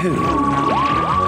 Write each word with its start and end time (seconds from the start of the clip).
Who. 0.00 1.20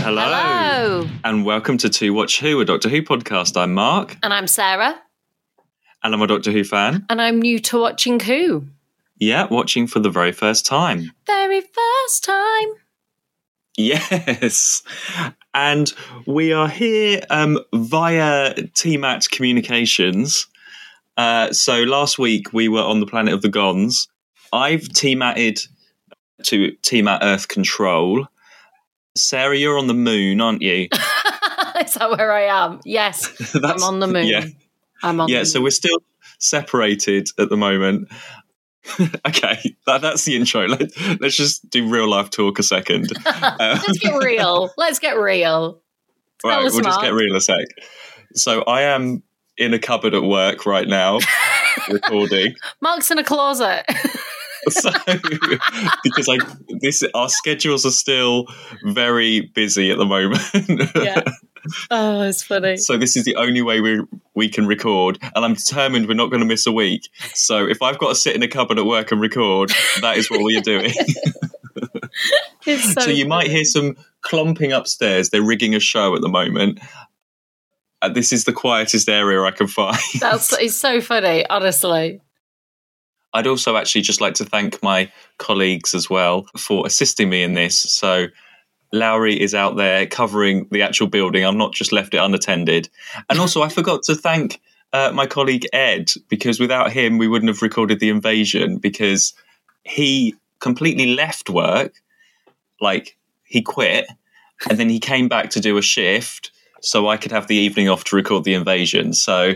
Hello. 0.00 0.22
Hello. 0.22 1.08
And 1.24 1.44
welcome 1.44 1.76
to 1.78 1.88
To 1.90 2.10
Watch 2.14 2.40
Who, 2.40 2.60
a 2.60 2.64
Doctor 2.64 2.88
Who 2.88 3.02
podcast. 3.02 3.56
I'm 3.56 3.74
Mark, 3.74 4.16
And 4.22 4.32
I'm 4.32 4.46
Sarah. 4.46 4.98
and 6.02 6.14
I'm 6.14 6.22
a 6.22 6.26
Doctor 6.26 6.50
Who 6.50 6.64
fan. 6.64 7.04
And 7.10 7.20
I'm 7.20 7.40
new 7.42 7.58
to 7.60 7.78
watching 7.78 8.18
Who. 8.20 8.64
Yeah, 9.18 9.46
watching 9.50 9.86
for 9.86 10.00
the 10.00 10.10
very 10.10 10.32
first 10.32 10.64
time. 10.64 11.12
Very 11.26 11.60
first 11.60 12.24
time. 12.24 12.68
Yes. 13.76 14.82
And 15.54 15.92
we 16.26 16.52
are 16.52 16.68
here 16.68 17.20
um, 17.30 17.58
via 17.74 18.54
TMAT 18.54 19.30
Communications. 19.30 20.46
Uh, 21.18 21.52
so 21.52 21.82
last 21.82 22.16
week 22.16 22.52
we 22.52 22.68
were 22.68 22.82
on 22.82 23.00
the 23.00 23.06
planet 23.06 23.34
of 23.34 23.42
the 23.42 23.48
Gonds. 23.48 24.08
I've 24.52 24.82
TMATted 24.82 25.66
to 26.44 26.72
TMAT 26.82 27.18
Earth 27.22 27.48
Control. 27.48 28.26
Sarah, 29.16 29.56
you're 29.56 29.76
on 29.76 29.88
the 29.88 29.94
moon, 29.94 30.40
aren't 30.40 30.62
you? 30.62 30.88
Is 31.84 31.94
that 31.94 32.10
where 32.16 32.32
I 32.32 32.44
am? 32.44 32.80
Yes. 32.84 33.54
I'm 33.64 33.82
on 33.82 33.98
the 33.98 34.06
moon. 34.06 34.26
Yeah, 34.26 34.46
I'm 35.02 35.20
on 35.20 35.28
yeah. 35.28 35.42
So 35.42 35.60
we're 35.60 35.70
still 35.70 35.98
separated 36.38 37.28
at 37.36 37.48
the 37.48 37.56
moment. 37.56 38.08
okay, 39.26 39.74
that, 39.86 40.00
that's 40.00 40.24
the 40.24 40.36
intro. 40.36 40.66
Let, 40.66 40.92
let's 41.20 41.36
just 41.36 41.68
do 41.68 41.88
real 41.88 42.08
life 42.08 42.30
talk 42.30 42.60
a 42.60 42.62
second. 42.62 43.10
Uh, 43.26 43.78
Let's 43.86 43.98
get 43.98 44.14
real. 44.14 44.70
Let's 44.76 44.98
get 44.98 45.18
real. 45.18 45.82
Tell 46.40 46.50
right, 46.50 46.62
we'll 46.62 46.80
just 46.80 47.00
get 47.00 47.12
real 47.12 47.34
a 47.36 47.40
sec. 47.40 47.66
So 48.34 48.62
I 48.62 48.82
am 48.82 49.22
in 49.58 49.74
a 49.74 49.78
cupboard 49.78 50.14
at 50.14 50.22
work 50.22 50.66
right 50.66 50.88
now, 50.88 51.18
recording. 51.90 52.54
Mark's 52.80 53.10
in 53.10 53.18
a 53.18 53.24
closet. 53.24 53.84
So 54.68 54.90
because 56.04 56.28
I 56.28 56.38
this 56.80 57.02
our 57.14 57.28
schedules 57.28 57.86
are 57.86 57.90
still 57.90 58.46
very 58.84 59.40
busy 59.40 59.90
at 59.90 59.98
the 59.98 60.04
moment. 60.04 60.40
yeah. 60.94 61.22
Oh, 61.90 62.22
it's 62.22 62.42
funny. 62.42 62.76
So 62.76 62.96
this 62.96 63.16
is 63.16 63.24
the 63.24 63.36
only 63.36 63.62
way 63.62 63.80
we 63.80 64.02
we 64.34 64.48
can 64.48 64.66
record, 64.66 65.18
and 65.34 65.44
I'm 65.44 65.54
determined 65.54 66.06
we're 66.06 66.14
not 66.14 66.30
going 66.30 66.40
to 66.40 66.46
miss 66.46 66.66
a 66.66 66.72
week. 66.72 67.08
So 67.34 67.66
if 67.66 67.82
I've 67.82 67.98
got 67.98 68.10
to 68.10 68.14
sit 68.14 68.34
in 68.34 68.42
a 68.42 68.48
cupboard 68.48 68.78
at 68.78 68.86
work 68.86 69.12
and 69.12 69.20
record, 69.20 69.70
that 70.00 70.16
is 70.16 70.30
what 70.30 70.42
we 70.42 70.56
are 70.56 70.62
doing. 70.62 70.92
It's 72.66 72.92
so, 72.92 73.02
so 73.02 73.10
you 73.10 73.26
might 73.26 73.46
hear 73.46 73.64
some 73.64 73.96
clomping 74.20 74.72
upstairs. 74.72 75.30
They're 75.30 75.42
rigging 75.42 75.74
a 75.74 75.80
show 75.80 76.14
at 76.14 76.20
the 76.20 76.28
moment. 76.28 76.80
Uh, 78.00 78.08
this 78.08 78.32
is 78.32 78.44
the 78.44 78.52
quietest 78.52 79.08
area 79.08 79.42
I 79.42 79.50
can 79.50 79.66
find. 79.66 79.98
That's 80.20 80.52
it's 80.54 80.76
so 80.76 81.00
funny, 81.00 81.48
honestly. 81.48 82.20
I'd 83.34 83.46
also 83.46 83.76
actually 83.76 84.02
just 84.02 84.20
like 84.20 84.34
to 84.34 84.44
thank 84.44 84.82
my 84.82 85.10
colleagues 85.38 85.94
as 85.94 86.08
well 86.08 86.46
for 86.56 86.86
assisting 86.86 87.28
me 87.28 87.42
in 87.42 87.54
this. 87.54 87.78
So 87.78 88.28
Lowry 88.92 89.38
is 89.38 89.54
out 89.54 89.76
there 89.76 90.06
covering 90.06 90.66
the 90.70 90.82
actual 90.82 91.08
building. 91.08 91.44
I'm 91.44 91.58
not 91.58 91.74
just 91.74 91.92
left 91.92 92.14
it 92.14 92.18
unattended. 92.18 92.88
And 93.28 93.38
also, 93.40 93.62
I 93.62 93.68
forgot 93.68 94.02
to 94.04 94.14
thank 94.14 94.60
uh, 94.92 95.12
my 95.14 95.26
colleague 95.26 95.66
Ed 95.72 96.10
because 96.28 96.58
without 96.58 96.92
him, 96.92 97.18
we 97.18 97.28
wouldn't 97.28 97.48
have 97.48 97.62
recorded 97.62 98.00
the 98.00 98.08
invasion 98.08 98.78
because 98.78 99.34
he 99.84 100.34
completely 100.60 101.14
left 101.14 101.50
work, 101.50 101.94
like 102.80 103.16
he 103.44 103.62
quit, 103.62 104.06
and 104.68 104.78
then 104.78 104.88
he 104.88 104.98
came 104.98 105.28
back 105.28 105.50
to 105.50 105.60
do 105.60 105.76
a 105.76 105.82
shift. 105.82 106.50
So 106.80 107.08
I 107.08 107.16
could 107.16 107.32
have 107.32 107.48
the 107.48 107.56
evening 107.56 107.88
off 107.88 108.04
to 108.04 108.16
record 108.16 108.44
the 108.44 108.54
invasion. 108.54 109.12
So 109.12 109.54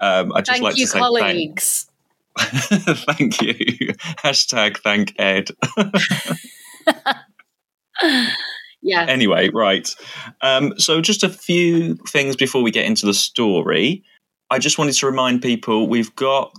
um, 0.00 0.32
I 0.32 0.40
just 0.40 0.50
Thank 0.50 0.62
like 0.62 0.76
you, 0.76 0.86
to 0.86 0.90
say 0.90 0.98
thank, 0.98 1.04
colleagues. 1.04 1.86
thank 2.38 3.42
you. 3.42 3.54
Hashtag 4.18 4.78
thank 4.78 5.14
Ed. 5.18 5.50
Yeah. 8.82 9.04
anyway, 9.06 9.50
right. 9.50 9.94
Um, 10.40 10.72
so, 10.78 11.02
just 11.02 11.22
a 11.22 11.28
few 11.28 11.96
things 12.08 12.34
before 12.34 12.62
we 12.62 12.70
get 12.70 12.86
into 12.86 13.04
the 13.04 13.12
story. 13.12 14.02
I 14.48 14.58
just 14.58 14.78
wanted 14.78 14.94
to 14.94 15.06
remind 15.06 15.42
people 15.42 15.86
we've 15.86 16.14
got 16.16 16.54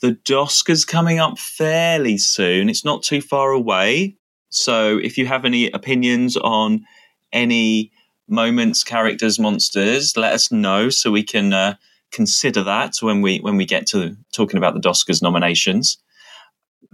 the 0.00 0.12
Doskers 0.24 0.86
coming 0.86 1.18
up 1.18 1.36
fairly 1.36 2.16
soon. 2.16 2.68
It's 2.68 2.84
not 2.84 3.02
too 3.02 3.20
far 3.20 3.50
away. 3.50 4.14
So, 4.50 4.98
if 4.98 5.18
you 5.18 5.26
have 5.26 5.44
any 5.44 5.68
opinions 5.72 6.36
on 6.36 6.84
any 7.32 7.90
moments, 8.28 8.84
characters, 8.84 9.38
monsters, 9.38 10.16
let 10.16 10.32
us 10.32 10.52
know 10.52 10.90
so 10.90 11.10
we 11.10 11.22
can 11.22 11.52
uh, 11.52 11.74
consider 12.10 12.62
that 12.62 12.94
when 13.00 13.22
we 13.22 13.38
when 13.38 13.56
we 13.56 13.64
get 13.64 13.86
to 13.88 14.16
talking 14.32 14.58
about 14.58 14.74
the 14.74 14.80
Doskers 14.80 15.22
nominations. 15.22 15.98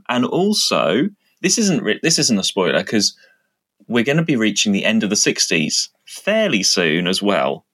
And 0.09 0.25
also, 0.25 1.09
this 1.41 1.59
isn't 1.59 1.83
re- 1.83 2.00
this 2.03 2.19
isn't 2.19 2.39
a 2.39 2.44
spoiler 2.44 2.81
because 2.81 3.17
we're 3.89 4.05
going 4.05 4.17
to 4.17 4.25
be 4.25 4.37
reaching 4.37 4.73
the 4.73 4.84
end 4.84 5.03
of 5.03 5.11
the 5.11 5.17
60s 5.17 5.89
fairly 6.06 6.62
soon 6.62 7.06
as 7.06 7.23
well. 7.23 7.67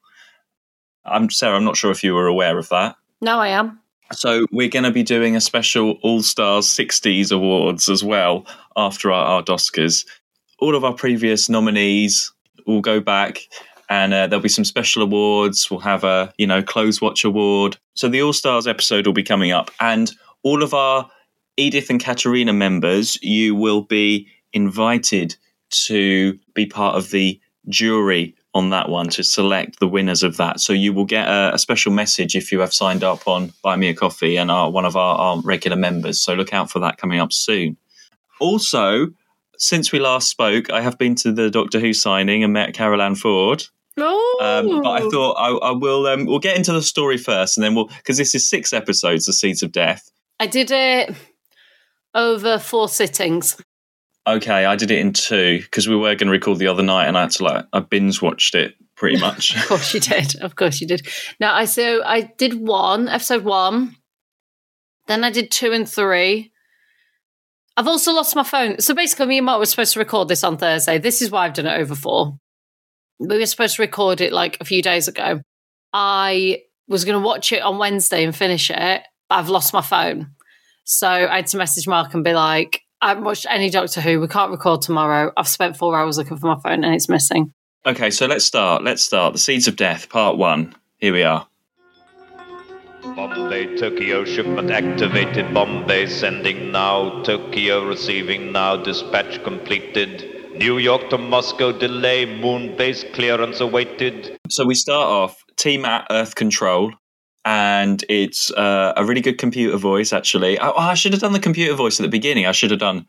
I'm 1.05 1.31
Sarah, 1.31 1.57
I'm 1.57 1.65
not 1.65 1.77
sure 1.77 1.91
if 1.91 2.03
you 2.05 2.15
were 2.15 2.27
aware 2.27 2.59
of 2.59 2.69
that. 2.71 2.97
No, 3.21 3.39
I 3.39 3.49
am. 3.49 3.81
So 4.13 4.47
we're 4.51 4.69
going 4.69 4.85
to 4.85 4.91
be 4.91 5.05
doing 5.05 5.37
a 5.37 5.41
special 5.41 5.93
All 6.03 6.23
Stars 6.23 6.67
60s 6.67 7.31
awards 7.31 7.89
as 7.89 8.03
well 8.03 8.45
after 8.77 9.13
our, 9.13 9.25
our 9.25 9.43
Oscars. 9.45 10.05
All 10.59 10.75
of 10.75 10.85
our 10.85 10.95
previous 10.95 11.49
nominees 11.49 12.33
will 12.67 12.81
go 12.81 13.01
back 13.01 13.41
and 13.89 14.15
uh, 14.15 14.27
there'll 14.27 14.43
be 14.43 14.49
some 14.49 14.65
special 14.65 15.03
awards. 15.03 15.71
We'll 15.71 15.81
have 15.81 16.05
a, 16.05 16.33
you 16.39 16.47
know, 16.47 16.63
close 16.63 17.01
watch 17.01 17.25
award. 17.25 17.77
So 17.95 18.09
the 18.09 18.23
All 18.23 18.33
Stars 18.33 18.67
episode 18.67 19.07
will 19.07 19.15
be 19.15 19.23
coming 19.23 19.51
up 19.51 19.71
and 19.81 20.11
all 20.43 20.63
of 20.63 20.73
our 20.73 21.11
Edith 21.57 21.91
and 21.91 22.03
Katarina 22.03 22.53
members, 22.53 23.23
you 23.23 23.55
will 23.55 23.83
be 23.83 24.29
invited 24.53 25.37
to 25.71 26.39
be 26.55 26.67
part 26.67 26.97
of 26.97 27.11
the 27.11 27.41
jury 27.69 28.35
on 28.55 28.71
that 28.71 28.89
one 28.89 29.09
to 29.11 29.23
select 29.23 29.79
the 29.79 29.87
winners 29.87 30.23
of 30.23 30.37
that. 30.39 30.59
So 30.59 30.73
you 30.73 30.93
will 30.93 31.05
get 31.05 31.29
a, 31.29 31.55
a 31.55 31.59
special 31.59 31.93
message 31.93 32.35
if 32.35 32.51
you 32.51 32.61
have 32.61 32.73
signed 32.73 33.05
up 33.05 33.29
on 33.29 33.53
Buy 33.63 33.77
Me 33.77 33.89
a 33.89 33.95
Coffee 33.95 34.37
and 34.37 34.51
are 34.51 34.71
one 34.71 34.85
of 34.85 34.97
our, 34.97 35.17
our 35.17 35.41
regular 35.43 35.77
members. 35.77 36.21
So 36.21 36.35
look 36.35 36.53
out 36.53 36.71
for 36.71 36.81
that 36.81 36.97
coming 36.97 37.21
up 37.21 37.33
soon. 37.33 37.77
Also, 38.41 39.09
since 39.61 39.93
we 39.93 39.99
last 39.99 40.29
spoke, 40.31 40.71
I 40.71 40.81
have 40.81 40.97
been 40.97 41.15
to 41.17 41.33
the 41.33 41.51
Doctor 41.51 41.79
Who 41.79 41.93
signing 41.93 42.43
and 42.43 42.53
met 42.53 42.73
Carole 42.73 43.03
Ann 43.03 43.15
Ford. 43.15 43.63
Oh, 43.99 44.39
Um, 44.41 44.83
but 44.83 44.91
I 44.91 45.01
thought 45.11 45.35
I, 45.35 45.69
I 45.69 45.73
will. 45.73 46.07
Um, 46.07 46.25
we'll 46.25 46.39
get 46.39 46.57
into 46.57 46.73
the 46.73 46.83
story 46.83 47.19
first, 47.19 47.59
and 47.59 47.65
then 47.65 47.75
we'll 47.75 47.87
because 47.89 48.17
this 48.17 48.35
is 48.35 48.49
six 48.49 48.73
episodes, 48.73 49.27
The 49.27 49.35
Seeds 49.35 49.63
of 49.63 49.71
Death. 49.71 50.11
I 50.41 50.47
did 50.47 50.71
it 50.71 51.15
over 52.15 52.59
four 52.59 52.89
sittings. 52.89 53.61
Okay, 54.27 54.65
I 54.65 54.77
did 54.77 54.91
it 54.91 54.99
in 54.99 55.13
two 55.13 55.59
because 55.61 55.89
we 55.89 55.97
were 55.97 56.15
going 56.15 56.29
to 56.29 56.31
record 56.31 56.59
the 56.59 56.69
other 56.69 56.83
night, 56.83 57.07
and 57.07 57.19
I 57.19 57.23
had 57.23 57.31
to 57.33 57.45
like 57.45 57.67
I 57.75 57.81
binge 57.81 58.23
watched 58.23 58.55
it 58.55 58.75
pretty 58.97 59.21
much. 59.21 59.55
Of 59.57 59.67
course 59.67 59.93
you 59.93 60.01
did. 60.01 60.41
Of 60.41 60.57
course 60.57 60.81
you 60.81 60.87
did. 60.87 61.07
Now 61.39 61.55
I 61.55 61.67
so 61.67 62.03
I 62.03 62.23
did 62.23 62.55
one 62.55 63.09
episode 63.09 63.45
one, 63.45 63.97
then 65.07 65.23
I 65.23 65.31
did 65.31 65.51
two 65.51 65.73
and 65.73 65.87
three. 65.87 66.50
I've 67.81 67.89
also 67.89 68.13
lost 68.13 68.37
my 68.37 68.43
phone. 68.43 68.79
So 68.79 68.93
basically, 68.93 69.25
me 69.25 69.39
and 69.39 69.47
Mark 69.47 69.59
were 69.59 69.65
supposed 69.65 69.95
to 69.95 70.01
record 70.01 70.29
this 70.29 70.45
on 70.45 70.59
Thursday. 70.59 70.99
This 70.99 71.23
is 71.23 71.31
why 71.31 71.47
I've 71.47 71.55
done 71.55 71.65
it 71.65 71.81
over 71.81 71.95
four. 71.95 72.37
We 73.19 73.39
were 73.39 73.47
supposed 73.47 73.77
to 73.77 73.83
record 73.83 74.21
it 74.21 74.35
like 74.35 74.59
a 74.61 74.67
few 74.67 74.83
days 74.83 75.09
ago. 75.09 75.41
I 75.91 76.61
was 76.89 77.07
going 77.07 77.19
to 77.19 77.27
watch 77.27 77.53
it 77.53 77.63
on 77.63 77.79
Wednesday 77.79 78.23
and 78.23 78.37
finish 78.37 78.69
it, 78.69 79.03
but 79.31 79.35
I've 79.35 79.49
lost 79.49 79.73
my 79.73 79.81
phone. 79.81 80.33
So 80.85 81.09
I 81.09 81.37
had 81.37 81.47
to 81.47 81.57
message 81.57 81.89
Mark 81.89 82.13
and 82.13 82.23
be 82.23 82.35
like, 82.35 82.83
I 83.01 83.09
haven't 83.09 83.25
watched 83.25 83.47
any 83.49 83.71
Doctor 83.71 84.03
Who. 84.03 84.21
We 84.21 84.29
can't 84.29 84.51
record 84.51 84.83
tomorrow. 84.83 85.33
I've 85.35 85.49
spent 85.49 85.79
four 85.79 85.99
hours 85.99 86.19
looking 86.19 86.37
for 86.37 86.49
my 86.49 86.61
phone 86.63 86.85
and 86.85 86.95
it's 86.95 87.09
missing. 87.09 87.55
okay, 87.87 88.11
so 88.11 88.27
let's 88.27 88.45
start. 88.45 88.85
Let's 88.85 89.03
start. 89.03 89.33
The 89.33 89.39
Seeds 89.39 89.69
of 89.69 89.77
Death, 89.77 90.11
Part 90.11 90.37
One. 90.37 90.75
Here 90.99 91.15
we 91.15 91.23
are. 91.23 91.47
Bombay, 93.17 93.77
Tokyo, 93.77 94.25
shipment 94.25 94.71
activated. 94.71 95.53
Bombay, 95.53 96.07
sending 96.07 96.71
now. 96.71 97.23
Tokyo, 97.23 97.85
receiving 97.87 98.53
now. 98.53 98.77
Dispatch 98.77 99.43
completed. 99.43 100.53
New 100.55 100.79
York 100.79 101.11
to 101.11 101.19
Moscow, 101.19 101.73
delay. 101.73 102.25
Moon 102.27 102.77
base 102.77 103.05
clearance 103.13 103.61
awaited. 103.61 104.39
So 104.49 104.65
we 104.65 104.75
start 104.75 105.07
off 105.07 105.45
T-Mat 105.57 106.07
Earth 106.11 106.35
Control, 106.35 106.93
and 107.45 108.05
it's 108.09 108.51
uh, 108.53 108.93
a 108.97 109.05
really 109.05 109.21
good 109.21 109.39
computer 109.39 109.77
voice. 109.77 110.13
Actually, 110.13 110.59
oh, 110.59 110.73
I 110.77 110.95
should 110.95 111.13
have 111.13 111.21
done 111.21 111.33
the 111.33 111.41
computer 111.41 111.75
voice 111.75 111.99
at 111.99 112.05
the 112.05 112.09
beginning. 112.09 112.47
I 112.47 112.53
should 112.53 112.71
have 112.71 112.81
done 112.81 113.07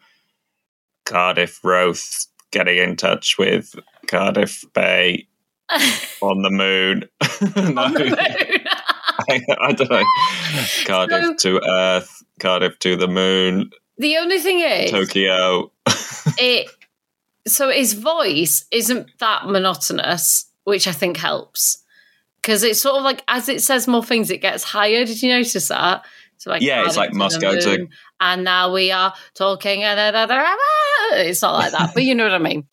Cardiff 1.05 1.59
Roth 1.63 2.25
getting 2.51 2.77
in 2.77 2.95
touch 2.95 3.37
with 3.37 3.75
Cardiff 4.07 4.63
Bay 4.73 5.27
on 6.21 6.41
the 6.41 6.49
moon. 6.49 7.05
no, 7.55 7.83
On 7.83 7.93
the 7.93 7.99
moon. 7.99 8.60
I, 9.29 9.41
I 9.59 9.71
don't 9.73 9.89
know. 9.89 10.03
Cardiff 10.85 11.37
to 11.37 11.61
Earth, 11.67 12.23
Cardiff 12.39 12.79
to 12.79 12.95
the 12.95 13.07
moon, 13.07 13.71
the 13.97 14.17
only 14.17 14.39
thing 14.39 14.59
is, 14.61 14.91
Tokyo. 14.91 15.71
it 16.39 16.69
so 17.47 17.69
his 17.69 17.93
voice 17.93 18.65
isn't 18.71 19.07
that 19.19 19.47
monotonous, 19.47 20.45
which 20.63 20.87
I 20.87 20.91
think 20.91 21.17
helps. 21.17 21.83
because 22.41 22.63
it's 22.63 22.81
sort 22.81 22.97
of 22.97 23.03
like 23.03 23.23
as 23.27 23.49
it 23.49 23.61
says 23.61 23.87
more 23.87 24.03
things, 24.03 24.31
it 24.31 24.41
gets 24.41 24.63
higher. 24.63 25.05
Did 25.05 25.21
you 25.21 25.29
notice 25.29 25.67
that? 25.67 26.05
So 26.37 26.49
like 26.49 26.61
Yeah, 26.61 26.85
it's 26.85 26.97
like 26.97 27.11
and 27.11 27.41
go 27.41 27.59
to- 27.59 27.87
and 28.19 28.43
now 28.43 28.73
we 28.73 28.91
are 28.91 29.13
talking. 29.35 29.81
It's 29.83 31.41
not 31.41 31.53
like 31.53 31.71
that, 31.71 31.91
but 31.93 32.03
you 32.03 32.15
know 32.15 32.23
what 32.23 32.33
I 32.33 32.39
mean. 32.39 32.67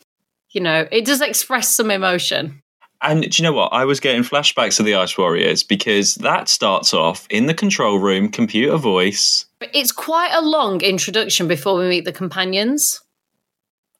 You 0.51 0.63
know, 0.63 0.89
it 0.91 1.05
does 1.05 1.21
express 1.21 1.75
some 1.75 1.91
emotion. 1.91 2.63
And 3.01 3.23
do 3.23 3.43
you 3.43 3.45
know 3.45 3.53
what? 3.53 3.73
I 3.73 3.85
was 3.85 4.01
getting 4.01 4.23
flashbacks 4.23 4.81
of 4.81 4.87
the 4.87 4.95
Ice 4.97 5.17
Warriors 5.17 5.63
because 5.63 6.17
that 6.17 6.49
starts 6.49 6.93
off 6.93 7.27
in 7.31 7.47
the 7.47 7.55
control 7.55 7.99
room, 7.99 8.29
computer 8.29 8.77
voice. 8.77 9.47
But 9.61 9.71
it's 9.73 9.93
quite 9.93 10.33
a 10.33 10.41
long 10.41 10.81
introduction 10.81 11.47
before 11.47 11.79
we 11.79 11.89
meet 11.89 12.05
the 12.05 12.13
companions 12.13 13.01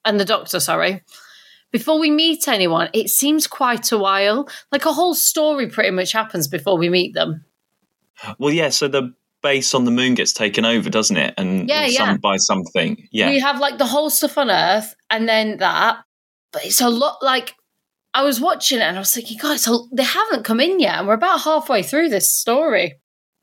and 0.05 0.19
the 0.19 0.25
doctor, 0.25 0.59
sorry. 0.59 1.03
Before 1.71 2.01
we 2.01 2.11
meet 2.11 2.49
anyone, 2.49 2.89
it 2.93 3.09
seems 3.09 3.47
quite 3.47 3.93
a 3.93 3.99
while. 3.99 4.49
Like 4.73 4.85
a 4.85 4.93
whole 4.93 5.15
story 5.15 5.69
pretty 5.69 5.91
much 5.91 6.13
happens 6.13 6.49
before 6.49 6.77
we 6.79 6.89
meet 6.89 7.15
them. 7.15 7.45
Well, 8.39 8.53
yeah, 8.53 8.71
so 8.71 8.89
the 8.89 9.15
base 9.43 9.75
on 9.75 9.85
the 9.85 9.91
moon 9.91 10.15
gets 10.15 10.33
taken 10.33 10.65
over, 10.65 10.91
doesn't 10.91 11.17
it? 11.17 11.35
And 11.37 11.69
Yeah, 11.69 11.89
some, 11.89 12.09
yeah. 12.09 12.17
by 12.17 12.37
something. 12.39 13.07
Yeah. 13.13 13.29
We 13.29 13.39
have 13.39 13.61
like 13.61 13.79
the 13.79 13.87
whole 13.87 14.11
stuff 14.11 14.39
on 14.39 14.51
Earth 14.51 14.95
and 15.11 15.29
then 15.29 15.59
that. 15.59 15.99
But 16.53 16.65
it's 16.65 16.81
a 16.81 16.89
lot 16.89 17.19
like 17.23 17.55
I 18.15 18.23
was 18.23 18.41
watching 18.41 18.79
it 18.79 18.83
and 18.83 18.97
I 18.97 19.01
was 19.01 19.13
thinking, 19.13 19.39
guys, 19.41 19.69
they 19.93 20.03
haven't 20.03 20.45
come 20.45 20.61
in 20.61 20.81
yet. 20.81 20.99
And 20.99 21.07
we're 21.07 21.15
about 21.15 21.41
halfway 21.41 21.83
through 21.83 22.09
this 22.09 22.33
story. 22.33 22.95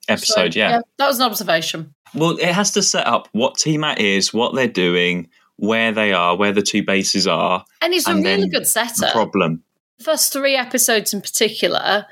Episode, 0.07 0.53
So, 0.53 0.59
yeah. 0.59 0.79
That 0.97 1.07
was 1.07 1.19
an 1.19 1.25
observation. 1.25 1.94
Well, 2.13 2.38
it 2.38 2.53
has 2.53 2.71
to 2.71 2.81
set 2.81 3.07
up 3.07 3.27
what 3.31 3.57
T-Mat 3.57 4.00
is, 4.00 4.33
what 4.33 4.56
they're 4.56 4.67
doing, 4.67 5.29
where 5.57 5.91
they 5.91 6.13
are, 6.13 6.35
where 6.35 6.51
the 6.51 6.62
two 6.62 6.83
bases 6.83 7.27
are, 7.27 7.65
And 7.81 7.94
it's 7.94 8.07
a 8.07 8.15
really 8.15 8.50
good 8.50 8.67
setup. 8.67 9.13
problem. 9.13 9.63
first 10.01 10.33
three 10.33 10.56
episodes 10.56 11.13
in 11.13 11.21
particular 11.21 12.06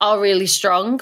are 0.00 0.20
really 0.20 0.46
strong. 0.46 1.00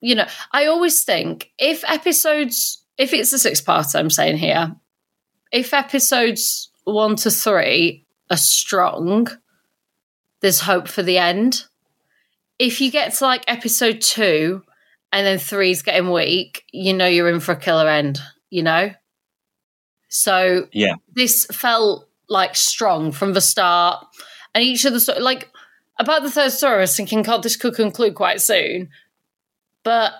You 0.00 0.16
know, 0.16 0.26
I 0.52 0.66
always 0.66 1.04
think 1.04 1.52
if 1.58 1.84
episodes, 1.88 2.84
if 2.98 3.12
it's 3.12 3.32
a 3.32 3.38
six 3.38 3.60
part, 3.60 3.94
I'm 3.94 4.10
saying 4.10 4.38
here, 4.38 4.74
if 5.52 5.72
episodes 5.72 6.70
one 6.84 7.14
to 7.16 7.30
three 7.30 8.04
are 8.30 8.36
strong, 8.36 9.28
there's 10.42 10.60
hope 10.60 10.88
for 10.88 11.02
the 11.02 11.18
end. 11.18 11.64
If 12.58 12.80
you 12.80 12.90
get 12.90 13.14
to 13.14 13.24
like 13.24 13.44
episode 13.48 14.00
two 14.00 14.62
and 15.12 15.26
then 15.26 15.38
three's 15.38 15.82
getting 15.82 16.10
weak, 16.10 16.64
you 16.72 16.92
know 16.92 17.06
you're 17.06 17.28
in 17.28 17.40
for 17.40 17.52
a 17.52 17.56
killer 17.56 17.88
end, 17.88 18.20
you 18.50 18.62
know? 18.62 18.90
So 20.08 20.68
Yeah. 20.72 20.94
this 21.14 21.46
felt 21.46 22.08
like 22.28 22.54
strong 22.56 23.12
from 23.12 23.32
the 23.32 23.40
start. 23.40 24.04
And 24.54 24.62
each 24.62 24.84
of 24.84 24.92
the 24.92 25.16
like 25.20 25.50
about 25.98 26.22
the 26.22 26.30
third 26.30 26.52
story, 26.52 26.76
I 26.76 26.80
was 26.80 26.96
thinking, 26.96 27.22
God, 27.22 27.42
this 27.42 27.56
could 27.56 27.74
conclude 27.74 28.14
quite 28.14 28.40
soon. 28.40 28.90
But 29.84 30.12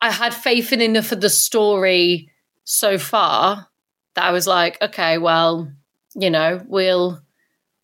I 0.00 0.10
had 0.10 0.34
faith 0.34 0.72
in 0.72 0.80
enough 0.80 1.12
of 1.12 1.20
the 1.20 1.30
story 1.30 2.30
so 2.64 2.98
far 2.98 3.68
that 4.14 4.24
I 4.24 4.32
was 4.32 4.46
like, 4.46 4.80
okay, 4.82 5.18
well, 5.18 5.70
you 6.14 6.30
know, 6.30 6.62
we'll 6.66 7.20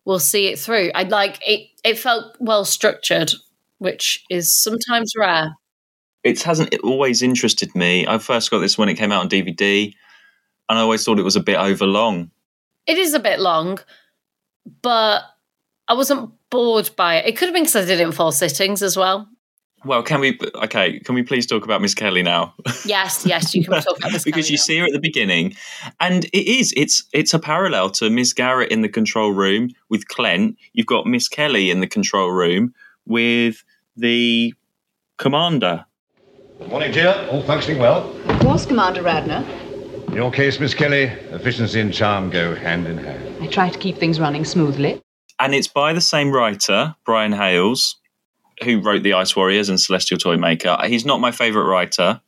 we'll 0.05 0.19
see 0.19 0.47
it 0.47 0.59
through. 0.59 0.91
I'd 0.95 1.11
like 1.11 1.39
it. 1.45 1.69
It 1.83 1.97
felt 1.97 2.35
well 2.39 2.65
structured, 2.65 3.31
which 3.77 4.23
is 4.29 4.55
sometimes 4.55 5.13
rare. 5.17 5.55
It 6.23 6.41
hasn't 6.41 6.73
always 6.83 7.21
interested 7.21 7.75
me. 7.75 8.07
I 8.07 8.17
first 8.17 8.49
got 8.49 8.59
this 8.59 8.77
when 8.77 8.89
it 8.89 8.95
came 8.95 9.11
out 9.11 9.21
on 9.21 9.29
DVD, 9.29 9.93
and 10.69 10.79
I 10.79 10.81
always 10.81 11.03
thought 11.03 11.19
it 11.19 11.23
was 11.23 11.35
a 11.35 11.43
bit 11.43 11.57
overlong. 11.57 12.31
It 12.87 12.97
is 12.97 13.13
a 13.13 13.19
bit 13.19 13.39
long, 13.39 13.79
but 14.81 15.23
I 15.87 15.93
wasn't 15.93 16.31
bored 16.49 16.91
by 16.95 17.15
it. 17.15 17.27
It 17.27 17.37
could 17.37 17.47
have 17.47 17.53
been 17.53 17.63
because 17.63 17.75
I 17.75 17.81
did 17.85 17.99
it 17.99 18.03
in 18.03 18.11
four 18.11 18.31
sittings 18.31 18.81
as 18.81 18.95
well. 18.95 19.27
Well, 19.85 20.01
can 20.03 20.19
we? 20.21 20.39
Okay, 20.55 20.99
can 20.99 21.13
we 21.15 21.23
please 21.23 21.45
talk 21.45 21.65
about 21.65 21.81
Miss 21.81 21.93
Kelly 21.93 22.23
now? 22.23 22.53
Yes, 22.85 23.25
yes, 23.25 23.55
you 23.55 23.63
can 23.63 23.81
talk 23.81 23.97
about 23.97 24.11
this 24.11 24.23
because 24.23 24.49
you 24.49 24.57
coming 24.57 24.61
up. 24.61 24.65
see 24.65 24.77
her 24.79 24.85
at 24.85 24.91
the 24.91 24.99
beginning, 24.99 25.55
and 25.99 26.25
it 26.25 26.47
is 26.47 26.73
it's 26.75 27.03
it's 27.13 27.33
a 27.33 27.39
parallel 27.39 27.89
to 27.91 28.09
Miss 28.09 28.33
Garrett 28.33 28.71
in 28.71 28.81
the 28.81 28.89
control 28.89 29.31
room 29.31 29.69
with 29.89 30.07
Clent. 30.09 30.57
You've 30.73 30.85
got 30.87 31.05
Miss 31.05 31.27
Kelly 31.29 31.71
in 31.71 31.79
the 31.79 31.87
control 31.87 32.29
room 32.31 32.73
with 33.05 33.63
the 33.95 34.53
commander. 35.17 35.85
Good 36.59 36.69
Morning, 36.69 36.91
dear. 36.91 37.27
All 37.31 37.43
functioning 37.43 37.79
well. 37.79 38.09
Of 38.29 38.39
course, 38.41 38.65
Commander 38.65 39.01
Radnor. 39.01 39.45
In 40.07 40.13
your 40.13 40.31
case, 40.31 40.59
Miss 40.59 40.73
Kelly, 40.73 41.03
efficiency 41.31 41.79
and 41.79 41.93
charm 41.93 42.29
go 42.29 42.53
hand 42.55 42.87
in 42.87 42.97
hand. 42.97 43.43
I 43.43 43.47
try 43.47 43.69
to 43.69 43.79
keep 43.79 43.97
things 43.97 44.19
running 44.19 44.45
smoothly. 44.45 45.01
and 45.39 45.55
it's 45.55 45.67
by 45.67 45.93
the 45.93 46.01
same 46.01 46.31
writer, 46.31 46.95
Brian 47.05 47.31
Hayles, 47.33 47.95
who 48.63 48.79
wrote 48.79 49.03
The 49.03 49.13
Ice 49.13 49.35
Warriors 49.35 49.69
and 49.69 49.79
Celestial 49.79 50.17
Toymaker. 50.17 50.77
He's 50.87 51.05
not 51.05 51.19
my 51.19 51.31
favourite 51.31 51.67
writer. 51.67 52.21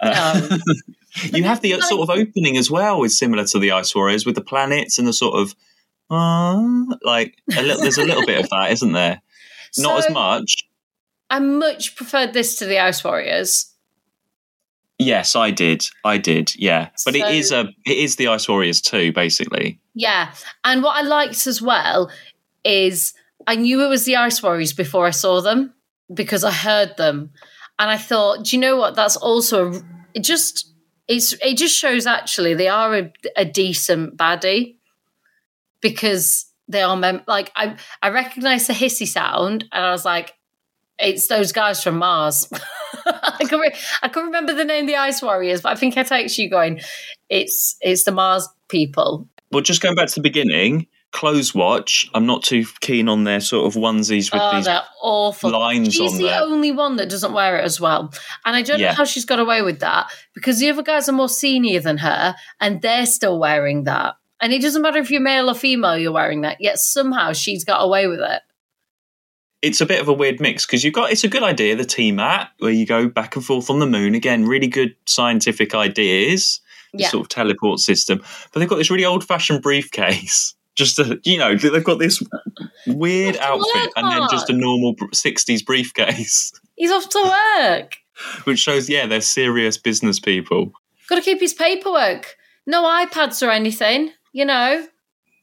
Uh, 0.00 0.58
you 1.32 1.44
have 1.44 1.60
the 1.60 1.80
sort 1.80 2.08
of 2.08 2.10
opening 2.10 2.56
as 2.56 2.70
well, 2.70 3.02
is 3.04 3.18
similar 3.18 3.44
to 3.46 3.58
The 3.58 3.72
Ice 3.72 3.94
Warriors 3.94 4.26
with 4.26 4.34
the 4.34 4.40
planets 4.42 4.98
and 4.98 5.06
the 5.08 5.12
sort 5.12 5.34
of 5.34 5.54
uh, 6.10 6.84
like 7.02 7.36
a 7.56 7.62
little, 7.62 7.80
there's 7.80 7.98
a 7.98 8.04
little 8.04 8.26
bit 8.26 8.42
of 8.44 8.50
that, 8.50 8.70
isn't 8.72 8.92
there? 8.92 9.22
Not 9.78 9.98
as 10.00 10.10
much. 10.10 10.68
I 11.30 11.38
much 11.38 11.96
preferred 11.96 12.34
this 12.34 12.56
to 12.56 12.66
the 12.66 12.78
Ice 12.78 13.02
Warriors. 13.02 13.72
Yes, 14.98 15.34
I 15.34 15.50
did. 15.50 15.86
I 16.04 16.18
did. 16.18 16.54
Yeah, 16.56 16.90
but 17.04 17.16
it 17.16 17.22
So- 17.22 17.28
is 17.28 17.52
a 17.52 17.60
it 17.86 17.96
is 17.96 18.16
the 18.16 18.28
Ice 18.28 18.48
Warriors 18.48 18.80
too, 18.80 19.12
basically. 19.12 19.80
Yeah. 19.94 20.34
And 20.64 20.82
what 20.82 20.96
I 20.96 21.02
liked 21.02 21.46
as 21.46 21.60
well 21.62 22.10
is 22.64 23.14
I 23.46 23.56
knew 23.56 23.82
it 23.82 23.88
was 23.88 24.04
the 24.04 24.16
Ice 24.16 24.42
Warriors 24.42 24.72
before 24.72 25.06
I 25.06 25.10
saw 25.10 25.40
them 25.40 25.74
because 26.12 26.44
I 26.44 26.52
heard 26.52 26.96
them. 26.96 27.30
And 27.78 27.90
I 27.90 27.96
thought, 27.96 28.44
do 28.44 28.56
you 28.56 28.60
know 28.60 28.76
what? 28.76 28.94
That's 28.94 29.16
also 29.16 29.72
a, 29.72 29.82
it 30.14 30.22
just 30.24 30.72
it's 31.08 31.32
it 31.34 31.56
just 31.56 31.76
shows 31.76 32.06
actually 32.06 32.54
they 32.54 32.68
are 32.68 32.94
a, 32.94 33.12
a 33.36 33.44
decent 33.44 34.16
baddie 34.16 34.76
because 35.80 36.46
they 36.68 36.82
are 36.82 36.96
mem- 36.96 37.22
like 37.26 37.50
I 37.56 37.76
I 38.02 38.10
recognized 38.10 38.68
the 38.68 38.72
hissy 38.72 39.06
sound 39.06 39.64
and 39.72 39.84
I 39.84 39.90
was 39.90 40.04
like, 40.04 40.34
it's 40.98 41.26
those 41.26 41.52
guys 41.52 41.82
from 41.82 41.98
Mars. 41.98 42.48
I 43.06 43.44
can 43.48 43.58
re- 43.58 43.74
I 44.02 44.08
can 44.08 44.26
remember 44.26 44.54
the 44.54 44.64
name 44.64 44.86
the 44.86 44.96
Ice 44.96 45.20
Warriors, 45.22 45.62
but 45.62 45.72
I 45.72 45.74
think 45.74 45.96
I 45.96 46.02
text 46.02 46.38
you 46.38 46.48
going, 46.48 46.80
it's 47.28 47.76
it's 47.80 48.04
the 48.04 48.12
Mars 48.12 48.48
people. 48.68 49.28
Well, 49.50 49.62
just 49.62 49.82
going 49.82 49.94
back 49.94 50.08
to 50.08 50.14
the 50.14 50.22
beginning, 50.22 50.86
Clothes 51.12 51.54
Watch. 51.54 52.10
I'm 52.14 52.26
not 52.26 52.42
too 52.42 52.64
keen 52.80 53.08
on 53.08 53.24
their 53.24 53.40
sort 53.40 53.66
of 53.66 53.80
onesies 53.80 54.32
with 54.32 54.40
oh, 54.42 54.56
these. 54.56 54.64
they're 54.64 54.82
awful. 55.02 55.50
lines 55.50 55.94
She's 55.94 56.10
on 56.12 56.18
the 56.18 56.24
there. 56.24 56.40
only 56.42 56.72
one 56.72 56.96
that 56.96 57.08
doesn't 57.10 57.32
wear 57.32 57.58
it 57.58 57.64
as 57.64 57.80
well. 57.80 58.12
And 58.44 58.56
I 58.56 58.62
don't 58.62 58.80
Yeah. 58.80 58.88
know 58.88 58.94
how 58.96 59.04
she's 59.04 59.24
got 59.24 59.38
away 59.38 59.62
with 59.62 59.80
that 59.80 60.10
because 60.34 60.58
the 60.58 60.70
other 60.70 60.82
guys 60.82 61.08
are 61.08 61.12
more 61.12 61.28
senior 61.28 61.80
than 61.80 61.98
her 61.98 62.34
and 62.60 62.80
they're 62.82 63.06
still 63.06 63.38
wearing 63.38 63.84
that. 63.84 64.14
And 64.40 64.52
it 64.52 64.62
doesn't 64.62 64.82
matter 64.82 64.98
if 64.98 65.10
you're 65.10 65.20
male 65.20 65.48
or 65.50 65.54
female, 65.54 65.96
you're 65.98 66.12
wearing 66.12 66.40
that. 66.40 66.60
Yet 66.60 66.78
somehow 66.78 67.32
she's 67.32 67.64
got 67.64 67.82
away 67.84 68.06
with 68.08 68.20
it. 68.20 68.42
It's 69.60 69.80
a 69.80 69.86
bit 69.86 70.00
of 70.00 70.08
a 70.08 70.12
weird 70.12 70.40
mix 70.40 70.66
because 70.66 70.82
you've 70.82 70.94
got 70.94 71.12
it's 71.12 71.22
a 71.24 71.28
good 71.28 71.44
idea 71.44 71.76
the 71.76 71.84
T-Mat 71.84 72.50
where 72.58 72.72
you 72.72 72.84
go 72.84 73.06
back 73.08 73.36
and 73.36 73.44
forth 73.44 73.70
on 73.70 73.78
the 73.78 73.86
moon 73.86 74.14
again. 74.16 74.44
Really 74.46 74.66
good 74.66 74.96
scientific 75.06 75.74
ideas. 75.74 76.60
The 76.94 77.04
Yeah. 77.04 77.08
sort 77.10 77.22
of 77.24 77.28
teleport 77.28 77.78
system, 77.80 78.18
but 78.52 78.60
they've 78.60 78.68
got 78.68 78.76
this 78.76 78.90
really 78.90 79.04
old 79.04 79.24
fashioned 79.24 79.62
briefcase. 79.62 80.54
Just 80.74 80.98
a, 80.98 81.20
you 81.24 81.38
know, 81.38 81.56
they've 81.56 81.84
got 81.84 81.98
this 81.98 82.22
weird 82.86 83.36
outfit 83.36 83.90
and 83.96 84.10
then 84.10 84.26
just 84.30 84.48
a 84.48 84.52
normal 84.54 84.94
60s 84.96 85.64
briefcase, 85.64 86.52
He's 86.76 86.90
off 86.90 87.08
to 87.10 87.34
work. 87.58 87.96
which 88.44 88.58
shows, 88.58 88.88
yeah, 88.88 89.06
they're 89.06 89.20
serious 89.20 89.76
business 89.76 90.18
people. 90.18 90.72
Got 91.08 91.16
to 91.16 91.22
keep 91.22 91.40
his 91.40 91.52
paperwork. 91.52 92.36
No 92.66 92.84
iPads 92.84 93.46
or 93.46 93.50
anything, 93.50 94.12
you 94.32 94.44
know. 94.44 94.86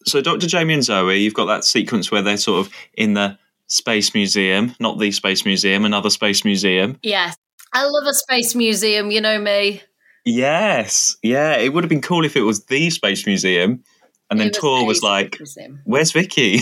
So, 0.05 0.21
Dr. 0.21 0.47
Jamie 0.47 0.73
and 0.73 0.83
Zoe, 0.83 1.17
you've 1.17 1.33
got 1.33 1.45
that 1.45 1.63
sequence 1.63 2.09
where 2.11 2.21
they're 2.21 2.37
sort 2.37 2.65
of 2.65 2.73
in 2.95 3.13
the 3.13 3.37
Space 3.67 4.15
Museum, 4.15 4.73
not 4.79 4.97
the 4.97 5.11
Space 5.11 5.45
Museum, 5.45 5.85
another 5.85 6.09
Space 6.09 6.43
Museum. 6.43 6.97
Yes. 7.03 7.35
I 7.71 7.83
love 7.85 8.07
a 8.07 8.13
space 8.13 8.55
museum, 8.55 9.11
you 9.11 9.21
know 9.21 9.39
me. 9.39 9.83
Yes, 10.25 11.15
yeah, 11.21 11.55
it 11.57 11.73
would 11.73 11.83
have 11.83 11.89
been 11.89 12.01
cool 12.01 12.25
if 12.25 12.35
it 12.35 12.41
was 12.41 12.65
the 12.65 12.89
Space 12.89 13.25
Museum, 13.25 13.83
and 14.29 14.39
then 14.39 14.51
Tor 14.51 14.85
was 14.85 15.01
like. 15.01 15.37
"Where's 15.85 16.11
Vicki?" 16.11 16.59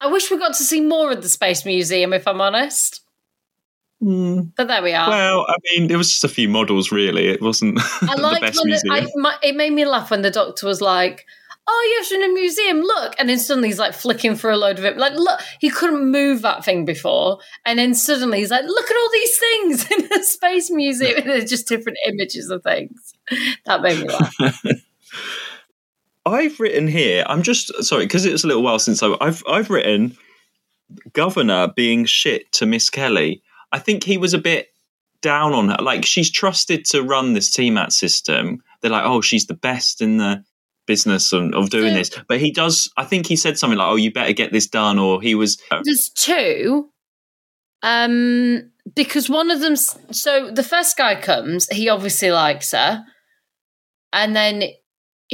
I 0.00 0.08
wish 0.08 0.30
we 0.30 0.38
got 0.38 0.54
to 0.54 0.64
see 0.64 0.80
more 0.80 1.12
of 1.12 1.22
the 1.22 1.28
space 1.28 1.64
museum, 1.64 2.12
if 2.12 2.26
I'm 2.26 2.40
honest. 2.40 3.02
Hmm. 4.02 4.40
But 4.56 4.66
there 4.66 4.82
we 4.82 4.92
are. 4.92 5.08
well, 5.08 5.46
I 5.48 5.54
mean, 5.70 5.88
it 5.88 5.96
was 5.96 6.08
just 6.08 6.24
a 6.24 6.28
few 6.28 6.48
models, 6.48 6.90
really. 6.90 7.28
It 7.28 7.40
wasn't 7.40 7.78
I 8.02 8.16
the 8.16 8.22
liked 8.22 8.40
best 8.40 8.58
when 8.58 8.70
the, 8.70 8.80
museum. 8.84 8.94
I, 8.94 9.20
my, 9.20 9.36
it 9.44 9.54
made 9.54 9.72
me 9.72 9.84
laugh 9.84 10.10
when 10.10 10.22
the 10.22 10.30
doctor 10.30 10.66
was 10.66 10.80
like, 10.80 11.24
"Oh, 11.68 11.96
yes, 11.96 12.10
in 12.10 12.24
a 12.24 12.34
museum. 12.34 12.80
Look!" 12.80 13.14
And 13.16 13.28
then 13.28 13.38
suddenly 13.38 13.68
he's 13.68 13.78
like 13.78 13.94
flicking 13.94 14.34
through 14.34 14.54
a 14.54 14.56
load 14.56 14.80
of 14.80 14.84
it. 14.84 14.96
Like, 14.96 15.12
look, 15.12 15.40
he 15.60 15.70
couldn't 15.70 16.10
move 16.10 16.42
that 16.42 16.64
thing 16.64 16.84
before, 16.84 17.38
and 17.64 17.78
then 17.78 17.94
suddenly 17.94 18.40
he's 18.40 18.50
like, 18.50 18.64
"Look 18.64 18.90
at 18.90 18.96
all 18.96 19.10
these 19.12 19.38
things 19.38 19.90
in 19.92 20.20
a 20.20 20.24
space 20.24 20.68
museum." 20.68 21.18
And 21.18 21.26
they're 21.30 21.40
just 21.42 21.68
different 21.68 21.98
images 22.08 22.50
of 22.50 22.64
things. 22.64 23.14
That 23.66 23.82
made 23.82 24.00
me 24.00 24.08
laugh. 24.08 24.34
I've 26.24 26.58
written 26.60 26.86
here. 26.86 27.24
I'm 27.26 27.42
just 27.42 27.72
sorry 27.84 28.04
because 28.04 28.24
it 28.24 28.32
was 28.32 28.44
a 28.44 28.46
little 28.46 28.62
while 28.62 28.78
since 28.78 29.02
I, 29.02 29.14
I've 29.20 29.42
I've 29.48 29.70
written 29.70 30.16
governor 31.12 31.68
being 31.74 32.04
shit 32.04 32.50
to 32.52 32.66
Miss 32.66 32.90
Kelly, 32.90 33.42
I 33.72 33.78
think 33.78 34.04
he 34.04 34.18
was 34.18 34.34
a 34.34 34.38
bit 34.38 34.68
down 35.20 35.52
on 35.52 35.68
her. 35.70 35.76
Like 35.80 36.04
she's 36.04 36.30
trusted 36.30 36.84
to 36.86 37.02
run 37.02 37.32
this 37.32 37.50
TMAT 37.50 37.92
system. 37.92 38.62
They're 38.80 38.90
like, 38.90 39.04
oh, 39.04 39.20
she's 39.20 39.46
the 39.46 39.54
best 39.54 40.00
in 40.00 40.18
the 40.18 40.44
business 40.86 41.32
of, 41.32 41.52
of 41.54 41.70
doing 41.70 41.92
So- 41.92 41.98
this. 41.98 42.10
But 42.28 42.40
he 42.40 42.50
does. 42.50 42.90
I 42.96 43.04
think 43.04 43.26
he 43.26 43.36
said 43.36 43.58
something 43.58 43.78
like, 43.78 43.88
"Oh, 43.88 43.96
you 43.96 44.12
better 44.12 44.32
get 44.32 44.52
this 44.52 44.66
done," 44.66 44.98
or 44.98 45.22
he 45.22 45.34
was. 45.34 45.58
There's 45.70 46.10
two. 46.14 46.90
Um, 47.82 48.70
because 48.94 49.28
one 49.30 49.50
of 49.50 49.60
them. 49.60 49.76
So 49.76 50.50
the 50.50 50.62
first 50.62 50.96
guy 50.96 51.20
comes. 51.20 51.68
He 51.68 51.88
obviously 51.88 52.30
likes 52.30 52.72
her, 52.72 53.04
and 54.12 54.34
then 54.36 54.64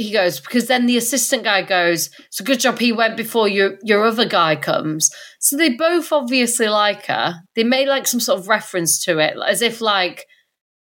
he 0.01 0.11
goes 0.11 0.39
because 0.39 0.67
then 0.67 0.85
the 0.85 0.97
assistant 0.97 1.43
guy 1.43 1.61
goes. 1.61 2.09
It's 2.27 2.39
a 2.39 2.43
good 2.43 2.59
job 2.59 2.79
he 2.79 2.91
went 2.91 3.17
before 3.17 3.47
your 3.47 3.77
your 3.83 4.03
other 4.05 4.25
guy 4.25 4.55
comes. 4.55 5.09
So 5.39 5.55
they 5.57 5.69
both 5.69 6.11
obviously 6.11 6.67
like 6.67 7.05
her. 7.07 7.35
They 7.55 7.63
made 7.63 7.87
like 7.87 8.07
some 8.07 8.19
sort 8.19 8.39
of 8.39 8.47
reference 8.47 9.03
to 9.05 9.19
it, 9.19 9.35
as 9.47 9.61
if 9.61 9.81
like 9.81 10.25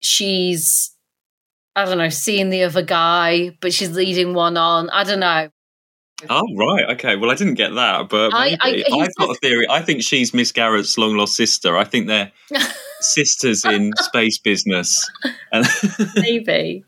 she's. 0.01 0.95
I 1.77 1.85
don't 1.85 1.99
know, 1.99 2.09
seeing 2.09 2.51
the 2.51 2.65
other 2.65 2.83
guy, 2.83 3.57
but 3.61 3.73
she's 3.73 3.91
leading 3.93 4.35
one 4.35 4.57
on. 4.57 4.91
I 4.91 5.05
don't 5.05 5.21
know. 5.21 5.49
Oh 6.29 6.43
right, 6.57 6.91
okay. 6.97 7.17
Well, 7.17 7.31
I 7.31 7.35
didn't 7.35 7.55
get 7.55 7.73
that, 7.75 8.09
but 8.11 8.35
I- 8.35 8.59
I- 8.61 8.71
maybe. 8.73 8.85
he 8.87 9.01
I've 9.01 9.15
got 9.15 9.31
a 9.31 9.35
theory. 9.37 9.67
I 9.71 9.81
think 9.81 10.03
she's 10.03 10.35
Miss 10.35 10.53
Garrett's 10.53 10.99
long 10.99 11.17
lost 11.17 11.37
sister. 11.37 11.77
I 11.79 11.85
think 11.85 12.09
they're 12.09 12.33
sisters 13.01 13.65
in 13.65 13.93
space 13.99 14.39
business, 14.39 15.09
Maybe. 16.17 16.85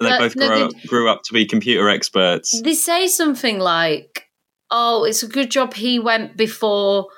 They 0.00 0.08
But 0.08 0.18
both 0.18 0.36
no, 0.36 0.48
grew 0.48 0.68
they- 0.70 0.88
grew 0.88 1.10
up 1.10 1.22
to 1.24 1.32
be 1.32 1.44
computer 1.46 1.88
experts. 1.88 2.60
They 2.62 2.74
say 2.74 3.06
something 3.06 3.58
like, 3.58 4.28
"Oh, 4.70 5.04
it's 5.04 5.22
a 5.22 5.28
good 5.28 5.50
job 5.50 5.74
he 5.74 5.98
went 5.98 6.36
before 6.36 7.08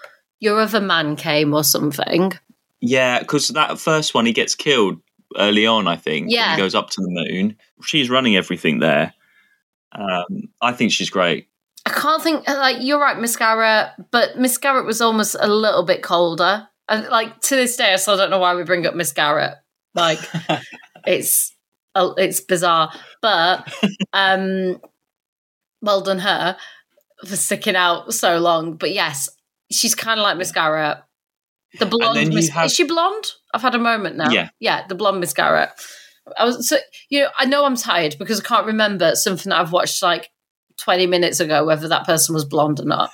your 0.41 0.61
other 0.61 0.81
man 0.81 1.17
came," 1.17 1.55
or 1.55 1.65
something. 1.65 2.33
Yeah, 2.81 3.21
because 3.21 3.49
that 3.49 3.79
first 3.79 4.15
one 4.15 4.27
he 4.27 4.33
gets 4.33 4.55
killed 4.55 5.01
early 5.39 5.67
on. 5.67 5.87
I 5.87 5.97
think. 5.97 6.27
Yeah. 6.31 6.55
he 6.57 6.61
goes 6.61 6.75
up 6.75 6.91
to 6.91 7.01
the 7.01 7.09
moon. 7.09 7.57
She's 7.85 8.11
running 8.11 8.37
everything 8.37 8.81
there. 8.81 9.15
Um, 9.93 10.49
I 10.61 10.73
think 10.73 10.91
she's 10.93 11.11
great. 11.11 11.49
I 11.87 11.91
can't 11.91 12.23
think. 12.23 12.49
Like 12.49 12.79
you're 12.81 13.01
right, 13.01 13.19
Miss 13.19 13.37
Garrett, 13.37 13.91
but 14.11 14.39
Miss 14.39 14.59
Garrett 14.59 14.87
was 14.87 15.01
almost 15.01 15.37
a 15.39 15.49
little 15.49 15.85
bit 15.85 16.03
colder. 16.03 16.69
And 16.89 17.07
like 17.09 17.41
to 17.43 17.55
this 17.57 17.77
day, 17.77 17.93
I 17.93 17.97
still 17.97 18.17
don't 18.17 18.31
know 18.31 18.39
why 18.39 18.55
we 18.55 18.65
bring 18.65 18.87
up 18.87 18.95
Miss 18.95 19.12
Garrett. 19.12 19.55
Like 19.95 20.19
it's 21.07 21.52
oh, 21.95 22.15
it's 22.15 22.41
bizarre, 22.41 22.93
but 23.21 23.73
um, 24.13 24.81
well 25.81 26.01
done 26.01 26.21
her 26.21 26.57
for 27.27 27.37
sticking 27.37 27.77
out 27.77 28.13
so 28.15 28.39
long. 28.39 28.75
But 28.75 28.93
yes, 28.93 29.29
she's 29.71 29.95
kind 29.95 30.19
of 30.19 30.25
like 30.25 30.37
Miss 30.37 30.53
Garrett. 30.53 30.99
The 31.79 31.87
blonde 31.87 32.35
Miss 32.35 32.49
have- 32.51 32.67
is 32.67 32.75
she 32.75 32.85
blonde? 32.85 33.33
I've 33.55 33.63
had 33.63 33.75
a 33.75 33.79
moment 33.79 34.17
now. 34.17 34.31
Yeah. 34.31 34.51
yeah, 34.61 34.87
the 34.87 34.95
blonde 34.95 35.21
Miss 35.21 35.33
Garrett. 35.33 35.71
I 36.39 36.45
was 36.45 36.69
so 36.69 36.79
you 37.09 37.21
know 37.21 37.31
I 37.37 37.45
know 37.47 37.65
I'm 37.65 37.77
tired 37.77 38.17
because 38.19 38.41
I 38.41 38.45
can't 38.45 38.67
remember 38.67 39.15
something 39.17 39.51
that 39.51 39.59
I've 39.59 39.73
watched 39.73 40.03
like 40.03 40.31
20 40.81 41.07
minutes 41.07 41.41
ago 41.41 41.65
whether 41.65 41.89
that 41.89 42.07
person 42.07 42.35
was 42.35 42.45
blonde 42.45 42.79
or 42.81 42.85
not. 42.85 43.11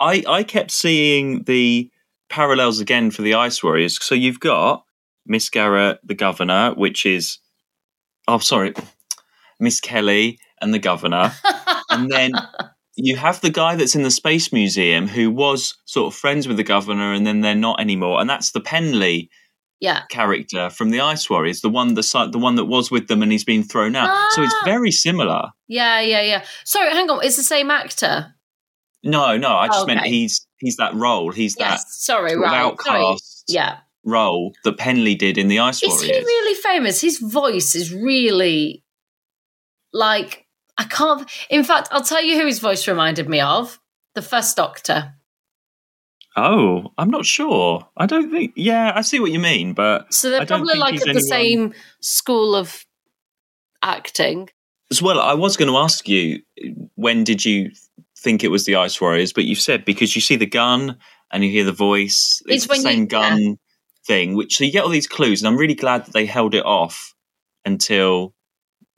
I 0.00 0.24
I 0.26 0.42
kept 0.42 0.70
seeing 0.70 1.42
the 1.44 1.90
parallels 2.30 2.80
again 2.80 3.10
for 3.10 3.22
the 3.22 3.34
Ice 3.34 3.62
Warriors. 3.62 4.02
So 4.02 4.14
you've 4.14 4.40
got 4.40 4.84
Miss 5.26 5.50
Garrett, 5.50 5.98
the 6.02 6.14
governor, 6.14 6.72
which 6.74 7.04
is 7.06 7.38
oh 8.28 8.38
sorry, 8.38 8.74
Miss 9.60 9.80
Kelly 9.80 10.38
and 10.60 10.72
the 10.72 10.78
governor, 10.78 11.32
and 11.90 12.10
then 12.10 12.32
you 12.96 13.16
have 13.16 13.40
the 13.40 13.50
guy 13.50 13.74
that's 13.76 13.94
in 13.94 14.02
the 14.02 14.10
space 14.10 14.52
museum 14.52 15.08
who 15.08 15.30
was 15.30 15.76
sort 15.84 16.12
of 16.12 16.18
friends 16.18 16.46
with 16.48 16.56
the 16.56 16.64
governor, 16.64 17.12
and 17.12 17.26
then 17.26 17.40
they're 17.40 17.54
not 17.54 17.80
anymore, 17.80 18.20
and 18.20 18.28
that's 18.30 18.52
the 18.52 18.60
Penley 18.60 19.30
yeah. 19.80 20.02
character 20.10 20.70
from 20.70 20.90
the 20.90 21.00
Ice 21.00 21.28
Warriors, 21.28 21.60
the 21.60 21.68
one 21.68 21.94
the 21.94 22.28
the 22.32 22.38
one 22.38 22.54
that 22.56 22.64
was 22.64 22.90
with 22.90 23.08
them 23.08 23.22
and 23.22 23.30
he's 23.32 23.44
been 23.44 23.62
thrown 23.62 23.96
out. 23.96 24.32
So 24.32 24.42
it's 24.42 24.54
Ah. 24.54 24.64
very 24.64 24.90
similar. 24.90 25.50
Yeah, 25.68 26.00
yeah, 26.00 26.22
yeah. 26.22 26.44
Sorry, 26.64 26.90
hang 26.90 27.10
on. 27.10 27.24
It's 27.24 27.36
the 27.36 27.42
same 27.42 27.70
actor. 27.70 28.34
No, 29.02 29.36
no, 29.36 29.54
I 29.54 29.66
just 29.68 29.86
meant 29.86 30.00
Okay. 30.00 30.08
he's 30.10 30.46
he's 30.58 30.76
that 30.76 30.94
role. 30.94 31.30
He's 31.30 31.54
that 31.56 31.80
Sorry, 31.80 32.36
right. 32.36 32.74
Sorry. 32.80 33.02
outcast 33.02 33.44
Yeah. 33.48 33.78
Role 34.04 34.54
that 34.64 34.78
Penley 34.78 35.14
did 35.14 35.38
in 35.38 35.48
the 35.48 35.58
Ice 35.60 35.82
Warriors. 35.82 36.02
Is 36.02 36.08
he 36.08 36.12
really 36.12 36.54
famous? 36.60 37.00
His 37.00 37.18
voice 37.18 37.74
is 37.74 37.92
really 37.92 38.84
like 39.92 40.46
I 40.78 40.84
can't 40.84 41.28
in 41.50 41.64
fact, 41.64 41.88
I'll 41.92 42.02
tell 42.04 42.22
you 42.22 42.38
who 42.40 42.46
his 42.46 42.58
voice 42.58 42.86
reminded 42.88 43.28
me 43.28 43.40
of. 43.40 43.78
The 44.14 44.22
first 44.22 44.56
doctor. 44.56 45.14
Oh, 46.36 46.92
I'm 46.98 47.10
not 47.10 47.24
sure. 47.26 47.88
I 47.96 48.06
don't 48.06 48.30
think. 48.30 48.52
Yeah, 48.56 48.92
I 48.94 49.02
see 49.02 49.20
what 49.20 49.30
you 49.30 49.38
mean, 49.38 49.72
but 49.72 50.12
So 50.12 50.30
they're 50.30 50.44
probably 50.46 50.74
like 50.76 50.94
at 51.06 51.14
the 51.14 51.20
same 51.20 51.74
school 52.00 52.56
of 52.56 52.84
acting. 53.82 54.48
as 54.90 55.00
well. 55.00 55.20
I 55.20 55.34
was 55.34 55.56
going 55.56 55.70
to 55.70 55.76
ask 55.78 56.08
you 56.08 56.40
when 56.96 57.22
did 57.24 57.44
you 57.44 57.70
think 58.18 58.42
it 58.42 58.48
was 58.48 58.64
the 58.66 58.76
Ice 58.76 59.00
Warriors, 59.00 59.32
but 59.32 59.44
you 59.44 59.54
said 59.54 59.84
because 59.84 60.14
you 60.16 60.20
see 60.20 60.34
the 60.36 60.46
gun 60.46 60.96
and 61.30 61.44
you 61.44 61.50
hear 61.50 61.64
the 61.64 61.72
voice. 61.72 62.42
It's, 62.46 62.64
It's 62.64 62.64
the 62.66 62.68
when 62.70 62.78
you- 62.78 62.82
same 62.82 63.06
gun 63.06 63.58
thing, 64.06 64.34
which 64.34 64.56
so 64.56 64.64
you 64.64 64.72
get 64.72 64.84
all 64.84 64.90
these 64.90 65.06
clues, 65.06 65.40
and 65.42 65.48
I'm 65.48 65.56
really 65.58 65.74
glad 65.74 66.04
that 66.06 66.12
they 66.12 66.26
held 66.26 66.54
it 66.54 66.64
off 66.64 67.14
until 67.64 68.34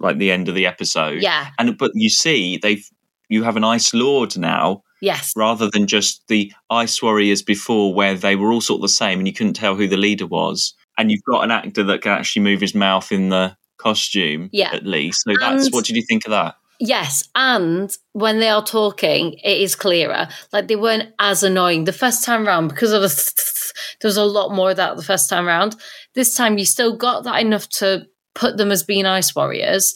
like 0.00 0.18
the 0.18 0.30
end 0.30 0.48
of 0.48 0.54
the 0.54 0.66
episode. 0.66 1.22
Yeah. 1.22 1.48
and 1.58 1.76
but 1.78 1.90
you 1.94 2.10
see 2.10 2.58
they've 2.58 2.86
you 3.28 3.42
have 3.44 3.56
an 3.56 3.64
Ice 3.64 3.92
Lord 3.94 4.36
now 4.36 4.82
Yes. 5.00 5.32
rather 5.36 5.68
than 5.70 5.86
just 5.86 6.26
the 6.28 6.52
Ice 6.70 7.02
Warriors 7.02 7.42
before, 7.42 7.92
where 7.94 8.14
they 8.14 8.36
were 8.36 8.50
all 8.52 8.60
sort 8.60 8.78
of 8.78 8.82
the 8.82 8.88
same 8.88 9.18
and 9.18 9.26
you 9.28 9.34
couldn't 9.34 9.54
tell 9.54 9.74
who 9.74 9.86
the 9.88 9.96
leader 9.96 10.26
was. 10.26 10.74
And 10.98 11.10
you've 11.10 11.22
got 11.30 11.42
an 11.44 11.50
actor 11.50 11.82
that 11.84 12.00
can 12.02 12.12
actually 12.12 12.42
move 12.42 12.60
his 12.62 12.74
mouth 12.74 13.12
in 13.12 13.28
the 13.28 13.56
costume, 13.76 14.48
Yeah. 14.52 14.70
at 14.72 14.86
least. 14.86 15.22
So 15.24 15.34
that's 15.38 15.70
what 15.70 15.84
did 15.84 15.96
you 15.96 16.02
think 16.08 16.24
of 16.24 16.30
that? 16.30 16.54
Yes, 16.78 17.28
and 17.34 17.90
when 18.12 18.38
they 18.38 18.48
are 18.48 18.64
talking, 18.64 19.34
it 19.34 19.60
is 19.60 19.74
clearer. 19.74 20.28
Like 20.52 20.68
they 20.68 20.76
weren't 20.76 21.12
as 21.18 21.42
annoying 21.42 21.84
the 21.84 21.92
first 21.92 22.24
time 22.24 22.46
round 22.46 22.68
because 22.68 22.92
of 22.92 23.02
the 23.02 23.72
there 24.00 24.08
was 24.08 24.16
a 24.16 24.24
lot 24.24 24.54
more 24.54 24.70
of 24.70 24.76
that 24.76 24.96
the 24.96 25.02
first 25.02 25.30
time 25.30 25.46
round. 25.46 25.76
This 26.14 26.34
time 26.34 26.58
you 26.58 26.64
still 26.64 26.96
got 26.96 27.24
that 27.24 27.40
enough 27.40 27.68
to 27.80 28.06
put 28.34 28.56
them 28.56 28.70
as 28.70 28.82
being 28.82 29.06
ice 29.06 29.34
warriors, 29.34 29.94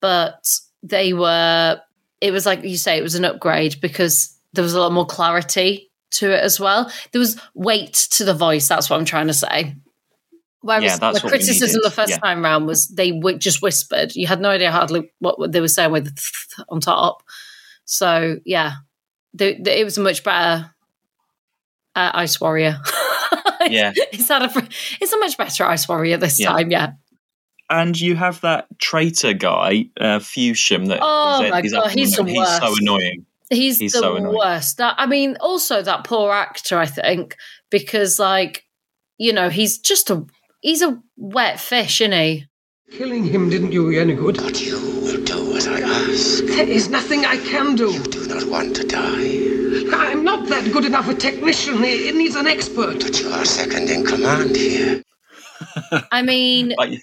but 0.00 0.46
they 0.82 1.12
were. 1.12 1.80
It 2.20 2.32
was 2.32 2.46
like 2.46 2.62
you 2.62 2.76
say, 2.76 2.98
it 2.98 3.02
was 3.02 3.14
an 3.14 3.24
upgrade 3.24 3.80
because 3.80 4.36
there 4.52 4.62
was 4.62 4.74
a 4.74 4.80
lot 4.80 4.92
more 4.92 5.06
clarity 5.06 5.90
to 6.12 6.30
it 6.30 6.42
as 6.42 6.60
well. 6.60 6.92
There 7.12 7.18
was 7.18 7.40
weight 7.54 7.94
to 8.12 8.24
the 8.24 8.34
voice. 8.34 8.68
That's 8.68 8.90
what 8.90 8.98
I'm 8.98 9.04
trying 9.04 9.28
to 9.28 9.32
say. 9.32 9.74
Whereas 10.62 10.82
Yeah, 10.84 10.96
that's 10.96 11.22
the 11.22 11.28
criticism 11.28 11.80
the 11.82 11.90
first 11.90 12.10
Yeah. 12.10 12.18
time 12.18 12.42
round 12.44 12.66
was 12.66 12.88
they 12.88 13.12
w- 13.12 13.38
just 13.38 13.62
whispered. 13.62 14.14
You 14.14 14.26
had 14.26 14.40
no 14.40 14.50
idea 14.50 14.70
hardly 14.70 15.10
what 15.18 15.52
they 15.52 15.60
were 15.60 15.68
saying 15.68 15.90
with 15.92 16.14
on 16.68 16.80
top. 16.80 17.22
So 17.86 18.38
yeah, 18.44 18.72
the, 19.32 19.56
the, 19.60 19.80
it 19.80 19.84
was 19.84 19.96
a 19.96 20.02
much 20.02 20.22
better 20.22 20.70
uh, 21.96 22.10
Ice 22.14 22.40
Warrior. 22.40 22.78
Yeah. 23.68 23.92
it's 23.94 24.28
not 24.28 24.42
a 24.56 24.68
it's 25.00 25.12
a 25.12 25.18
much 25.18 25.36
better 25.36 25.64
Ice 25.64 25.86
Warrior 25.86 26.16
this 26.16 26.40
Yeah. 26.40 26.48
time. 26.52 26.70
Yeah. 26.70 26.92
And 27.68 27.98
you 28.00 28.16
have 28.16 28.40
that 28.40 28.66
traitor 28.78 29.32
guy, 29.34 29.84
uh. 30.00 30.18
That 30.18 30.98
Oh 31.02 31.44
is- 31.44 31.50
my 31.50 31.60
is 31.60 31.72
God, 31.72 31.90
he's 31.90 32.16
the 32.16 32.24
He's 32.24 32.48
so 32.58 32.74
annoying. 32.80 33.26
He's, 33.50 33.78
He's 33.78 33.92
the 33.92 33.98
so 33.98 34.16
annoying. 34.16 34.34
worst. 34.36 34.78
That 34.78 34.94
I 34.98 35.06
mean, 35.06 35.36
also 35.40 35.82
that 35.82 36.04
poor 36.04 36.32
actor. 36.32 36.78
I 36.78 36.86
think 36.86 37.36
because 37.70 38.18
like 38.18 38.64
you 39.18 39.32
know 39.32 39.50
he's 39.50 39.78
just 39.78 40.08
a 40.10 40.24
he's 40.60 40.82
a 40.82 41.00
wet 41.16 41.60
fish, 41.60 42.00
isn't 42.00 42.12
he? 42.12 42.46
Killing 42.92 43.24
him 43.24 43.48
didn't 43.50 43.70
do 43.70 43.90
you 43.90 44.00
any 44.00 44.14
good. 44.14 44.36
But 44.36 44.60
you 44.60 44.74
will 44.78 45.22
do 45.24 45.56
as 45.56 45.66
I 45.68 45.80
ask. 45.80 46.44
There 46.44 46.68
is 46.68 46.88
nothing 46.88 47.24
I 47.24 47.36
can 47.38 47.76
do. 47.76 47.92
You 47.92 48.02
do 48.04 48.26
not 48.26 48.44
want 48.48 48.76
to 48.76 48.86
die, 48.86 49.48
I'm 49.92 50.24
not 50.24 50.48
that 50.48 50.70
good 50.72 50.84
enough 50.84 51.08
a 51.08 51.14
technician. 51.14 51.82
It 51.84 52.14
needs 52.16 52.34
an 52.36 52.46
expert. 52.46 53.00
but 53.00 53.20
you 53.20 53.28
are 53.30 53.44
second 53.44 53.88
in 53.90 54.04
command 54.04 54.56
here. 54.56 55.02
I 56.10 56.22
mean, 56.22 56.74
Like, 56.78 57.00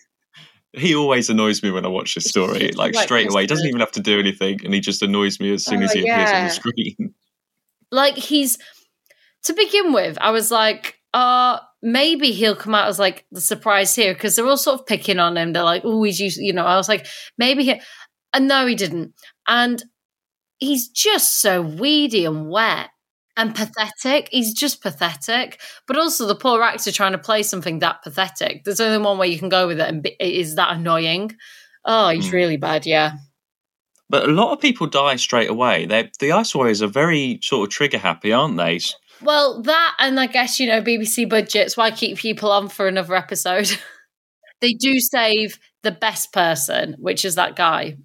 he 0.73 0.93
always 0.95 1.29
annoys 1.29 1.63
me 1.63 1.71
when 1.71 1.85
I 1.85 1.87
watch 1.87 2.15
this 2.15 2.25
story. 2.25 2.71
Like 2.73 2.93
like 2.95 3.05
straight 3.05 3.31
away, 3.31 3.41
he 3.43 3.47
doesn't 3.47 3.65
even 3.67 3.79
have 3.79 3.91
to 3.93 3.99
do 4.01 4.19
anything, 4.19 4.59
and 4.65 4.73
he 4.73 4.79
just 4.79 5.01
annoys 5.01 5.39
me 5.39 5.53
as 5.53 5.63
soon 5.65 5.81
Oh, 5.81 5.85
as 5.85 5.93
he 5.93 6.01
appears 6.01 6.29
on 6.31 6.43
the 6.43 6.49
screen. 6.49 7.13
like 7.91 8.15
he's 8.15 8.57
to 9.43 9.53
begin 9.53 9.93
with 9.93 10.17
i 10.19 10.29
was 10.29 10.51
like 10.51 10.99
uh 11.13 11.57
maybe 11.81 12.31
he'll 12.31 12.55
come 12.55 12.73
out 12.75 12.87
as 12.87 12.99
like 12.99 13.25
the 13.31 13.41
surprise 13.41 13.95
here 13.95 14.13
because 14.13 14.35
they're 14.35 14.47
all 14.47 14.57
sort 14.57 14.79
of 14.79 14.85
picking 14.87 15.19
on 15.19 15.37
him. 15.37 15.53
They're 15.53 15.63
like 15.63 15.83
oh 15.85 16.03
he's 16.03 16.19
used 16.19 16.39
you 16.39 16.53
know 16.53 16.65
i 16.65 16.75
was 16.75 16.89
like 16.89 17.05
maybe 17.37 17.63
he 17.63 17.81
and 18.33 18.47
no 18.47 18.65
he 18.65 18.75
didn't. 18.75 19.13
And 19.47 19.83
he's 20.59 20.89
just 20.89 21.39
so 21.41 21.61
weedy 21.61 22.25
and 22.25 22.49
wet 22.49 22.89
and 23.37 23.53
pathetic. 23.55 24.27
He's 24.31 24.53
just 24.53 24.81
pathetic. 24.81 25.61
But 25.87 25.97
also 25.97 26.25
the 26.25 26.35
poor 26.35 26.61
actor 26.63 26.91
trying 26.91 27.11
to 27.13 27.17
play 27.19 27.43
something 27.43 27.79
that 27.79 28.01
pathetic. 28.03 28.63
There's 28.63 28.79
only 28.81 28.97
one 28.97 29.17
way 29.19 29.27
you 29.27 29.37
can 29.39 29.49
go 29.49 29.67
with 29.67 29.79
it 29.79 29.87
and 29.87 30.01
be, 30.03 30.15
it 30.19 30.33
is 30.33 30.55
that 30.55 30.75
annoying. 30.75 31.31
Oh 31.85 32.09
he's 32.09 32.29
Mm. 32.29 32.33
really 32.33 32.57
bad 32.57 32.85
yeah. 32.85 33.13
But 34.09 34.27
a 34.27 34.31
lot 34.31 34.53
of 34.53 34.59
people 34.61 34.87
die 34.87 35.17
straight 35.17 35.49
away. 35.49 35.85
They 35.85 36.09
the 36.19 36.31
Ice 36.31 36.55
Warriors 36.55 36.81
are 36.81 36.87
very 36.87 37.39
sort 37.43 37.67
of 37.67 37.73
trigger 37.73 37.97
happy, 37.97 38.33
aren't 38.33 38.57
they? 38.57 38.79
Well, 39.21 39.61
that 39.63 39.95
and 39.99 40.19
I 40.19 40.27
guess 40.27 40.59
you 40.59 40.67
know 40.67 40.81
BBC 40.81 41.29
budgets. 41.29 41.75
Why 41.77 41.91
keep 41.91 42.17
people 42.17 42.51
on 42.51 42.69
for 42.69 42.87
another 42.87 43.15
episode? 43.15 43.69
they 44.61 44.73
do 44.73 44.99
save 44.99 45.59
the 45.83 45.91
best 45.91 46.33
person, 46.33 46.95
which 46.99 47.25
is 47.25 47.35
that 47.35 47.55
guy. 47.55 47.97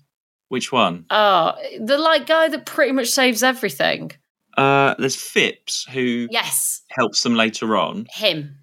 Which 0.49 0.71
one? 0.73 1.07
Oh, 1.11 1.55
the 1.81 1.99
like 1.99 2.27
guy 2.27 2.49
that 2.49 2.67
pretty 2.67 2.93
much 2.93 3.09
saves 3.09 3.43
everything. 3.43 4.13
Uh, 4.57 4.95
there's 4.99 5.17
Phipps 5.17 5.87
who 5.91 6.29
Yes, 6.31 6.83
helps 6.91 7.23
them 7.23 7.35
later 7.35 7.77
on. 7.77 8.07
him. 8.11 8.57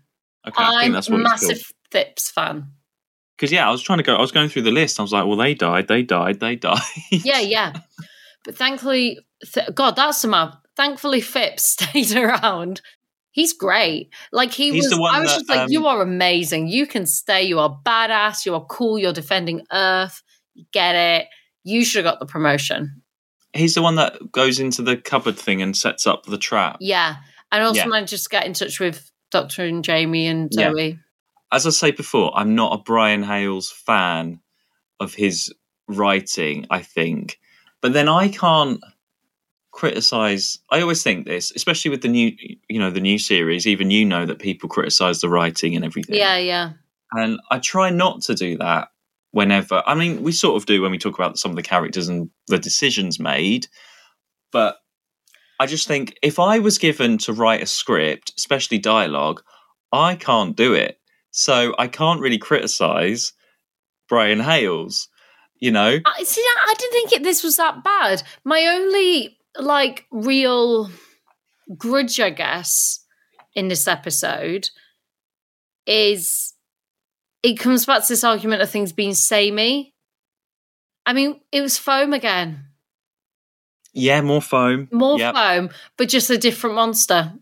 Okay, 0.47 0.63
I 0.63 0.69
think 0.69 0.83
I'm 0.83 0.91
that's 0.93 1.09
what 1.09 1.21
massive. 1.21 1.61
Phipps 1.91 2.29
fan. 2.29 2.67
Because 3.35 3.51
yeah, 3.51 3.67
I 3.67 3.71
was 3.71 3.81
trying 3.81 3.97
to 3.97 4.03
go. 4.03 4.15
I 4.15 4.21
was 4.21 4.31
going 4.31 4.49
through 4.49 4.61
the 4.63 4.71
list. 4.71 4.99
I 4.99 5.01
was 5.01 5.11
like, 5.13 5.25
well, 5.25 5.37
they 5.37 5.53
died, 5.55 5.87
they 5.87 6.03
died, 6.03 6.39
they 6.39 6.55
died. 6.57 6.79
Yeah, 7.09 7.39
yeah. 7.39 7.73
But 8.45 8.55
thankfully, 8.55 9.19
th- 9.53 9.69
God, 9.73 9.95
that's 9.95 10.19
somehow. 10.19 10.53
Thankfully, 10.79 11.19
Phipps 11.19 11.63
stayed 11.77 12.15
around. 12.15 12.79
He's 13.31 13.51
great. 13.51 14.13
Like 14.31 14.53
he 14.53 14.71
He's 14.71 14.85
was. 14.85 14.93
I 14.93 15.19
was 15.19 15.29
that, 15.29 15.35
just 15.39 15.49
like, 15.49 15.59
um, 15.59 15.67
you 15.69 15.87
are 15.87 16.01
amazing. 16.01 16.69
You 16.69 16.87
can 16.87 17.05
stay. 17.05 17.43
You 17.43 17.59
are 17.59 17.77
badass. 17.85 18.45
You 18.45 18.55
are 18.55 18.63
cool. 18.63 18.97
You're 18.97 19.11
defending 19.11 19.65
Earth. 19.73 20.23
You 20.53 20.63
get 20.71 20.95
it. 20.95 21.27
You 21.65 21.83
should 21.83 22.05
have 22.05 22.13
got 22.13 22.19
the 22.21 22.25
promotion. 22.25 23.01
He's 23.53 23.75
the 23.75 23.81
one 23.81 23.95
that 23.95 24.31
goes 24.31 24.57
into 24.57 24.81
the 24.81 24.95
cupboard 24.95 25.37
thing 25.37 25.61
and 25.61 25.75
sets 25.75 26.07
up 26.07 26.25
the 26.25 26.37
trap. 26.37 26.77
Yeah, 26.79 27.17
and 27.51 27.61
also 27.61 27.81
Yeah. 27.81 27.85
managed 27.87 28.11
to 28.11 28.15
just 28.15 28.29
get 28.29 28.45
in 28.45 28.53
touch 28.53 28.79
with 28.79 29.11
Doctor 29.31 29.65
and 29.65 29.83
Jamie 29.83 30.27
and 30.27 30.49
Yeah. 30.53 30.71
Zoe. 30.71 30.97
As 31.51 31.67
I 31.67 31.71
say 31.71 31.91
before, 31.91 32.31
I'm 32.37 32.55
not 32.55 32.79
a 32.79 32.81
Brian 32.81 33.23
Hayles 33.23 33.69
fan 33.69 34.39
of 35.01 35.13
his 35.13 35.53
writing. 35.89 36.67
I 36.69 36.83
think, 36.83 37.37
but 37.81 37.91
then 37.91 38.07
I 38.07 38.29
can't 38.29 38.79
criticize. 39.79 40.59
I 40.69 40.81
always 40.81 41.01
think 41.01 41.25
this, 41.25 41.53
especially 41.55 41.89
with 41.89 42.01
the 42.01 42.09
new, 42.09 42.35
you 42.67 42.79
know, 42.79 42.91
the 42.91 42.99
new 42.99 43.17
series. 43.17 43.65
Even 43.65 43.89
you 43.89 44.03
know 44.03 44.25
that 44.25 44.39
people 44.39 44.67
criticize 44.67 45.21
the 45.21 45.29
writing 45.29 45.75
and 45.75 45.85
everything. 45.85 46.17
Yeah, 46.17 46.37
yeah. 46.37 46.71
and 47.13 47.39
I 47.49 47.59
try 47.59 47.89
not 47.89 48.21
to 48.23 48.35
do 48.35 48.57
that 48.57 48.89
whenever. 49.31 49.81
I 49.85 49.95
mean, 49.95 50.21
we 50.21 50.33
sort 50.33 50.57
of 50.57 50.65
do 50.65 50.81
when 50.81 50.91
we 50.91 50.97
talk 50.97 51.17
about 51.17 51.39
some 51.39 51.51
of 51.51 51.55
the 51.55 51.63
characters 51.63 52.09
and 52.09 52.29
the 52.47 52.59
decisions 52.59 53.21
made, 53.21 53.67
but 54.51 54.77
I 55.61 55.65
just 55.65 55.87
think 55.87 56.17
if 56.21 56.39
I 56.39 56.59
was 56.59 56.77
given 56.77 57.17
to 57.19 57.33
write 57.33 57.63
a 57.63 57.65
script, 57.65 58.33
especially 58.37 58.79
dialogue, 58.79 59.41
I 59.93 60.15
can't 60.15 60.57
do 60.57 60.73
it. 60.73 60.99
So 61.31 61.73
I 61.79 61.87
can't 61.87 62.19
really 62.19 62.37
criticize 62.37 63.31
Brian 64.09 64.39
Hayles. 64.39 65.07
You 65.61 65.71
know, 65.71 65.99
I 66.05 66.23
see. 66.23 66.41
I 66.41 66.73
didn't 66.77 66.93
think 66.93 67.11
it, 67.13 67.23
this 67.23 67.43
was 67.43 67.57
that 67.57 67.83
bad. 67.83 68.23
My 68.45 68.65
only 68.65 69.38
like 69.57 70.05
real 70.11 70.89
grudge, 71.77 72.19
I 72.19 72.29
guess, 72.29 73.05
in 73.55 73.67
this 73.67 73.87
episode 73.87 74.69
is 75.85 76.53
it 77.43 77.55
comes 77.59 77.85
back 77.85 78.01
to 78.03 78.07
this 78.09 78.23
argument 78.23 78.61
of 78.61 78.69
things 78.69 78.91
being 78.93 79.13
samey. 79.13 79.93
I 81.05 81.13
mean, 81.13 81.39
it 81.51 81.61
was 81.61 81.77
foam 81.77 82.13
again, 82.13 82.65
yeah, 83.93 84.21
more 84.21 84.41
foam, 84.41 84.87
more 84.91 85.17
Yep. 85.17 85.33
foam, 85.33 85.69
but 85.97 86.09
just 86.09 86.29
a 86.29 86.37
different 86.37 86.75
monster. 86.75 87.33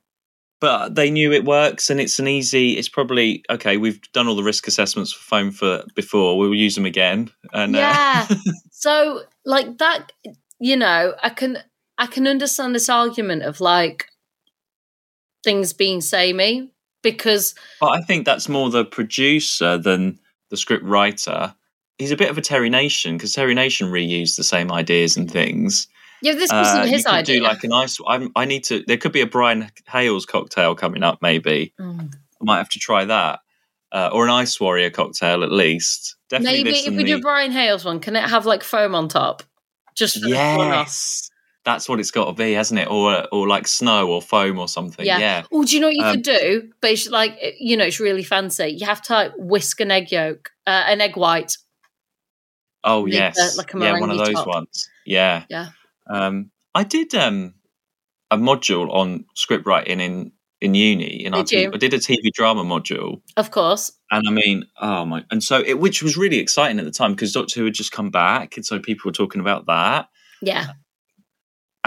but 0.62 0.96
they 0.96 1.12
knew 1.12 1.32
it 1.34 1.44
works 1.46 1.90
and 1.90 2.00
it's 2.00 2.18
an 2.20 2.28
easy. 2.28 2.78
It's 2.78 2.90
probably 2.90 3.44
okay. 3.50 3.78
We've 3.78 4.02
done 4.14 4.28
all 4.28 4.36
the 4.36 4.44
risk 4.44 4.68
assessments 4.68 5.12
for 5.12 5.22
foam 5.22 5.52
for 5.52 5.84
before. 5.96 6.38
We'll 6.38 6.56
use 6.56 6.74
them 6.76 6.86
again. 6.86 7.30
And 7.54 7.76
uh, 7.76 7.80
Yeah. 7.80 8.28
so 8.72 9.24
like 9.46 9.78
that, 9.80 10.12
you 10.60 10.76
know, 10.78 11.14
I 11.22 11.30
can 11.30 11.58
I 11.98 12.08
can 12.08 12.28
understand 12.28 12.76
this 12.76 12.90
argument 12.90 13.44
of 13.44 13.60
like 13.62 14.08
things 15.44 15.74
being 15.74 16.02
samey 16.02 16.72
because 17.04 17.56
But 17.80 17.88
I 17.92 18.02
think 18.02 18.26
that's 18.26 18.50
more 18.50 18.70
the 18.70 18.86
producer 18.86 19.78
than 19.78 20.20
the 20.50 20.58
script 20.58 20.84
writer. 20.84 21.56
He's 21.98 22.12
a 22.12 22.18
bit 22.18 22.30
of 22.30 22.38
a 22.38 22.42
Terry 22.42 22.70
Nation 22.70 23.18
because 23.18 23.34
Terry 23.34 23.54
Nation 23.54 23.88
reused 23.92 24.36
the 24.38 24.44
same 24.44 24.72
ideas 24.72 25.18
and 25.18 25.30
things. 25.30 25.88
yeah, 26.22 26.34
this 26.34 26.52
wasn't 26.52 26.84
Uh, 26.84 26.86
his 26.88 27.06
you 27.06 27.12
idea. 27.12 27.36
do 27.38 27.44
like 27.44 27.64
an 27.64 27.74
ice. 27.74 27.98
I'm, 28.08 28.32
I 28.36 28.46
need 28.46 28.64
to. 28.66 28.84
There 28.88 28.98
could 28.98 29.12
be 29.12 29.22
a 29.22 29.28
Brian 29.28 29.70
Hayles 29.92 30.26
cocktail 30.28 30.76
coming 30.76 31.04
up. 31.04 31.20
Maybe 31.22 31.74
Mm. 31.80 32.14
I 32.14 32.44
might 32.44 32.58
have 32.58 32.70
to 32.70 32.80
try 32.80 33.06
that, 33.06 33.40
uh, 33.92 34.10
or 34.14 34.26
an 34.26 34.30
Ice 34.32 34.60
Warrior 34.60 34.90
cocktail 34.92 35.44
at 35.44 35.52
least. 35.52 36.16
Definitely 36.30 36.64
Maybe 36.66 36.78
if 36.78 36.94
we 36.94 37.04
do 37.04 37.14
the- 37.16 37.20
a 37.20 37.22
Brian 37.22 37.52
Hayles 37.52 37.84
one, 37.86 38.00
can 38.00 38.16
it 38.16 38.30
have 38.30 38.46
like 38.46 38.64
foam 38.64 38.94
on 38.94 39.08
top? 39.08 39.42
Just 39.96 40.16
for 40.22 40.28
the 40.30 40.36
one 40.36 40.68
off. 40.72 40.88
yes, 40.88 41.30
that's 41.68 41.88
what 41.90 42.00
it's 42.00 42.12
got 42.12 42.26
to 42.26 42.34
be, 42.34 42.54
hasn't 42.54 42.80
it? 42.80 42.88
Or 42.90 43.28
or 43.32 43.48
like 43.48 43.68
snow 43.68 44.08
or 44.10 44.22
foam 44.22 44.58
or 44.58 44.68
something. 44.70 45.06
Yeah. 45.06 45.20
Yeah, 45.20 45.44
Oh, 45.52 45.64
do 45.66 45.76
you 45.76 45.82
know 45.82 45.88
what 45.88 45.96
you 45.98 46.04
Um, 46.06 46.14
could 46.16 46.24
do? 46.24 46.72
But 46.82 46.92
it's 46.92 47.10
like 47.10 47.38
you 47.60 47.76
know, 47.78 47.84
it's 47.86 48.00
really 48.00 48.24
fancy. 48.24 48.70
You 48.70 48.86
have 48.88 49.02
to 49.04 49.14
like 49.14 49.32
whisk 49.38 49.82
an 49.82 49.92
egg 49.92 50.12
yolk, 50.12 50.50
uh, 50.66 50.84
an 50.88 51.02
egg 51.02 51.18
white. 51.18 51.58
Oh 52.84 53.06
yes, 53.06 53.58
like 53.58 53.74
a 53.74 53.80
yeah, 53.80 54.00
one 54.00 54.10
of 54.12 54.18
those 54.18 54.34
top. 54.34 54.48
ones. 54.48 54.90
Yeah, 55.06 55.44
Yeah. 55.50 55.70
Um, 56.10 56.52
I 56.74 56.84
did 56.84 57.14
um 57.16 57.54
a 58.32 58.38
module 58.38 58.90
on 58.94 59.26
script 59.36 59.66
writing 59.68 60.00
in 60.00 60.32
in 60.62 60.74
uni. 60.74 61.26
In 61.26 61.34
Did 61.34 61.52
you? 61.52 61.72
I 61.74 61.78
did 61.78 61.94
a 61.94 61.98
TV 62.00 62.32
drama 62.34 62.64
module, 62.64 63.22
Of 63.36 63.52
course. 63.52 63.92
and 64.10 64.28
I 64.28 64.32
mean, 64.32 64.66
oh 64.82 65.06
my! 65.06 65.24
And 65.30 65.44
so 65.44 65.60
it, 65.60 65.80
which 65.80 66.02
was 66.02 66.18
really 66.18 66.40
exciting 66.40 66.80
at 66.80 66.86
the 66.86 66.92
time 66.92 67.12
because 67.12 67.32
Doctor 67.34 67.60
Who 67.60 67.66
had 67.66 67.74
just 67.76 67.92
come 67.92 68.10
back, 68.10 68.56
and 68.58 68.66
so 68.66 68.80
people 68.80 69.10
were 69.10 69.14
talking 69.14 69.42
about 69.42 69.66
that. 69.68 70.08
Yeah. 70.42 70.68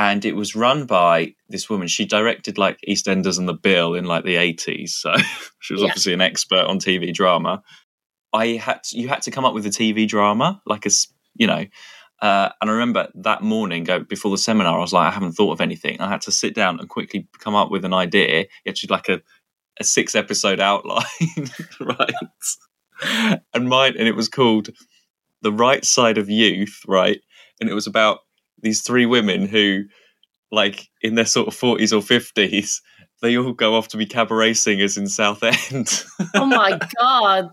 And 0.00 0.24
it 0.24 0.34
was 0.34 0.56
run 0.56 0.86
by 0.86 1.34
this 1.50 1.68
woman. 1.68 1.86
She 1.86 2.06
directed 2.06 2.56
like 2.56 2.78
EastEnders 2.88 3.38
and 3.38 3.46
The 3.46 3.52
Bill 3.52 3.94
in 3.94 4.06
like 4.06 4.24
the 4.24 4.36
eighties, 4.36 4.94
so 4.94 5.12
she 5.60 5.74
was 5.74 5.82
Yeah. 5.82 5.88
obviously 5.88 6.14
an 6.14 6.22
expert 6.22 6.64
on 6.64 6.78
TV 6.78 7.12
drama. 7.12 7.62
I 8.32 8.46
had 8.66 8.82
to, 8.84 8.98
you 8.98 9.08
had 9.08 9.20
to 9.22 9.30
come 9.30 9.44
up 9.44 9.52
with 9.52 9.66
a 9.66 9.70
TV 9.70 10.08
drama, 10.08 10.62
like 10.64 10.86
a 10.86 10.90
you 11.34 11.46
know. 11.46 11.66
Uh, 12.22 12.48
and 12.60 12.70
I 12.70 12.72
remember 12.72 13.08
that 13.14 13.42
morning, 13.42 13.84
go 13.84 13.98
before 14.00 14.30
the 14.30 14.38
seminar, 14.38 14.76
I 14.78 14.80
was 14.80 14.92
like, 14.94 15.08
I 15.08 15.10
haven't 15.10 15.32
thought 15.32 15.52
of 15.52 15.60
anything. 15.60 16.00
I 16.00 16.08
had 16.08 16.20
to 16.22 16.32
sit 16.32 16.54
down 16.54 16.80
and 16.80 16.88
quickly 16.88 17.26
come 17.38 17.54
up 17.54 17.70
with 17.70 17.84
an 17.84 17.92
idea. 17.94 18.46
Actually, 18.66 18.94
like 18.94 19.08
a 19.10 19.20
a 19.78 19.84
six 19.84 20.14
episode 20.14 20.60
outline, 20.60 21.04
right? 21.80 22.14
And 23.54 23.68
mine, 23.68 23.94
and 23.98 24.08
it 24.08 24.16
was 24.16 24.28
called 24.30 24.70
"The 25.42 25.52
Right 25.52 25.84
Side 25.84 26.16
of 26.18 26.30
Youth," 26.30 26.80
right? 26.88 27.20
And 27.60 27.68
it 27.68 27.74
was 27.74 27.86
about 27.86 28.20
these 28.62 28.82
three 28.82 29.06
women 29.06 29.46
who, 29.46 29.84
like, 30.50 30.88
in 31.02 31.14
their 31.14 31.26
sort 31.26 31.48
of 31.48 31.54
forties 31.54 31.92
or 31.92 32.02
fifties, 32.02 32.80
they 33.22 33.36
all 33.36 33.52
go 33.52 33.74
off 33.74 33.88
to 33.88 33.96
be 33.96 34.06
cabaret 34.06 34.54
singers 34.54 34.96
in 34.96 35.06
Southend. 35.06 36.04
Oh 36.34 36.46
my 36.46 36.78
god. 36.98 37.50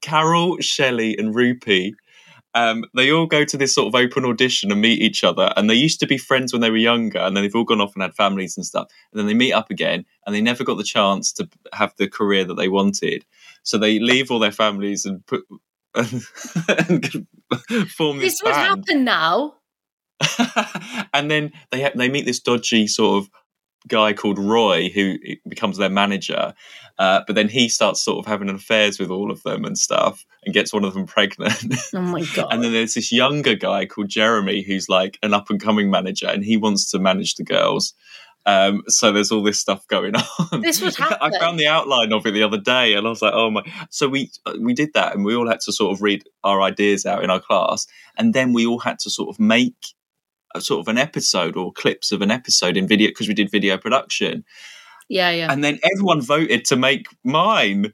Carol, 0.00 0.58
Shelley, 0.60 1.16
and 1.18 1.34
Rupee. 1.34 1.94
Um, 2.54 2.84
they 2.96 3.12
all 3.12 3.26
go 3.26 3.44
to 3.44 3.56
this 3.56 3.74
sort 3.74 3.86
of 3.88 3.94
open 3.94 4.24
audition 4.24 4.72
and 4.72 4.80
meet 4.80 5.00
each 5.00 5.22
other. 5.22 5.52
And 5.56 5.68
they 5.68 5.74
used 5.74 6.00
to 6.00 6.06
be 6.06 6.18
friends 6.18 6.52
when 6.52 6.62
they 6.62 6.70
were 6.70 6.76
younger, 6.78 7.18
and 7.18 7.36
then 7.36 7.44
they've 7.44 7.54
all 7.54 7.64
gone 7.64 7.80
off 7.80 7.92
and 7.94 8.02
had 8.02 8.14
families 8.14 8.56
and 8.56 8.64
stuff. 8.66 8.88
And 9.12 9.18
then 9.20 9.26
they 9.26 9.34
meet 9.34 9.52
up 9.52 9.70
again, 9.70 10.04
and 10.26 10.34
they 10.34 10.40
never 10.40 10.64
got 10.64 10.76
the 10.76 10.82
chance 10.82 11.32
to 11.34 11.48
have 11.72 11.92
the 11.98 12.08
career 12.08 12.44
that 12.44 12.54
they 12.54 12.68
wanted. 12.68 13.24
So 13.62 13.76
they 13.78 13.98
leave 13.98 14.30
all 14.30 14.38
their 14.38 14.50
families 14.50 15.04
and 15.04 15.24
put 15.26 15.44
and, 15.94 17.26
form 17.90 18.18
this, 18.18 18.32
This 18.32 18.40
would 18.42 18.52
band. 18.52 18.86
happen 18.86 19.04
now. 19.04 19.54
and 21.14 21.30
then 21.30 21.52
they 21.70 21.82
ha- 21.82 21.92
they 21.94 22.08
meet 22.08 22.26
this 22.26 22.40
dodgy 22.40 22.86
sort 22.86 23.22
of 23.22 23.30
guy 23.86 24.12
called 24.12 24.38
Roy 24.38 24.88
who 24.88 25.16
becomes 25.48 25.76
their 25.76 25.90
manager. 25.90 26.54
Uh, 26.98 27.22
but 27.26 27.36
then 27.36 27.48
he 27.48 27.68
starts 27.68 28.02
sort 28.02 28.18
of 28.18 28.26
having 28.26 28.48
affairs 28.48 28.98
with 28.98 29.10
all 29.10 29.30
of 29.30 29.42
them 29.44 29.64
and 29.64 29.78
stuff, 29.78 30.24
and 30.44 30.54
gets 30.54 30.72
one 30.72 30.84
of 30.84 30.94
them 30.94 31.06
pregnant. 31.06 31.74
Oh 31.94 32.00
my 32.00 32.24
god. 32.34 32.48
and 32.52 32.62
then 32.62 32.72
there's 32.72 32.94
this 32.94 33.12
younger 33.12 33.54
guy 33.54 33.86
called 33.86 34.08
Jeremy 34.08 34.62
who's 34.62 34.88
like 34.88 35.18
an 35.22 35.34
up 35.34 35.50
and 35.50 35.60
coming 35.60 35.90
manager, 35.90 36.28
and 36.28 36.44
he 36.44 36.56
wants 36.56 36.90
to 36.90 36.98
manage 36.98 37.36
the 37.36 37.44
girls. 37.44 37.94
Um, 38.46 38.82
so 38.88 39.12
there's 39.12 39.30
all 39.30 39.42
this 39.42 39.60
stuff 39.60 39.86
going 39.88 40.14
on. 40.16 40.62
This 40.62 40.80
would 40.80 40.98
I 40.98 41.30
found 41.38 41.60
the 41.60 41.66
outline 41.66 42.12
of 42.14 42.24
it 42.26 42.30
the 42.30 42.42
other 42.42 42.56
day, 42.56 42.94
and 42.94 43.06
I 43.06 43.10
was 43.10 43.20
like, 43.20 43.34
"Oh 43.34 43.50
my!" 43.50 43.62
So 43.90 44.08
we 44.08 44.30
uh, 44.46 44.54
we 44.58 44.72
did 44.72 44.94
that, 44.94 45.14
and 45.14 45.24
we 45.24 45.34
all 45.34 45.48
had 45.48 45.60
to 45.60 45.72
sort 45.72 45.92
of 45.92 46.02
read 46.02 46.24
our 46.42 46.62
ideas 46.62 47.04
out 47.04 47.22
in 47.22 47.30
our 47.30 47.40
class, 47.40 47.86
and 48.16 48.32
then 48.32 48.54
we 48.54 48.64
all 48.64 48.78
had 48.78 48.98
to 49.00 49.10
sort 49.10 49.28
of 49.28 49.38
make 49.38 49.76
a 50.54 50.60
sort 50.60 50.80
of 50.80 50.88
an 50.88 50.98
episode 50.98 51.56
or 51.56 51.72
clips 51.72 52.12
of 52.12 52.22
an 52.22 52.30
episode 52.30 52.76
in 52.76 52.86
video 52.86 53.08
because 53.08 53.28
we 53.28 53.34
did 53.34 53.50
video 53.50 53.76
production, 53.78 54.44
yeah, 55.08 55.30
yeah. 55.30 55.52
and 55.52 55.62
then 55.62 55.78
everyone 55.82 56.20
voted 56.20 56.64
to 56.66 56.76
make 56.76 57.06
mine. 57.24 57.92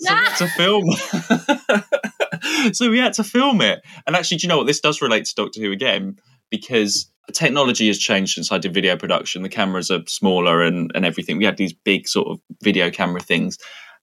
So 0.00 0.14
to 0.38 0.48
film. 0.56 0.90
so 2.72 2.90
we 2.90 2.98
had 2.98 3.14
to 3.14 3.24
film 3.24 3.60
it. 3.60 3.80
And 4.06 4.16
actually, 4.16 4.38
do 4.38 4.46
you 4.46 4.48
know 4.48 4.58
what? 4.58 4.66
This 4.66 4.80
does 4.80 5.00
relate 5.00 5.24
to 5.26 5.34
Doctor 5.34 5.60
Who 5.60 5.72
again 5.72 6.16
because 6.50 7.10
technology 7.32 7.86
has 7.86 7.98
changed 7.98 8.34
since 8.34 8.52
I 8.52 8.58
did 8.58 8.74
video 8.74 8.96
production. 8.96 9.42
The 9.42 9.48
cameras 9.48 9.90
are 9.90 10.02
smaller 10.06 10.62
and, 10.62 10.90
and 10.94 11.06
everything. 11.06 11.38
We 11.38 11.44
had 11.44 11.56
these 11.56 11.72
big 11.72 12.06
sort 12.06 12.28
of 12.28 12.40
video 12.62 12.90
camera 12.90 13.20
things. 13.20 13.58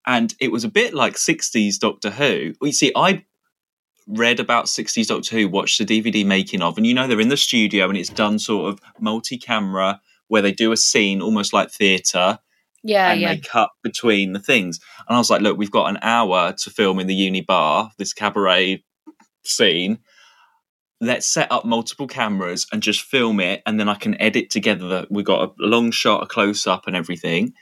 And 0.07 0.35
it 0.41 0.51
was 0.51 0.65
a 0.65 0.69
bit 0.69 0.95
like 0.95 1.15
60s 1.15 1.79
Doctor 1.79 2.11
Who. 2.11 2.55
Well, 2.61 2.69
you 2.69 2.73
see, 2.73 2.93
I 2.97 3.25
read 4.11 4.41
about 4.41 4.67
60s 4.67 5.07
Doctor 5.07 5.37
Who, 5.37 5.49
watched 5.49 5.79
the 5.79 5.85
DVD 5.85 6.25
making 6.25 6.63
of, 6.63 6.77
and 6.77 6.87
you 6.87 6.95
know, 6.95 7.07
they're 7.07 7.21
in 7.21 7.29
the 7.29 7.37
studio 7.37 7.89
and 7.89 7.97
it's 7.97 8.09
done 8.09 8.39
sort 8.39 8.73
of 8.73 8.81
multi 8.99 9.39
camera 9.39 10.01
where 10.29 10.43
they 10.43 10.53
do 10.53 10.73
a 10.73 10.77
scene 10.77 11.21
almost 11.21 11.53
like 11.53 11.71
theatre 11.71 12.39
Yeah, 12.83 13.13
and 13.13 13.21
yeah. 13.21 13.35
they 13.35 13.41
cut 13.41 13.71
between 13.83 14.33
the 14.33 14.39
things. 14.39 14.81
And 15.09 15.17
I 15.17 15.19
was 15.19 15.31
like, 15.31 15.43
look, 15.43 15.59
we've 15.59 15.71
got 15.71 15.91
an 15.91 15.99
hour 16.03 16.53
to 16.53 16.71
film 16.71 16.99
in 17.01 17.07
the 17.07 17.15
uni 17.15 17.41
bar, 17.41 17.91
this 17.99 18.13
cabaret 18.13 18.85
scene. 19.45 19.99
Let's 21.01 21.27
set 21.27 21.51
up 21.51 21.65
multiple 21.65 22.07
cameras 22.07 22.67
and 22.73 22.83
just 22.83 23.03
film 23.03 23.41
it, 23.41 23.63
and 23.67 23.81
then 23.81 23.89
I 23.89 23.95
can 23.95 24.21
edit 24.21 24.51
together. 24.51 24.89
that 24.89 25.11
we 25.11 25.23
got 25.23 25.49
a 25.49 25.53
long 25.59 25.91
shot, 25.91 26.23
a 26.23 26.27
close 26.27 26.67
up, 26.67 26.87
and 26.87 26.95
everything. 26.95 27.55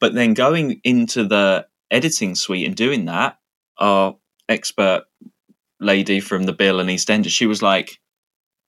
But 0.00 0.14
then 0.14 0.34
going 0.34 0.80
into 0.84 1.24
the 1.24 1.66
editing 1.90 2.34
suite 2.34 2.66
and 2.66 2.76
doing 2.76 3.06
that, 3.06 3.38
our 3.78 4.16
expert 4.48 5.04
lady 5.82 6.20
from 6.20 6.44
the 6.44 6.52
Bill 6.52 6.80
and 6.80 6.88
EastEnders, 6.90 7.30
she 7.30 7.46
was 7.46 7.62
like, 7.62 7.98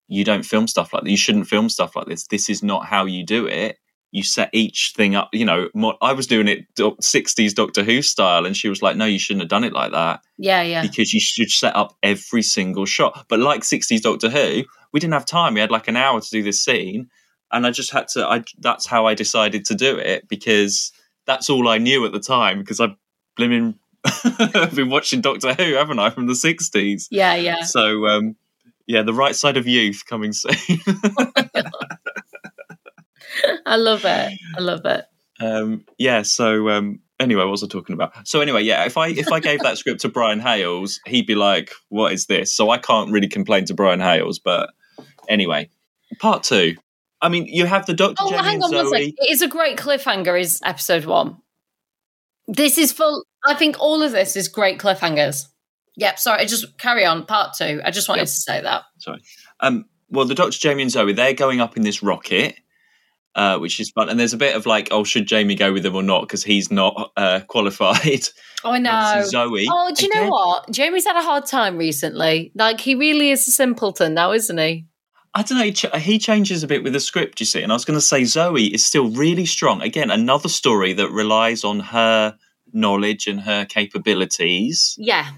"You 0.09 0.25
don't 0.25 0.45
film 0.45 0.67
stuff 0.67 0.93
like 0.93 1.05
that. 1.05 1.11
You 1.11 1.17
shouldn't 1.17 1.49
film 1.49 1.69
stuff 1.69 1.97
like 1.97 2.07
this. 2.07 2.27
This 2.27 2.49
is 2.49 2.63
not 2.63 2.87
how 2.87 3.05
you 3.07 3.25
do 3.25 3.47
it." 3.47 3.79
you 4.15 4.23
set 4.23 4.49
each 4.53 4.93
thing 4.97 5.17
up. 5.17 5.29
You 5.33 5.45
know, 5.45 5.69
I 6.01 6.13
was 6.13 6.29
doing 6.29 6.47
it 6.47 6.73
60s 6.77 7.53
Doctor 7.53 7.83
Who 7.83 8.01
style, 8.01 8.47
and 8.47 8.57
she 8.57 8.69
was 8.69 8.81
like, 8.81 8.97
no, 8.97 9.07
you 9.07 9.19
shouldn't 9.19 9.43
have 9.43 9.49
done 9.49 9.65
it 9.65 9.73
like 9.73 9.91
that 9.91 10.21
Yeah, 10.39 10.63
yeah. 10.63 10.83
because 10.83 11.13
you 11.13 11.19
should 11.19 11.51
set 11.51 11.75
up 11.75 11.97
every 12.01 12.43
single 12.43 12.87
shot. 12.87 13.27
But 13.29 13.41
like 13.41 13.63
60s 13.63 14.03
Doctor 14.03 14.31
Who, 14.31 14.63
we 14.93 15.01
didn't 15.01 15.15
have 15.15 15.27
time. 15.27 15.55
We 15.55 15.61
had 15.61 15.73
like 15.73 15.89
an 15.89 15.97
hour 15.97 16.21
to 16.21 16.31
do 16.31 16.45
this 16.45 16.65
scene, 16.65 17.09
and 17.51 17.67
I 17.67 17.73
just 17.73 17.91
had 17.91 18.07
to. 18.09 18.25
I 18.25 18.45
that's 18.61 18.87
how 18.87 19.05
I 19.05 19.15
decided 19.15 19.65
to 19.65 19.75
do 19.75 19.99
it 19.99 20.29
because 20.29 20.93
that's 21.27 21.51
all 21.51 21.69
I 21.69 21.79
knew 21.79 22.07
at 22.07 22.13
the 22.13 22.21
time 22.21 22.61
because 22.61 22.81
I've 24.55 24.75
been 24.75 24.91
watching 24.91 25.21
Doctor 25.21 25.55
Who, 25.55 25.75
haven't 25.75 25.99
I, 25.99 26.11
from 26.11 26.27
the 26.27 26.35
60s? 26.35 27.09
Yeah, 27.11 27.35
yeah. 27.37 27.63
So 27.63 28.07
um, 28.07 28.37
yeah, 28.87 29.03
the 29.03 29.15
right 29.15 29.35
side 29.35 29.57
of 29.57 29.67
youth 29.67 30.05
coming 30.07 30.33
soon. 30.33 30.55
I 33.67 33.77
love 33.77 34.05
it. 34.05 34.39
I 34.57 34.61
love 34.61 34.85
it. 34.85 35.05
um, 35.41 35.85
yeah. 35.99 36.23
So 36.23 36.69
um, 36.69 37.01
anyway, 37.19 37.43
what 37.43 37.51
was 37.51 37.65
I 37.65 37.67
talking 37.67 37.95
about? 37.95 38.29
So 38.29 38.41
anyway, 38.41 38.63
yeah. 38.63 38.85
If 38.85 38.97
I 38.97 39.09
if 39.09 39.33
I 39.33 39.41
gave 39.41 39.61
that 39.61 39.79
script 39.79 40.01
to 40.03 40.09
Brian 40.09 40.41
Hayles, 40.41 41.01
he'd 41.07 41.27
be 41.27 41.35
like, 41.35 41.73
"What 41.89 42.13
is 42.13 42.27
this?" 42.27 42.55
So 42.55 42.71
I 42.71 42.79
can't 42.79 43.11
really 43.11 43.29
complain 43.29 43.65
to 43.67 43.75
Brian 43.75 44.01
Hayles. 44.01 44.39
But 44.43 44.71
anyway, 45.29 45.71
part 46.21 46.43
two. 46.45 46.77
I 47.21 47.29
mean, 47.31 47.47
you 47.47 47.65
have 47.65 47.87
the 47.87 47.95
Doctor 47.95 48.17
Oh, 48.21 48.31
Jenny 48.31 48.43
hang 48.43 48.63
on 48.63 48.75
one 48.75 48.91
second. 48.91 49.15
It 49.17 49.31
is 49.31 49.41
a 49.41 49.49
great 49.49 49.79
cliffhanger, 49.79 50.39
is 50.39 50.61
episode 50.65 51.07
one. 51.07 51.39
This 52.47 52.77
is 52.77 52.93
full. 52.93 53.25
I 53.47 53.55
think 53.55 53.77
all 53.79 54.03
of 54.03 54.13
this 54.13 54.37
is 54.37 54.49
great 54.49 54.79
cliffhangers. 54.79 55.47
Yep, 55.97 56.19
sorry, 56.19 56.47
just 56.47 56.77
carry 56.79 57.05
on. 57.05 57.25
Part 57.27 57.55
two. 57.57 57.81
I 57.85 57.91
just 57.91 58.09
wanted 58.09 58.23
Yep. 58.23 58.27
to 58.29 58.33
say 58.33 58.61
that. 58.63 58.83
Sorry. 58.99 59.21
Um, 59.61 59.85
well, 60.09 60.25
the 60.25 60.35
Doctor, 60.35 60.59
Jamie, 60.59 60.83
and 60.83 60.91
Zoe, 60.91 61.13
they're 61.13 61.35
going 61.35 61.61
up 61.61 61.77
in 61.77 61.83
this 61.83 62.03
rocket, 62.03 62.57
uh, 63.35 63.59
which 63.59 63.79
is 63.81 63.91
fun. 63.91 64.09
And 64.09 64.19
there's 64.19 64.33
a 64.33 64.37
bit 64.37 64.57
of 64.57 64.67
like, 64.67 64.89
oh, 64.91 65.05
should 65.05 65.27
Jamie 65.27 65.55
go 65.55 65.73
with 65.73 65.83
them 65.83 65.95
or 65.95 66.03
not? 66.03 66.23
Because 66.23 66.43
he's 66.45 66.71
not 66.71 67.13
uh, 67.17 67.41
qualified. 67.47 68.27
Oh, 68.65 68.71
I 68.73 68.79
know. 68.79 69.23
Zoe. 69.27 69.67
Oh, 69.71 69.93
do 69.95 70.07
you 70.07 70.15
know 70.15 70.29
what? 70.29 70.71
Jamie's 70.71 71.05
had 71.07 71.17
a 71.17 71.23
hard 71.23 71.47
time 71.47 71.77
recently. 71.77 72.51
Like, 72.55 72.81
he 72.81 72.95
really 72.95 73.31
is 73.31 73.47
a 73.47 73.51
simpleton 73.53 74.15
now, 74.15 74.33
isn't 74.33 74.59
he? 74.59 74.87
I 75.37 75.43
don't 75.43 75.59
know. 75.59 75.65
He, 75.65 75.73
ch- 75.73 75.97
he 75.97 76.19
changes 76.19 76.63
a 76.63 76.69
bit 76.69 76.83
with 76.85 76.93
the 76.93 77.01
script, 77.01 77.41
you 77.41 77.47
see. 77.47 77.61
And 77.63 77.73
I 77.73 77.75
was 77.75 77.85
going 77.85 77.97
to 77.99 78.05
say 78.05 78.25
Zoe 78.25 78.67
is 78.67 78.85
still 78.87 79.11
really 79.11 79.47
strong. 79.47 79.81
Again, 79.83 80.11
another 80.11 80.49
story 80.49 80.93
that 80.93 81.11
relies 81.11 81.65
on 81.65 81.81
her 81.81 82.37
knowledge 82.75 83.27
and 83.27 83.41
her 83.41 83.65
capabilities. 83.65 84.95
Yeah. 84.99 85.31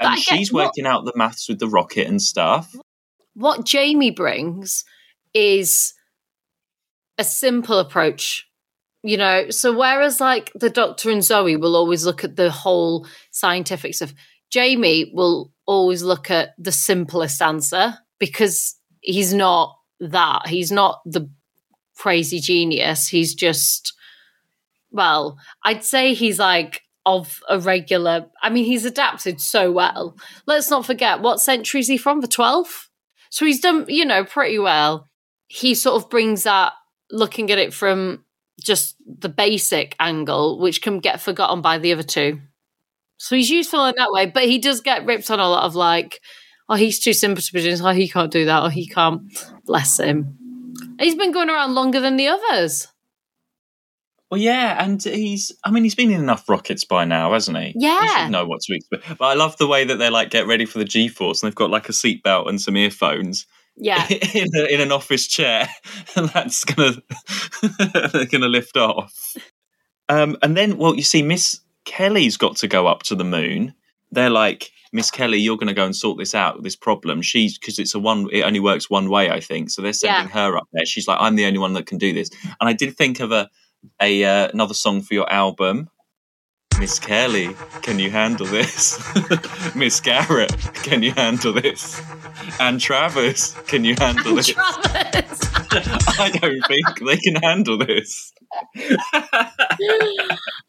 And 0.00 0.18
she's 0.18 0.52
what- 0.52 0.66
working 0.66 0.86
out 0.86 1.04
the 1.04 1.12
maths 1.14 1.48
with 1.48 1.58
the 1.58 1.68
rocket 1.68 2.06
and 2.06 2.22
stuff. 2.22 2.74
What 3.34 3.66
Jamie 3.66 4.10
brings 4.10 4.84
is 5.34 5.92
a 7.18 7.24
simple 7.24 7.78
approach. 7.78 8.46
You 9.02 9.18
know, 9.18 9.50
so 9.50 9.76
whereas 9.76 10.18
like 10.18 10.50
the 10.54 10.70
doctor 10.70 11.10
and 11.10 11.22
Zoe 11.22 11.56
will 11.56 11.76
always 11.76 12.06
look 12.06 12.24
at 12.24 12.36
the 12.36 12.50
whole 12.50 13.06
scientific 13.32 13.94
stuff, 13.94 14.14
Jamie 14.50 15.10
will 15.12 15.52
always 15.66 16.02
look 16.02 16.30
at 16.30 16.54
the 16.56 16.72
simplest 16.72 17.42
answer 17.42 17.98
because 18.18 18.76
he's 19.00 19.34
not 19.34 19.76
that. 20.00 20.46
He's 20.46 20.72
not 20.72 21.02
the 21.04 21.28
crazy 21.96 22.40
genius. 22.40 23.06
He's 23.06 23.34
just, 23.34 23.92
well, 24.94 25.38
I'd 25.62 25.84
say 25.84 26.14
he's 26.14 26.38
like 26.38 26.82
of 27.04 27.40
a 27.48 27.58
regular. 27.58 28.26
I 28.42 28.50
mean, 28.50 28.64
he's 28.64 28.84
adapted 28.84 29.40
so 29.40 29.70
well. 29.70 30.16
Let's 30.46 30.70
not 30.70 30.86
forget 30.86 31.20
what 31.20 31.40
century 31.40 31.80
is 31.80 31.88
he 31.88 31.98
from? 31.98 32.20
The 32.20 32.28
12th? 32.28 32.88
So 33.30 33.44
he's 33.44 33.60
done, 33.60 33.84
you 33.88 34.04
know, 34.04 34.24
pretty 34.24 34.58
well. 34.58 35.08
He 35.48 35.74
sort 35.74 36.02
of 36.02 36.08
brings 36.08 36.44
that 36.44 36.72
looking 37.10 37.50
at 37.50 37.58
it 37.58 37.74
from 37.74 38.24
just 38.62 38.96
the 39.06 39.28
basic 39.28 39.96
angle, 39.98 40.58
which 40.60 40.80
can 40.80 41.00
get 41.00 41.20
forgotten 41.20 41.60
by 41.60 41.78
the 41.78 41.92
other 41.92 42.02
two. 42.02 42.40
So 43.18 43.36
he's 43.36 43.50
useful 43.50 43.84
in 43.86 43.94
that 43.98 44.12
way, 44.12 44.26
but 44.26 44.44
he 44.44 44.58
does 44.58 44.80
get 44.80 45.04
ripped 45.04 45.30
on 45.30 45.40
a 45.40 45.48
lot 45.48 45.64
of 45.64 45.74
like, 45.74 46.20
oh, 46.68 46.76
he's 46.76 47.00
too 47.00 47.12
simple 47.12 47.42
to 47.42 47.52
this. 47.52 47.80
Oh, 47.80 47.90
he 47.90 48.08
can't 48.08 48.30
do 48.32 48.44
that. 48.46 48.62
Or 48.62 48.70
he 48.70 48.86
can't. 48.86 49.22
Bless 49.66 49.98
him. 49.98 50.38
He's 50.98 51.14
been 51.14 51.32
going 51.32 51.50
around 51.50 51.74
longer 51.74 52.00
than 52.00 52.16
the 52.16 52.28
others. 52.28 52.88
Well, 54.34 54.42
yeah, 54.42 54.82
and 54.84 55.00
he's, 55.00 55.52
I 55.62 55.70
mean, 55.70 55.84
he's 55.84 55.94
been 55.94 56.10
in 56.10 56.18
enough 56.20 56.48
rockets 56.48 56.82
by 56.82 57.04
now, 57.04 57.32
hasn't 57.34 57.56
he? 57.56 57.66
He 57.66 57.74
Yeah. 57.76 58.24
should 58.24 58.32
know 58.32 58.44
what 58.44 58.62
to 58.62 58.74
expect. 58.74 59.16
But 59.16 59.24
I 59.26 59.34
love 59.34 59.56
the 59.58 59.68
way 59.68 59.84
that 59.84 59.96
they're 60.00 60.10
like, 60.10 60.30
get 60.30 60.48
ready 60.48 60.64
for 60.64 60.78
the 60.80 60.84
G 60.84 61.06
Force, 61.06 61.40
and 61.40 61.48
they've 61.48 61.54
got 61.54 61.70
like 61.70 61.88
a 61.88 61.92
seatbelt 61.92 62.48
and 62.48 62.60
some 62.60 62.76
earphones. 62.76 63.46
Yeah. 63.76 64.04
in, 64.34 64.48
a, 64.56 64.74
in 64.74 64.80
an 64.80 64.90
office 64.90 65.28
chair, 65.28 65.68
and 66.16 66.28
that's 66.30 66.64
gonna 66.64 66.96
they're 68.12 68.26
gonna 68.26 68.48
lift 68.48 68.76
off. 68.76 69.36
Um, 70.08 70.36
and 70.42 70.56
then, 70.56 70.78
well, 70.78 70.96
you 70.96 71.04
see, 71.04 71.22
Miss 71.22 71.60
Kelly's 71.84 72.36
got 72.36 72.56
to 72.56 72.66
go 72.66 72.88
up 72.88 73.04
to 73.04 73.14
the 73.14 73.22
moon. 73.22 73.72
They're 74.10 74.30
like, 74.30 74.72
Miss 74.92 75.12
Kelly, 75.12 75.38
you're 75.38 75.56
going 75.58 75.68
to 75.68 75.74
go 75.74 75.84
and 75.84 75.94
sort 75.94 76.18
this 76.18 76.34
out, 76.34 76.62
this 76.64 76.76
problem. 76.76 77.22
She's 77.22 77.56
because 77.56 77.78
it's 77.78 77.94
a 77.94 78.00
one, 78.00 78.28
it 78.32 78.42
only 78.42 78.60
works 78.60 78.90
one 78.90 79.10
way, 79.10 79.30
I 79.30 79.38
think. 79.38 79.70
So 79.70 79.80
they're 79.80 79.92
sending 79.92 80.28
her 80.32 80.56
up 80.56 80.68
there. 80.72 80.84
She's 80.86 81.06
like, 81.08 81.18
I'm 81.20 81.36
the 81.36 81.46
only 81.46 81.58
one 81.58 81.72
that 81.74 81.86
can 81.86 81.98
do 81.98 82.12
this. 82.12 82.30
And 82.60 82.68
I 82.68 82.72
did 82.72 82.96
think 82.96 83.20
of 83.20 83.30
a 83.32 83.48
a 84.00 84.24
uh, 84.24 84.48
another 84.52 84.74
song 84.74 85.02
for 85.02 85.14
your 85.14 85.30
album. 85.32 85.88
Miss 86.78 86.98
Kelly, 86.98 87.50
can 87.82 87.98
you 87.98 88.10
handle 88.10 88.46
this? 88.46 88.98
Miss 89.76 90.00
Garrett, 90.00 90.52
can 90.82 91.02
you 91.02 91.12
handle 91.12 91.52
this? 91.52 92.02
And 92.58 92.80
Travers, 92.80 93.54
can 93.66 93.84
you 93.84 93.94
handle 93.96 94.34
this? 94.34 94.48
Travers. 94.48 95.40
I 96.18 96.30
don't 96.40 96.60
think 96.66 96.98
they 97.00 97.16
can 97.16 97.36
handle 97.36 97.78
this. 97.78 98.32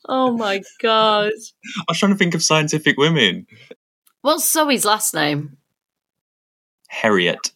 oh 0.07 0.37
my 0.37 0.61
god. 0.81 1.31
I 1.79 1.83
was 1.87 1.97
trying 1.97 2.11
to 2.11 2.17
think 2.17 2.35
of 2.35 2.43
scientific 2.43 2.97
women. 2.97 3.47
What's 4.21 4.49
Zoe's 4.49 4.85
last 4.85 5.13
name? 5.13 5.57
Heriot. 6.91 7.51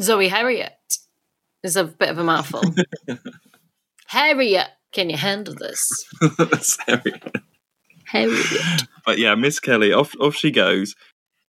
Zoe 0.00 0.28
Heriot. 0.28 0.72
Is 1.62 1.76
a 1.76 1.84
bit 1.84 2.08
of 2.08 2.18
a 2.18 2.24
mouthful. 2.24 2.62
Heriot, 4.10 4.68
can 4.92 5.10
you 5.10 5.16
handle 5.16 5.54
this? 5.54 5.88
That's 6.38 6.76
Heriot. 6.84 7.42
Heriot. 8.10 8.86
But 9.06 9.18
yeah, 9.18 9.34
Miss 9.34 9.60
Kelly, 9.60 9.92
off 9.92 10.14
off 10.20 10.34
she 10.34 10.50
goes. 10.50 10.94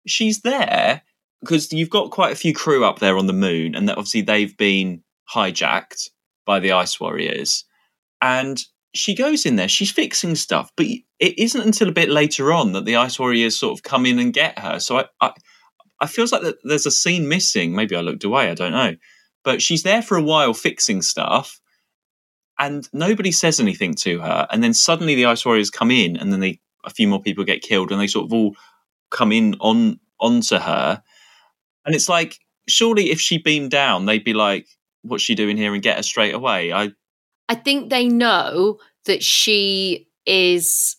She's 0.07 0.41
there 0.43 1.03
because 1.41 1.73
you've 1.73 1.91
got 1.91 2.11
quite 2.11 2.33
a 2.33 2.37
few 2.37 2.55
crew 2.55 2.85
up 2.85 2.99
there 2.99 3.17
on 3.17 3.27
the 3.27 3.33
moon, 3.33 3.75
and 3.75 3.89
that 3.89 3.99
obviously 3.99 4.23
they've 4.23 4.57
been 4.57 5.03
hijacked 5.35 6.11
by 6.45 6.61
the 6.61 6.73
Ice 6.73 7.01
Warriors. 7.01 7.65
And 8.21 8.63
she 8.95 9.15
goes 9.15 9.47
in 9.47 9.57
there, 9.57 9.69
she's 9.69 9.91
fixing 9.91 10.35
stuff, 10.35 10.71
but 10.77 10.87
it 10.87 11.39
isn't 11.39 11.61
until 11.61 11.89
a 11.89 11.93
bit 11.93 12.09
later 12.09 12.53
on 12.53 12.73
that 12.73 12.85
the 12.85 12.97
Ice 12.97 13.19
Warriors 13.19 13.59
sort 13.59 13.79
of 13.79 13.83
come 13.83 14.05
in 14.05 14.19
and 14.19 14.33
get 14.33 14.59
her. 14.59 14.81
So 14.81 14.99
I, 14.99 15.05
I, 15.21 15.33
I 16.01 16.07
feels 16.07 16.33
like 16.33 16.43
that 16.43 16.57
there's 16.65 16.87
a 16.87 16.91
scene 16.91 17.29
missing. 17.29 17.75
Maybe 17.75 17.95
I 17.95 18.01
looked 18.01 18.25
away, 18.25 18.51
I 18.51 18.55
don't 18.55 18.73
know. 18.73 18.97
But 19.45 19.63
she's 19.63 19.85
there 19.85 20.03
for 20.03 20.17
a 20.17 20.23
while 20.23 20.53
fixing 20.53 21.03
stuff, 21.03 21.60
and 22.61 22.89
nobody 22.93 23.33
says 23.33 23.59
anything 23.59 23.95
to 23.95 24.21
her. 24.21 24.47
And 24.51 24.63
then 24.63 24.75
suddenly 24.75 25.15
the 25.15 25.25
Ice 25.25 25.45
Warriors 25.45 25.71
come 25.71 25.91
in, 25.91 26.17
and 26.17 26.33
then 26.33 26.41
they 26.41 26.61
a 26.85 26.91
few 26.91 27.09
more 27.09 27.21
people 27.21 27.43
get 27.45 27.63
killed, 27.63 27.91
and 27.91 28.01
they 28.01 28.07
sort 28.07 28.27
of 28.27 28.33
all 28.33 28.55
come 29.11 29.33
in 29.33 29.57
on 29.61 29.99
onto 30.21 30.57
her. 30.57 31.03
And 31.85 31.95
it's 31.95 32.09
like, 32.09 32.39
surely 32.69 33.11
if 33.11 33.19
she 33.19 33.39
beamed 33.39 33.71
down, 33.71 34.05
they'd 34.05 34.23
be 34.23 34.35
like, 34.35 34.69
"What's 35.03 35.25
she 35.25 35.35
doing 35.35 35.57
here?" 35.57 35.73
and 35.75 35.83
get 35.83 35.97
her 35.97 36.03
straight 36.03 36.35
away. 36.35 36.73
I 36.73 36.93
I 37.49 37.55
think 37.55 37.91
they 37.91 38.07
know 38.07 38.79
that 39.07 39.25
she 39.25 40.09
is 40.27 40.97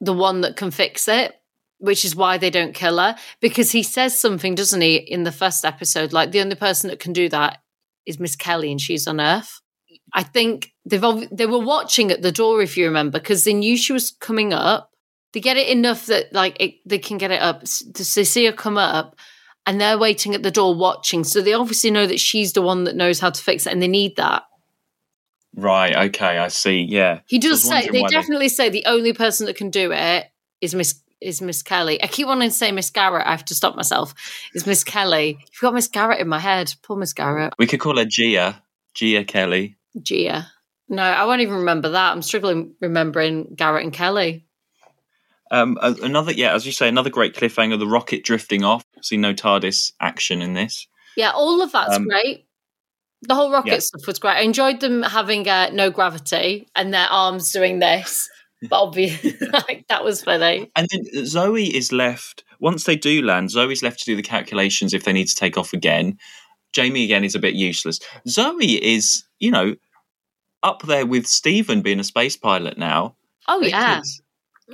the 0.00 0.12
one 0.12 0.42
that 0.42 0.56
can 0.56 0.70
fix 0.70 1.08
it, 1.08 1.34
which 1.78 2.04
is 2.04 2.14
why 2.14 2.36
they 2.36 2.50
don't 2.50 2.74
kill 2.74 2.98
her. 2.98 3.16
Because 3.40 3.72
he 3.72 3.82
says 3.82 4.18
something, 4.18 4.54
doesn't 4.54 4.82
he, 4.82 4.96
in 4.96 5.24
the 5.24 5.32
first 5.32 5.64
episode? 5.64 6.12
Like 6.12 6.32
the 6.32 6.40
only 6.42 6.54
person 6.54 6.90
that 6.90 7.00
can 7.00 7.14
do 7.14 7.30
that 7.30 7.62
is 8.04 8.20
Miss 8.20 8.36
Kelly, 8.36 8.70
and 8.70 8.80
she's 8.80 9.06
on 9.06 9.20
Earth. 9.20 9.62
I 10.12 10.22
think 10.22 10.72
they've 10.84 11.02
they 11.30 11.46
were 11.46 11.58
watching 11.58 12.10
at 12.10 12.22
the 12.22 12.32
door, 12.32 12.62
if 12.62 12.76
you 12.76 12.86
remember, 12.86 13.18
because 13.18 13.44
they 13.44 13.54
knew 13.54 13.76
she 13.76 13.92
was 13.92 14.10
coming 14.10 14.52
up. 14.52 14.90
They 15.32 15.40
get 15.40 15.56
it 15.56 15.68
enough 15.68 16.06
that 16.06 16.32
like 16.32 16.56
it, 16.60 16.76
they 16.86 16.98
can 16.98 17.18
get 17.18 17.30
it 17.30 17.42
up. 17.42 17.62
They 17.62 18.24
see 18.24 18.46
her 18.46 18.52
come 18.52 18.78
up, 18.78 19.16
and 19.66 19.80
they're 19.80 19.98
waiting 19.98 20.34
at 20.34 20.42
the 20.42 20.50
door 20.50 20.74
watching. 20.74 21.24
So 21.24 21.42
they 21.42 21.52
obviously 21.52 21.90
know 21.90 22.06
that 22.06 22.20
she's 22.20 22.52
the 22.52 22.62
one 22.62 22.84
that 22.84 22.96
knows 22.96 23.20
how 23.20 23.30
to 23.30 23.42
fix 23.42 23.66
it, 23.66 23.72
and 23.72 23.82
they 23.82 23.88
need 23.88 24.16
that. 24.16 24.44
Right. 25.54 26.08
Okay. 26.08 26.38
I 26.38 26.48
see. 26.48 26.82
Yeah. 26.82 27.20
He 27.26 27.38
does 27.38 27.62
say 27.62 27.88
they 27.88 28.02
definitely 28.04 28.48
say 28.48 28.68
the 28.68 28.84
only 28.86 29.12
person 29.12 29.46
that 29.46 29.56
can 29.56 29.70
do 29.70 29.90
it 29.92 30.26
is 30.60 30.74
Miss 30.74 31.02
is 31.20 31.40
Miss 31.40 31.62
Kelly. 31.62 32.02
I 32.02 32.06
keep 32.06 32.26
wanting 32.26 32.50
to 32.50 32.54
say 32.54 32.72
Miss 32.72 32.90
Garrett. 32.90 33.26
I 33.26 33.30
have 33.30 33.44
to 33.46 33.54
stop 33.54 33.74
myself. 33.74 34.14
Is 34.54 34.66
Miss 34.66 34.84
Kelly? 34.84 35.38
You've 35.40 35.60
got 35.60 35.74
Miss 35.74 35.88
Garrett 35.88 36.20
in 36.20 36.28
my 36.28 36.38
head. 36.38 36.74
Poor 36.82 36.96
Miss 36.96 37.14
Garrett. 37.14 37.54
We 37.58 37.66
could 37.66 37.80
call 37.80 37.96
her 37.96 38.04
Gia. 38.04 38.62
Gia 38.94 39.24
Kelly. 39.24 39.75
Gia. 40.02 40.46
No, 40.88 41.02
I 41.02 41.24
won't 41.24 41.40
even 41.40 41.56
remember 41.56 41.90
that. 41.90 42.12
I'm 42.12 42.22
struggling 42.22 42.74
remembering 42.80 43.54
Garrett 43.56 43.84
and 43.84 43.92
Kelly. 43.92 44.46
Um, 45.50 45.78
another, 45.80 46.32
yeah, 46.32 46.54
as 46.54 46.66
you 46.66 46.72
say, 46.72 46.88
another 46.88 47.10
great 47.10 47.34
cliffhanger. 47.34 47.78
The 47.78 47.86
rocket 47.86 48.24
drifting 48.24 48.64
off. 48.64 48.84
See 49.02 49.16
no 49.16 49.32
TARDIS 49.32 49.92
action 50.00 50.42
in 50.42 50.54
this. 50.54 50.86
Yeah, 51.16 51.30
all 51.30 51.62
of 51.62 51.72
that's 51.72 51.96
Um, 51.96 52.04
great. 52.06 52.46
The 53.22 53.34
whole 53.34 53.50
rocket 53.50 53.72
yeah. 53.72 53.78
stuff 53.78 54.06
was 54.06 54.18
great. 54.18 54.36
I 54.36 54.40
enjoyed 54.40 54.80
them 54.80 55.02
having 55.02 55.48
uh, 55.48 55.70
no 55.72 55.90
gravity 55.90 56.68
and 56.76 56.92
their 56.92 57.06
arms 57.10 57.50
doing 57.52 57.78
this. 57.78 58.28
But 58.70 58.82
obviously, 58.82 59.36
like, 59.52 59.84
that 59.90 60.02
was 60.02 60.24
funny. 60.24 60.70
And 60.74 60.88
then 60.90 61.26
Zoe 61.26 61.76
is 61.76 61.92
left. 61.92 62.42
Once 62.58 62.84
they 62.84 62.96
do 62.96 63.20
land, 63.20 63.50
Zoe's 63.50 63.82
left 63.82 63.98
to 63.98 64.06
do 64.06 64.16
the 64.16 64.22
calculations 64.22 64.94
if 64.94 65.04
they 65.04 65.12
need 65.12 65.28
to 65.28 65.34
take 65.34 65.58
off 65.58 65.74
again. 65.74 66.18
Jamie 66.72 67.04
again 67.04 67.22
is 67.22 67.34
a 67.34 67.38
bit 67.38 67.54
useless. 67.54 68.00
Zoe 68.26 68.82
is, 68.82 69.24
you 69.40 69.50
know, 69.50 69.74
up 70.66 70.82
there 70.82 71.06
with 71.06 71.26
Steven 71.26 71.80
being 71.82 72.00
a 72.00 72.04
space 72.04 72.36
pilot 72.36 72.76
now. 72.76 73.16
Oh 73.48 73.60
yeah. 73.60 74.02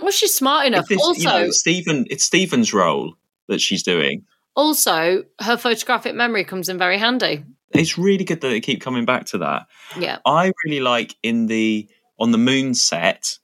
Well, 0.00 0.10
she's 0.10 0.34
smart 0.34 0.66
enough. 0.66 0.86
this- 0.88 1.00
also, 1.02 1.20
you 1.20 1.24
know, 1.26 1.50
Steven, 1.50 2.06
it's 2.10 2.24
Steven's 2.24 2.72
role 2.72 3.14
that 3.48 3.60
she's 3.60 3.82
doing. 3.82 4.24
also, 4.56 5.24
her 5.40 5.56
photographic 5.56 6.14
memory 6.14 6.44
comes 6.44 6.68
in 6.68 6.78
very 6.78 6.98
handy. 6.98 7.44
It's 7.74 7.96
really 7.98 8.24
good 8.24 8.40
that 8.40 8.48
they 8.48 8.60
keep 8.60 8.80
coming 8.80 9.04
back 9.04 9.26
to 9.26 9.38
that. 9.38 9.66
Yeah. 9.98 10.18
I 10.26 10.52
really 10.64 10.80
like 10.80 11.14
in 11.22 11.46
the 11.46 11.88
on 12.18 12.30
the 12.32 12.38
moon 12.38 12.74
set, 12.74 13.38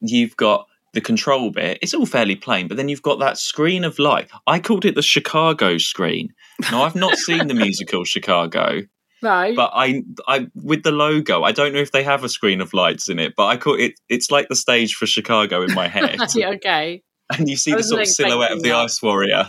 you've 0.00 0.36
got 0.36 0.66
the 0.92 1.00
control 1.00 1.50
bit. 1.50 1.78
It's 1.82 1.94
all 1.94 2.06
fairly 2.06 2.36
plain, 2.36 2.68
but 2.68 2.76
then 2.76 2.88
you've 2.88 3.02
got 3.02 3.18
that 3.20 3.38
screen 3.38 3.84
of 3.84 3.98
light. 3.98 4.28
I 4.46 4.58
called 4.58 4.84
it 4.84 4.94
the 4.94 5.02
Chicago 5.02 5.78
screen. 5.78 6.32
Now 6.70 6.82
I've 6.82 6.94
not 6.94 7.16
seen 7.16 7.46
the 7.48 7.54
musical 7.66 8.04
Chicago, 8.04 8.82
Right. 9.22 9.54
but 9.54 9.70
I, 9.72 10.02
I 10.26 10.48
with 10.54 10.82
the 10.82 10.90
logo, 10.90 11.44
I 11.44 11.52
don't 11.52 11.72
know 11.72 11.80
if 11.80 11.92
they 11.92 12.02
have 12.02 12.24
a 12.24 12.28
screen 12.28 12.60
of 12.60 12.74
lights 12.74 13.08
in 13.08 13.18
it, 13.18 13.34
but 13.36 13.46
I 13.46 13.56
call 13.56 13.78
it. 13.78 13.94
It's 14.08 14.30
like 14.30 14.48
the 14.48 14.56
stage 14.56 14.94
for 14.94 15.06
Chicago 15.06 15.62
in 15.62 15.72
my 15.74 15.88
head, 15.96 16.20
okay. 16.20 17.02
and 17.36 17.48
you 17.48 17.56
see 17.56 17.72
the 17.72 17.82
sort 17.82 18.02
of 18.02 18.08
silhouette 18.08 18.52
of 18.52 18.62
the 18.62 18.70
that. 18.70 18.84
Ice 18.84 19.00
Warrior. 19.00 19.48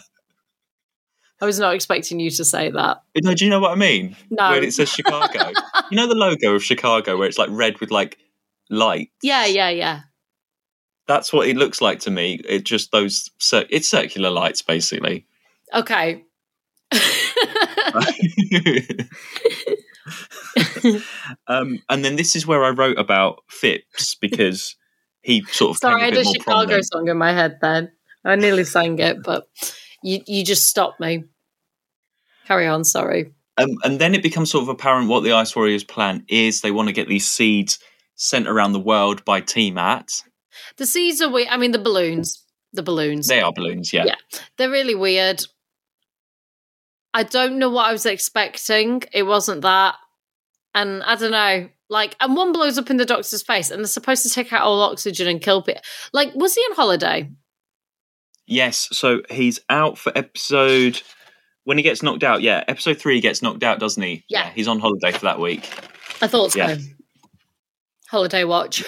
I 1.42 1.46
was 1.46 1.60
not 1.60 1.74
expecting 1.74 2.20
you 2.20 2.30
to 2.32 2.46
say 2.46 2.70
that. 2.70 2.98
Uh, 2.98 3.20
no, 3.22 3.34
do 3.34 3.44
you 3.44 3.50
know 3.50 3.60
what 3.60 3.72
I 3.72 3.76
mean? 3.76 4.16
No. 4.30 4.52
When 4.52 4.64
it 4.64 4.74
says 4.74 4.90
Chicago, 4.90 5.52
you 5.92 5.98
know 5.98 6.08
the 6.08 6.16
logo 6.16 6.54
of 6.54 6.64
Chicago, 6.64 7.18
where 7.18 7.28
it's 7.28 7.38
like 7.38 7.50
red 7.52 7.80
with 7.82 7.92
like 7.92 8.18
light. 8.70 9.10
Yeah, 9.22 9.46
yeah, 9.46 9.70
yeah. 9.70 10.02
That's 11.08 11.34
what 11.34 11.50
it 11.50 11.58
looks 11.58 11.82
like 11.82 12.00
to 12.02 12.12
me. 12.12 12.40
It 12.48 12.64
just 12.64 12.92
those 12.92 13.30
it's 13.70 13.90
circular 13.90 14.30
lights 14.30 14.62
basically. 14.62 15.26
Okay. 15.74 16.24
um, 21.48 21.80
and 21.90 22.06
then 22.06 22.16
this 22.16 22.36
is 22.36 22.48
where 22.48 22.64
I 22.64 22.70
wrote 22.70 22.98
about 22.98 23.44
Phipps 23.50 24.16
because 24.16 24.76
he 25.22 25.44
sort 25.46 25.72
of 25.72 25.78
Sorry, 25.78 26.02
I 26.02 26.06
had 26.06 26.18
a 26.18 26.24
Chicago 26.24 26.66
prominent. 26.66 26.86
song 26.86 27.08
in 27.08 27.18
my 27.18 27.34
head 27.34 27.58
then. 27.62 27.92
I 28.26 28.36
nearly 28.36 28.64
sang 28.64 29.00
it, 29.00 29.24
but 29.24 29.48
you 30.02 30.22
you 30.28 30.44
just 30.44 30.68
stopped 30.68 31.00
me. 31.00 31.26
Carry 32.46 32.68
on, 32.68 32.84
sorry. 32.84 33.34
Um, 33.58 33.78
and 33.84 34.00
then 34.00 34.16
it 34.16 34.24
becomes 34.24 34.52
sort 34.52 34.64
of 34.64 34.70
apparent 34.70 35.10
what 35.10 35.24
the 35.24 35.34
Ice 35.34 35.56
Warriors' 35.56 35.84
plan 35.84 36.26
is. 36.28 36.62
They 36.62 36.72
want 36.72 36.90
to 36.90 36.94
get 36.94 37.08
these 37.08 37.28
seeds 37.28 37.80
sent 38.16 38.48
around 38.48 38.74
the 38.74 38.80
world 38.80 39.24
by 39.26 39.42
T-Mat. 39.42 40.10
The 40.78 40.86
seeds 40.86 41.22
are 41.22 41.30
weird. 41.30 41.50
I 41.50 41.58
mean, 41.58 41.72
the 41.72 41.80
balloons. 41.80 42.44
The 42.74 42.84
balloons. 42.84 43.28
They 43.28 43.42
are 43.42 43.54
balloons, 43.54 43.94
yeah. 43.94 44.06
Yeah. 44.06 44.16
They're 44.58 44.72
really 44.72 44.96
weird. 44.96 45.44
I 47.14 47.24
don't 47.24 47.60
know 47.60 47.70
what 47.70 47.88
I 47.88 47.92
was 47.92 48.06
expecting. 48.06 49.04
It 49.12 49.24
wasn't 49.24 49.62
that. 49.62 49.96
And 50.76 51.04
I 51.04 51.16
don't 51.16 51.32
know. 51.32 51.70
Like, 51.90 52.16
and 52.20 52.36
one 52.36 52.54
blows 52.54 52.78
up 52.78 52.90
in 52.90 52.98
the 52.98 53.06
doctor's 53.06 53.44
face, 53.44 53.70
and 53.70 53.80
they're 53.80 53.88
supposed 53.88 54.24
to 54.24 54.30
take 54.30 54.52
out 54.52 54.64
all 54.64 54.82
oxygen 54.82 55.28
and 55.28 55.40
kill 55.42 55.62
people. 55.62 55.82
Like, 56.12 56.34
was 56.34 56.56
he 56.56 56.62
on 56.62 56.76
holiday? 56.76 57.30
Yes, 58.48 58.90
so 58.92 59.22
he's 59.30 59.60
out 59.70 59.98
for 59.98 60.12
episode 60.18 61.02
when 61.66 61.78
he 61.78 61.84
gets 61.84 62.02
knocked 62.02 62.24
out. 62.24 62.42
Yeah, 62.42 62.64
episode 62.68 62.98
three 62.98 63.16
he 63.16 63.22
gets 63.22 63.42
knocked 63.42 63.64
out, 63.64 63.80
doesn't 63.80 64.02
he? 64.02 64.26
Yeah. 64.28 64.50
he's 64.50 64.68
on 64.68 64.80
holiday 64.80 65.12
for 65.12 65.26
that 65.26 65.40
week 65.40 65.70
I 66.22 66.28
thought 66.28 66.52
so. 66.54 66.60
Yeah. 66.60 66.78
Holiday 68.10 68.44
watch. 68.44 68.84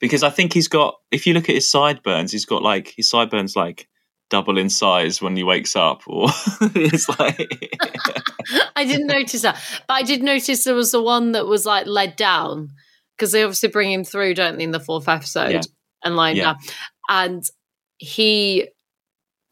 because 0.00 0.22
I 0.22 0.30
think 0.30 0.52
he's 0.52 0.68
got. 0.68 0.96
If 1.10 1.26
you 1.26 1.34
look 1.34 1.48
at 1.48 1.54
his 1.54 1.70
sideburns, 1.70 2.30
he's 2.30 2.44
got 2.46 2.62
like 2.62 2.94
his 2.96 3.08
sideburns 3.08 3.56
like 3.56 3.88
double 4.30 4.58
in 4.58 4.68
size 4.70 5.20
when 5.22 5.36
he 5.36 5.42
wakes 5.42 5.76
up, 5.76 6.02
or 6.06 6.28
it's 6.60 7.08
like 7.18 7.38
I 8.76 8.84
didn't 8.84 9.06
notice 9.06 9.42
that, 9.42 9.60
but 9.86 9.94
I 9.94 10.02
did 10.02 10.22
notice 10.22 10.64
there 10.64 10.74
was 10.74 10.92
the 10.92 11.02
one 11.02 11.32
that 11.32 11.46
was 11.46 11.66
like 11.66 11.86
led 11.86 12.16
down 12.16 12.70
because 13.16 13.32
they 13.32 13.42
obviously 13.42 13.68
bring 13.68 13.92
him 13.92 14.04
through, 14.04 14.34
don't 14.34 14.58
they, 14.58 14.64
in 14.64 14.70
the 14.72 14.80
fourth 14.80 15.08
episode 15.08 15.52
Yeah. 15.52 15.60
and 16.04 16.16
line 16.16 16.36
Yeah. 16.36 16.44
down, 16.44 16.56
and 17.08 17.42
he 17.98 18.68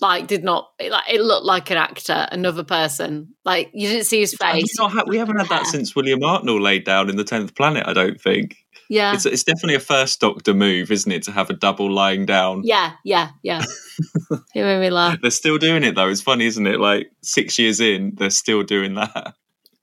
like 0.01 0.27
did 0.27 0.43
not 0.43 0.69
it, 0.81 0.91
like 0.91 1.05
it 1.13 1.21
looked 1.21 1.47
like 1.47 1.71
an 1.71 1.77
actor, 1.77 2.27
another 2.33 2.65
person. 2.65 3.35
Like 3.45 3.71
you 3.73 3.89
didn't 3.89 4.07
see 4.07 4.19
his 4.21 4.35
Have 4.41 4.55
we, 4.57 4.63
face. 4.63 4.77
had- 4.79 5.05
we 5.07 5.17
haven't 5.19 5.39
had 5.39 5.49
that 5.49 5.67
since 5.69 5.95
William 5.95 6.21
Hartnell 6.21 6.61
laid 6.61 6.85
down 6.85 7.09
in 7.09 7.17
the 7.17 7.25
Tenth 7.25 7.55
Planet. 7.55 7.87
I 7.87 7.93
don't 7.93 8.21
think 8.21 8.57
Yeah, 8.93 9.15
it's 9.15 9.25
it's 9.25 9.43
definitely 9.43 9.77
a 9.77 9.81
first 9.81 10.21
Doctor 10.21 10.53
move, 10.53 10.91
isn't 10.91 11.11
it, 11.11 11.23
to 11.23 11.33
have 11.33 11.49
a 11.49 11.55
double 11.55 11.91
lying 11.91 12.27
down. 12.27 12.61
yeah, 12.63 12.93
yeah, 13.05 13.31
yeah. 13.43 13.65
it 14.31 14.63
made 14.63 14.81
me 14.81 14.91
laugh. 14.91 15.19
They're 15.23 15.31
still 15.31 15.57
doing 15.57 15.83
it 15.83 15.95
though. 15.95 16.11
It's 16.11 16.21
funny, 16.21 16.45
isn't 16.45 16.67
it? 16.67 16.79
Like 16.79 17.11
six 17.23 17.59
years 17.59 17.81
in, 17.81 18.13
they're 18.17 18.29
still 18.29 18.63
doing 18.63 18.93
that. 18.97 19.35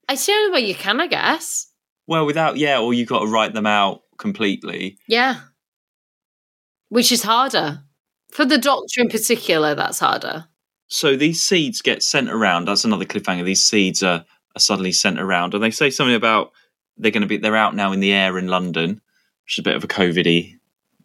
It's 0.08 0.24
the 0.26 0.32
only 0.32 0.52
way 0.52 0.68
you 0.68 0.76
can, 0.76 1.00
I 1.00 1.08
guess. 1.08 1.66
Well, 2.06 2.24
without 2.24 2.56
yeah, 2.56 2.78
or 2.78 2.94
you've 2.94 3.08
got 3.08 3.20
to 3.20 3.26
write 3.26 3.52
them 3.52 3.66
out 3.66 4.02
completely. 4.16 4.96
Yeah, 5.08 5.40
which 6.88 7.10
is 7.10 7.24
harder 7.24 7.82
for 8.30 8.44
the 8.44 8.58
Doctor 8.58 9.00
in 9.00 9.08
particular. 9.08 9.74
That's 9.74 9.98
harder. 9.98 10.44
So 10.86 11.16
these 11.16 11.42
seeds 11.42 11.82
get 11.82 12.04
sent 12.04 12.30
around. 12.30 12.68
That's 12.68 12.84
another 12.84 13.04
cliffhanger. 13.04 13.44
These 13.44 13.64
seeds 13.64 14.04
are, 14.04 14.24
are 14.54 14.60
suddenly 14.60 14.92
sent 14.92 15.18
around, 15.18 15.54
and 15.54 15.64
they 15.64 15.72
say 15.72 15.90
something 15.90 16.14
about 16.14 16.52
they're 17.00 17.10
going 17.10 17.22
to 17.22 17.26
be 17.28 17.36
they're 17.38 17.56
out 17.56 17.74
now 17.74 17.92
in 17.92 18.00
the 18.00 18.12
air 18.12 18.38
in 18.38 18.46
London, 18.48 19.00
which 19.44 19.54
is 19.54 19.58
a 19.58 19.62
bit 19.62 19.76
of 19.76 19.84
a 19.84 19.88
COVIDy 19.88 20.54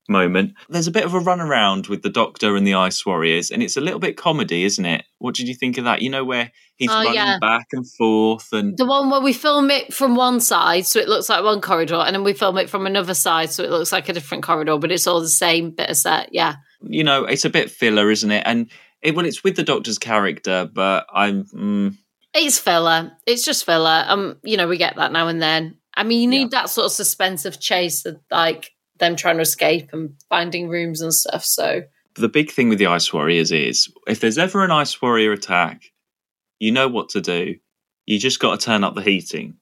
moment. 0.08 0.54
There's 0.70 0.88
a 0.88 0.92
bit 0.92 1.06
of 1.06 1.14
a 1.16 1.20
run 1.20 1.42
around 1.42 1.88
with 1.88 2.04
the 2.04 2.10
Doctor 2.10 2.56
and 2.56 2.66
the 2.68 2.76
Ice 2.76 3.06
Warriors, 3.06 3.50
and 3.50 3.64
it's 3.64 3.76
a 3.78 3.82
little 3.82 4.00
bit 4.00 4.18
comedy, 4.18 4.64
isn't 4.64 4.86
it? 4.86 5.04
What 5.18 5.34
did 5.36 5.48
you 5.48 5.56
think 5.56 5.78
of 5.80 5.86
that? 5.86 6.02
You 6.04 6.10
know 6.12 6.24
where 6.24 6.52
he's 6.76 6.92
Oh, 6.92 6.96
running 6.96 7.16
yeah. 7.16 7.40
back 7.40 7.68
and 7.72 7.90
forth, 7.90 8.50
and 8.54 8.78
The 8.78 8.86
one 8.86 9.10
where 9.10 9.22
we 9.22 9.34
film 9.34 9.72
it 9.72 9.94
from 9.94 10.16
one 10.16 10.40
side, 10.40 10.86
so 10.86 11.00
it 11.00 11.08
looks 11.08 11.28
like 11.30 11.44
one 11.44 11.60
corridor, 11.62 11.96
and 11.96 12.14
then 12.16 12.24
we 12.24 12.34
film 12.34 12.58
it 12.60 12.70
from 12.70 12.86
another 12.86 13.16
side, 13.16 13.50
so 13.52 13.64
it 13.64 13.72
looks 13.72 13.92
like 13.92 14.08
a 14.10 14.14
different 14.14 14.44
corridor, 14.44 14.78
but 14.78 14.92
it's 14.92 15.08
all 15.08 15.22
the 15.22 15.28
same 15.28 15.72
bit 15.72 15.90
of 15.90 15.98
set. 15.98 16.30
Yeah. 16.32 16.56
you 16.82 17.04
know 17.04 17.26
it's 17.26 17.46
a 17.46 17.50
bit 17.50 17.72
filler, 17.72 18.12
isn't 18.12 18.32
it? 18.32 18.44
And 18.46 18.70
it, 19.02 19.16
well, 19.16 19.26
it's 19.26 19.44
with 19.44 19.56
the 19.56 19.64
Doctor's 19.64 19.98
character, 19.98 20.70
but 20.72 21.08
I'm. 21.12 21.46
Mm, 21.46 21.96
It's 22.36 22.60
filler. 22.60 23.12
It's 23.26 23.44
just 23.44 23.64
filler. 23.66 24.04
Um, 24.08 24.38
you 24.44 24.58
know, 24.58 24.68
we 24.68 24.78
get 24.78 24.98
that 24.98 25.12
now 25.12 25.28
and 25.30 25.42
then. 25.42 25.78
I 25.96 26.04
mean, 26.04 26.22
you 26.22 26.28
need 26.28 26.52
that 26.52 26.70
sort 26.70 26.86
of 26.86 26.92
suspense 26.92 27.46
of 27.46 27.60
chase 27.60 28.06
of 28.06 28.20
like 28.30 28.72
them 29.00 29.16
trying 29.16 29.38
to 29.38 29.42
escape 29.42 29.90
and 29.94 30.14
finding 30.30 30.70
rooms 30.70 31.02
and 31.02 31.14
stuff. 31.14 31.44
So 31.44 31.84
the 32.16 32.30
big 32.30 32.52
thing 32.52 32.70
with 32.70 32.80
the 32.80 32.88
Ice 32.88 33.12
Warriors 33.14 33.52
is 33.52 33.92
if 34.08 34.20
there's 34.20 34.38
ever 34.38 34.64
an 34.64 34.72
Ice 34.72 35.02
Warrior 35.02 35.32
attack, 35.32 35.84
you 36.60 36.72
know 36.72 36.88
what 36.88 37.10
to 37.10 37.22
do. 37.22 37.56
You 38.06 38.20
just 38.20 38.40
got 38.40 38.60
to 38.60 38.66
turn 38.66 38.84
up 38.84 38.96
the 38.96 39.02
heating. 39.02 39.56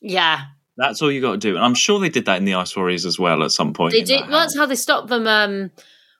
yeah, 0.00 0.42
That's 0.76 1.02
all 1.02 1.12
you 1.12 1.20
got 1.20 1.32
to 1.32 1.38
do. 1.38 1.56
And 1.56 1.64
I'm 1.64 1.74
sure 1.74 2.00
they 2.00 2.08
did 2.08 2.24
that 2.24 2.38
in 2.38 2.44
the 2.44 2.54
Ice 2.54 2.74
Warriors 2.76 3.04
as 3.04 3.18
well 3.18 3.42
at 3.42 3.50
some 3.50 3.74
point. 3.74 3.92
they 3.92 4.02
did. 4.02 4.22
that 4.22 4.28
Well, 4.30 4.40
that's 4.40 4.56
how 4.56 4.66
they 4.66 4.74
stopped 4.74 5.08
them. 5.08 5.26
Um, 5.26 5.70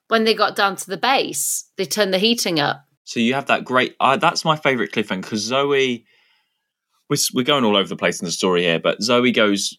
when 0.09 0.25
they 0.25 0.35
got 0.35 0.55
down 0.55 0.77
to 0.77 0.87
the 0.87 0.99
base, 0.99 1.71
they 1.77 1.87
turned 1.87 2.13
the 2.13 2.19
heating 2.19 2.61
up. 2.61 2.85
So 3.05 3.19
you 3.21 3.35
have 3.35 3.47
that 3.47 3.65
great. 3.65 3.97
Uh, 3.99 4.17
that's 4.17 4.45
my 4.45 4.57
favorite 4.57 4.93
cliffhanger 4.93 5.23
because 5.23 5.41
Zoe. 5.41 6.05
We're, 7.11 7.17
we're 7.35 7.45
going 7.45 7.65
all 7.65 7.77
over 7.77 7.89
the 7.89 7.97
place 7.97 8.21
in 8.21 8.27
the 8.27 8.33
story 8.33 8.63
here, 8.63 8.79
but 8.81 9.03
Zoe 9.03 9.33
goes 9.33 9.77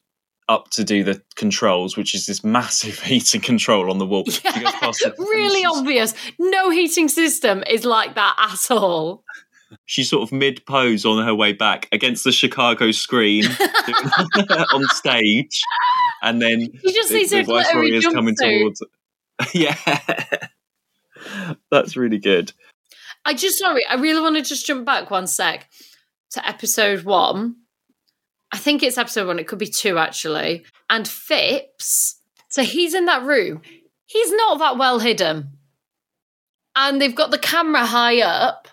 up 0.50 0.70
to 0.72 0.84
do 0.84 1.04
the 1.04 1.22
controls, 1.36 1.96
which 1.96 2.14
is 2.14 2.26
this 2.26 2.44
massive 2.44 3.00
heating 3.04 3.42
control 3.42 3.90
on 3.90 3.98
the 3.98 4.06
wall. 4.06 4.26
She 4.26 4.42
goes 4.42 4.72
past 4.74 5.02
it, 5.02 5.14
and 5.18 5.28
really 5.28 5.66
obvious. 5.66 6.14
No 6.40 6.70
heating 6.70 7.08
system 7.08 7.64
is 7.70 7.86
like 7.86 8.16
that 8.16 8.36
at 8.40 8.76
all. 8.76 9.24
she's 9.86 10.10
sort 10.10 10.24
of 10.24 10.32
mid 10.32 10.66
pose 10.66 11.06
on 11.06 11.26
her 11.26 11.34
way 11.34 11.54
back 11.54 11.88
against 11.92 12.24
the 12.24 12.32
Chicago 12.32 12.92
screen 12.92 13.46
on 14.74 14.84
stage, 14.90 15.62
and 16.22 16.42
then 16.42 16.68
She 16.86 16.94
just 16.94 17.12
needs 17.12 17.32
a 17.34 17.44
Vice 17.44 17.66
glittery 17.72 17.76
Warriors 17.76 18.06
coming 18.08 18.36
towards. 18.36 18.84
yeah, 19.54 19.76
that's 21.72 21.96
really 21.98 22.20
good. 22.20 22.52
I 23.26 23.34
just 23.34 23.58
sorry, 23.58 23.86
I 23.86 23.96
really 23.96 24.22
want 24.22 24.36
to 24.36 24.42
just 24.42 24.66
jump 24.66 24.86
back 24.86 25.10
one 25.10 25.28
sec 25.28 25.70
to 26.34 26.48
episode 26.48 27.04
one. 27.04 27.56
I 28.52 28.58
think 28.58 28.84
it's 28.84 28.98
episode 28.98 29.28
one. 29.28 29.40
It 29.40 29.48
could 29.48 29.60
be 29.60 29.68
two 29.68 29.98
actually. 29.98 30.66
And 30.90 31.08
Phipps, 31.08 32.22
so 32.50 32.64
he's 32.64 32.94
in 32.94 33.06
that 33.06 33.24
room. 33.24 33.62
He's 34.06 34.32
not 34.32 34.60
that 34.60 34.78
well 34.78 35.00
hidden, 35.00 35.58
and 36.76 37.02
they've 37.02 37.16
got 37.16 37.32
the 37.32 37.40
camera 37.40 37.86
high 37.86 38.22
up 38.22 38.68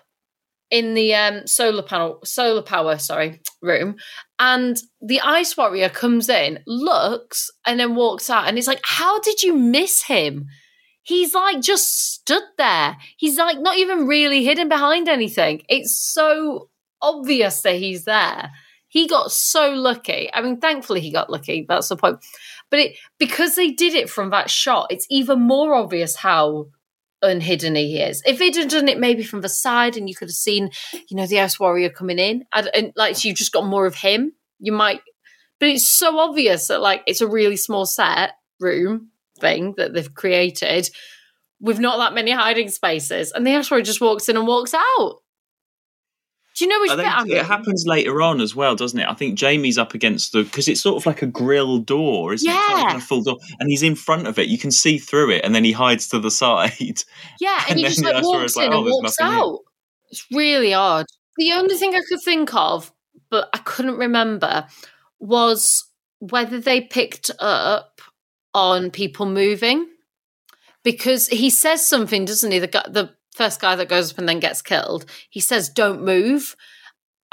in 0.69 0.93
the 0.93 1.13
um, 1.13 1.45
solar 1.47 1.83
panel, 1.83 2.19
solar 2.23 2.61
power, 2.61 2.97
sorry, 2.97 3.41
room. 3.61 3.95
And 4.39 4.81
the 5.01 5.19
ice 5.19 5.55
warrior 5.57 5.89
comes 5.89 6.29
in, 6.29 6.59
looks, 6.65 7.51
and 7.65 7.79
then 7.79 7.95
walks 7.95 8.29
out. 8.29 8.47
And 8.47 8.57
it's 8.57 8.67
like, 8.67 8.81
how 8.83 9.19
did 9.19 9.43
you 9.43 9.55
miss 9.55 10.03
him? 10.03 10.47
He's 11.03 11.33
like 11.33 11.61
just 11.61 12.13
stood 12.13 12.43
there. 12.57 12.97
He's 13.17 13.37
like 13.37 13.59
not 13.59 13.77
even 13.77 14.07
really 14.07 14.45
hidden 14.45 14.69
behind 14.69 15.09
anything. 15.09 15.63
It's 15.67 15.99
so 15.99 16.69
obvious 17.01 17.61
that 17.61 17.75
he's 17.75 18.05
there. 18.05 18.51
He 18.87 19.07
got 19.07 19.31
so 19.31 19.71
lucky. 19.71 20.29
I 20.33 20.41
mean, 20.41 20.59
thankfully 20.59 20.99
he 20.99 21.11
got 21.11 21.29
lucky. 21.29 21.65
That's 21.67 21.87
the 21.87 21.95
point. 21.95 22.17
But 22.69 22.79
it 22.79 22.97
because 23.19 23.55
they 23.55 23.71
did 23.71 23.93
it 23.93 24.09
from 24.09 24.31
that 24.31 24.49
shot, 24.49 24.87
it's 24.89 25.07
even 25.09 25.41
more 25.41 25.73
obvious 25.73 26.17
how 26.17 26.67
unhidden 27.21 27.75
he 27.75 27.99
is. 27.99 28.21
If 28.25 28.39
have 28.39 28.69
done 28.69 28.87
it 28.87 28.99
maybe 28.99 29.23
from 29.23 29.41
the 29.41 29.49
side 29.49 29.95
and 29.95 30.09
you 30.09 30.15
could 30.15 30.27
have 30.27 30.35
seen, 30.35 30.71
you 31.09 31.15
know, 31.15 31.27
the 31.27 31.39
Ice 31.39 31.59
Warrior 31.59 31.89
coming 31.89 32.19
in, 32.19 32.45
and, 32.53 32.69
and 32.73 32.93
like 32.95 33.15
so 33.15 33.27
you 33.27 33.33
just 33.33 33.51
got 33.51 33.65
more 33.65 33.85
of 33.85 33.95
him, 33.95 34.33
you 34.59 34.71
might. 34.71 35.01
But 35.59 35.69
it's 35.69 35.87
so 35.87 36.19
obvious 36.19 36.67
that 36.67 36.81
like 36.81 37.03
it's 37.07 37.21
a 37.21 37.27
really 37.27 37.57
small 37.57 37.85
set 37.85 38.31
room 38.59 39.09
thing 39.39 39.75
that 39.77 39.93
they've 39.93 40.13
created 40.13 40.89
with 41.59 41.79
not 41.79 41.97
that 41.97 42.13
many 42.13 42.31
hiding 42.31 42.69
spaces, 42.69 43.31
and 43.31 43.45
the 43.45 43.55
Ice 43.55 43.69
Warrior 43.69 43.85
just 43.85 44.01
walks 44.01 44.27
in 44.27 44.37
and 44.37 44.47
walks 44.47 44.73
out. 44.73 45.21
Do 46.57 46.65
you 46.65 46.69
know 46.69 46.81
which 46.81 46.91
I 46.91 46.95
bit 46.97 47.23
think 47.23 47.39
it 47.39 47.45
happens 47.45 47.85
later 47.87 48.21
on 48.21 48.41
as 48.41 48.55
well, 48.55 48.75
doesn't 48.75 48.99
it? 48.99 49.07
I 49.07 49.13
think 49.13 49.35
Jamie's 49.35 49.77
up 49.77 49.93
against 49.93 50.33
the 50.33 50.43
because 50.43 50.67
it's 50.67 50.81
sort 50.81 51.01
of 51.01 51.05
like 51.05 51.21
a 51.21 51.27
grill 51.27 51.79
door, 51.79 52.33
isn't 52.33 52.47
it? 52.49 52.53
Yeah. 52.53 52.83
like 52.83 52.97
a 52.97 52.99
full 52.99 53.23
door, 53.23 53.37
and 53.59 53.69
he's 53.69 53.83
in 53.83 53.95
front 53.95 54.27
of 54.27 54.37
it. 54.37 54.49
You 54.49 54.57
can 54.57 54.71
see 54.71 54.97
through 54.97 55.31
it, 55.31 55.45
and 55.45 55.55
then 55.55 55.63
he 55.63 55.71
hides 55.71 56.09
to 56.09 56.19
the 56.19 56.31
side. 56.31 57.01
Yeah, 57.39 57.63
and, 57.69 57.69
And 57.69 57.79
he 57.79 57.85
just 57.85 58.03
like 58.03 58.21
walks 58.23 58.57
in 58.57 58.63
"Oh, 58.63 58.77
and 58.79 58.85
there's 58.85 58.93
walks 58.93 59.19
nothing 59.19 59.33
here." 59.33 59.43
out. 59.43 59.59
It's 60.09 60.25
really 60.31 60.73
odd. 60.73 61.05
The 61.37 61.53
only 61.53 61.75
thing 61.75 61.95
I 61.95 62.01
could 62.07 62.19
think 62.25 62.53
of, 62.53 62.91
but 63.29 63.49
I 63.53 63.59
couldn't 63.59 63.97
remember, 63.97 64.67
was 65.19 65.85
whether 66.19 66.59
they 66.59 66.81
picked 66.81 67.31
up 67.39 68.01
on 68.53 68.91
people 68.91 69.25
moving. 69.25 69.87
Because 70.83 71.27
he 71.27 71.51
says 71.51 71.85
something, 71.85 72.25
doesn't 72.25 72.51
he? 72.51 72.57
The 72.57 72.67
guy, 72.67 72.83
the 72.89 73.11
first 73.35 73.59
guy 73.61 73.75
that 73.75 73.89
goes 73.89 74.11
up 74.11 74.17
and 74.17 74.27
then 74.29 74.39
gets 74.39 74.61
killed, 74.61 75.05
he 75.29 75.39
says, 75.39 75.69
"Don't 75.69 76.03
move." 76.03 76.55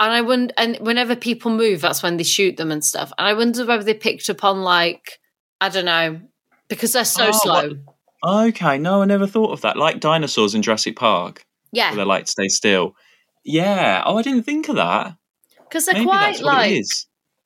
And 0.00 0.12
I 0.12 0.20
wonder, 0.20 0.54
and 0.56 0.76
whenever 0.76 1.16
people 1.16 1.50
move, 1.50 1.80
that's 1.80 2.02
when 2.04 2.16
they 2.18 2.22
shoot 2.24 2.56
them 2.56 2.70
and 2.70 2.84
stuff. 2.84 3.12
And 3.18 3.26
I 3.26 3.34
wonder 3.34 3.66
whether 3.66 3.82
they 3.82 3.94
picked 3.94 4.30
up 4.30 4.44
on 4.44 4.62
like, 4.62 5.18
I 5.60 5.68
don't 5.70 5.86
know, 5.86 6.20
because 6.68 6.92
they're 6.92 7.04
so 7.04 7.28
Oh, 7.28 7.32
slow. 7.32 7.68
what- 8.22 8.48
Okay, 8.48 8.78
no, 8.78 9.02
I 9.02 9.06
never 9.06 9.26
thought 9.26 9.50
of 9.52 9.60
that. 9.62 9.76
Like 9.76 9.98
dinosaurs 10.00 10.54
in 10.54 10.62
Jurassic 10.62 10.94
Park, 10.96 11.42
Yeah, 11.72 11.94
they 11.94 12.04
like 12.04 12.26
to 12.26 12.30
stay 12.30 12.48
still. 12.48 12.94
Yeah. 13.44 14.02
Oh, 14.06 14.18
I 14.18 14.22
didn't 14.22 14.44
think 14.44 14.68
of 14.68 14.76
that. 14.76 15.16
because 15.64 15.86
they're 15.86 15.94
Maybe 15.94 16.06
quite 16.06 16.40
like 16.42 16.82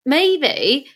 maybe 0.04 0.86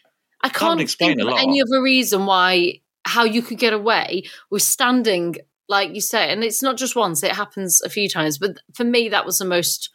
I 0.42 0.48
can't 0.48 0.80
explain 0.80 1.16
think 1.18 1.28
of 1.30 1.38
any 1.38 1.60
other 1.62 1.82
reason 1.82 2.26
why 2.26 2.80
how 3.04 3.24
you 3.24 3.40
could 3.42 3.58
get 3.58 3.72
away 3.72 4.24
with 4.50 4.62
standing 4.62 5.36
like 5.68 5.94
you 5.94 6.00
say, 6.00 6.30
and 6.30 6.44
it's 6.44 6.62
not 6.62 6.76
just 6.76 6.96
once; 6.96 7.22
it 7.22 7.32
happens 7.32 7.80
a 7.82 7.88
few 7.88 8.08
times. 8.08 8.38
But 8.38 8.58
for 8.74 8.84
me, 8.84 9.08
that 9.08 9.26
was 9.26 9.38
the 9.38 9.44
most 9.44 9.90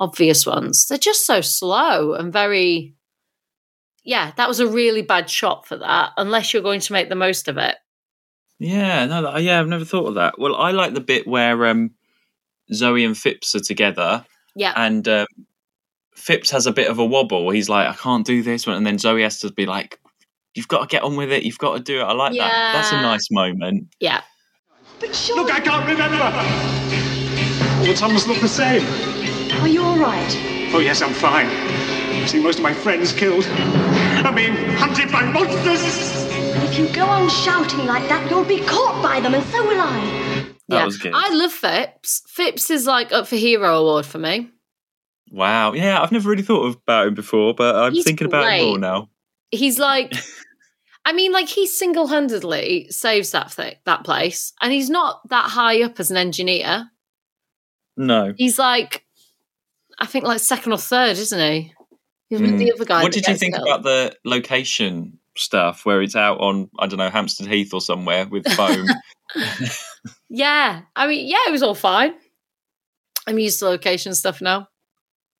obvious 0.00 0.46
ones. 0.46 0.86
They're 0.86 0.98
just 0.98 1.26
so 1.26 1.40
slow 1.40 2.14
and 2.14 2.32
very. 2.32 2.94
Yeah, 4.04 4.32
that 4.36 4.48
was 4.48 4.60
a 4.60 4.66
really 4.66 5.00
bad 5.02 5.30
shot 5.30 5.66
for 5.66 5.76
that. 5.78 6.10
Unless 6.18 6.52
you're 6.52 6.62
going 6.62 6.80
to 6.80 6.92
make 6.92 7.08
the 7.08 7.14
most 7.14 7.48
of 7.48 7.56
it. 7.56 7.76
Yeah, 8.58 9.06
no, 9.06 9.36
yeah, 9.38 9.60
I've 9.60 9.66
never 9.68 9.84
thought 9.84 10.08
of 10.08 10.14
that. 10.14 10.38
Well, 10.38 10.56
I 10.56 10.70
like 10.72 10.94
the 10.94 11.00
bit 11.00 11.26
where 11.26 11.66
um, 11.66 11.90
Zoe 12.72 13.04
and 13.04 13.16
Phipps 13.16 13.54
are 13.54 13.60
together, 13.60 14.24
Yeah, 14.54 14.72
and 14.76 15.06
um, 15.08 15.26
Phipps 16.14 16.50
has 16.50 16.66
a 16.66 16.72
bit 16.72 16.88
of 16.88 16.98
a 16.98 17.04
wobble. 17.04 17.50
He's 17.50 17.68
like, 17.68 17.88
"I 17.88 17.94
can't 17.94 18.26
do 18.26 18.42
this," 18.42 18.66
and 18.66 18.86
then 18.86 18.98
Zoe 18.98 19.22
has 19.22 19.40
to 19.40 19.52
be 19.52 19.66
like, 19.66 19.98
"You've 20.54 20.68
got 20.68 20.80
to 20.82 20.86
get 20.86 21.02
on 21.02 21.16
with 21.16 21.32
it. 21.32 21.42
You've 21.42 21.58
got 21.58 21.74
to 21.74 21.82
do 21.82 22.00
it." 22.00 22.04
I 22.04 22.12
like 22.12 22.32
that. 22.36 22.72
That's 22.74 22.92
a 22.92 23.00
nice 23.00 23.28
moment. 23.30 23.88
yeah. 24.00 24.20
Look, 25.34 25.52
I 25.52 25.60
can't 25.60 25.86
remember. 25.86 26.16
All 27.78 27.86
the 27.86 27.94
tunnels 27.94 28.26
look 28.26 28.40
the 28.40 28.48
same. 28.48 28.82
Are 29.60 29.68
you 29.68 29.82
all 29.82 29.98
right? 29.98 30.36
Oh, 30.72 30.80
yes, 30.80 31.02
I'm 31.02 31.12
fine. 31.12 31.46
I've 31.46 32.28
seen 32.30 32.42
most 32.42 32.56
of 32.58 32.62
my 32.62 32.72
friends 32.72 33.12
killed. 33.12 33.44
I'm 33.46 34.34
being 34.34 34.54
hunted 34.76 35.12
by 35.12 35.22
monsters. 35.24 36.24
If 36.64 36.78
you 36.78 36.88
go 36.94 37.04
on 37.04 37.28
shouting 37.28 37.86
like 37.86 38.08
that, 38.08 38.28
you'll 38.30 38.44
be 38.44 38.60
caught 38.64 39.02
by 39.02 39.20
them, 39.20 39.34
and 39.34 39.44
so 39.44 39.62
will 39.66 39.80
I. 39.80 40.46
That 40.68 40.78
yeah. 40.78 40.84
was 40.86 40.96
good. 40.96 41.12
I 41.14 41.28
love 41.34 41.52
Phipps. 41.52 42.22
Phipps 42.28 42.70
is 42.70 42.86
like 42.86 43.12
up 43.12 43.26
for 43.26 43.36
hero 43.36 43.78
award 43.80 44.06
for 44.06 44.18
me. 44.18 44.50
Wow. 45.30 45.74
Yeah, 45.74 46.00
I've 46.00 46.12
never 46.12 46.30
really 46.30 46.42
thought 46.42 46.74
about 46.74 47.08
him 47.08 47.14
before, 47.14 47.54
but 47.54 47.76
I'm 47.76 47.92
He's 47.92 48.04
thinking 48.04 48.26
about 48.26 48.50
him 48.50 48.66
more 48.66 48.78
now. 48.78 49.10
he's 49.50 49.78
like 49.78 50.14
I 51.06 51.12
mean, 51.12 51.32
like 51.32 51.48
he 51.48 51.66
single-handedly 51.66 52.88
saves 52.90 53.30
that 53.32 53.52
thing, 53.52 53.74
that 53.84 54.04
place, 54.04 54.52
and 54.62 54.72
he's 54.72 54.88
not 54.88 55.28
that 55.28 55.50
high 55.50 55.82
up 55.82 56.00
as 56.00 56.10
an 56.10 56.16
engineer. 56.16 56.90
No. 57.96 58.32
He's 58.36 58.58
like, 58.58 59.04
I 59.98 60.06
think 60.06 60.24
like 60.24 60.40
second 60.40 60.72
or 60.72 60.78
third, 60.78 61.18
isn't 61.18 61.38
he? 61.38 61.72
He's 62.28 62.40
with 62.40 62.58
the 62.58 62.72
other 62.72 62.84
guy. 62.84 62.98
Hmm. 62.98 63.02
What 63.02 63.12
did 63.12 63.26
you 63.26 63.36
think 63.36 63.54
killed. 63.54 63.68
about 63.68 63.82
the 63.82 64.16
location 64.24 65.18
stuff 65.36 65.84
where 65.84 66.00
it's 66.00 66.16
out 66.16 66.38
on, 66.40 66.70
I 66.78 66.86
don't 66.86 66.98
know, 66.98 67.10
Hampstead 67.10 67.46
Heath 67.48 67.74
or 67.74 67.80
somewhere 67.80 68.26
with 68.26 68.46
foam? 68.52 68.86
Yeah, 70.28 70.82
I 70.96 71.06
mean, 71.06 71.28
yeah, 71.28 71.38
it 71.46 71.52
was 71.52 71.62
all 71.62 71.74
fine. 71.74 72.14
I'm 73.26 73.38
used 73.38 73.60
to 73.60 73.66
location 73.66 74.14
stuff 74.14 74.40
now. 74.40 74.68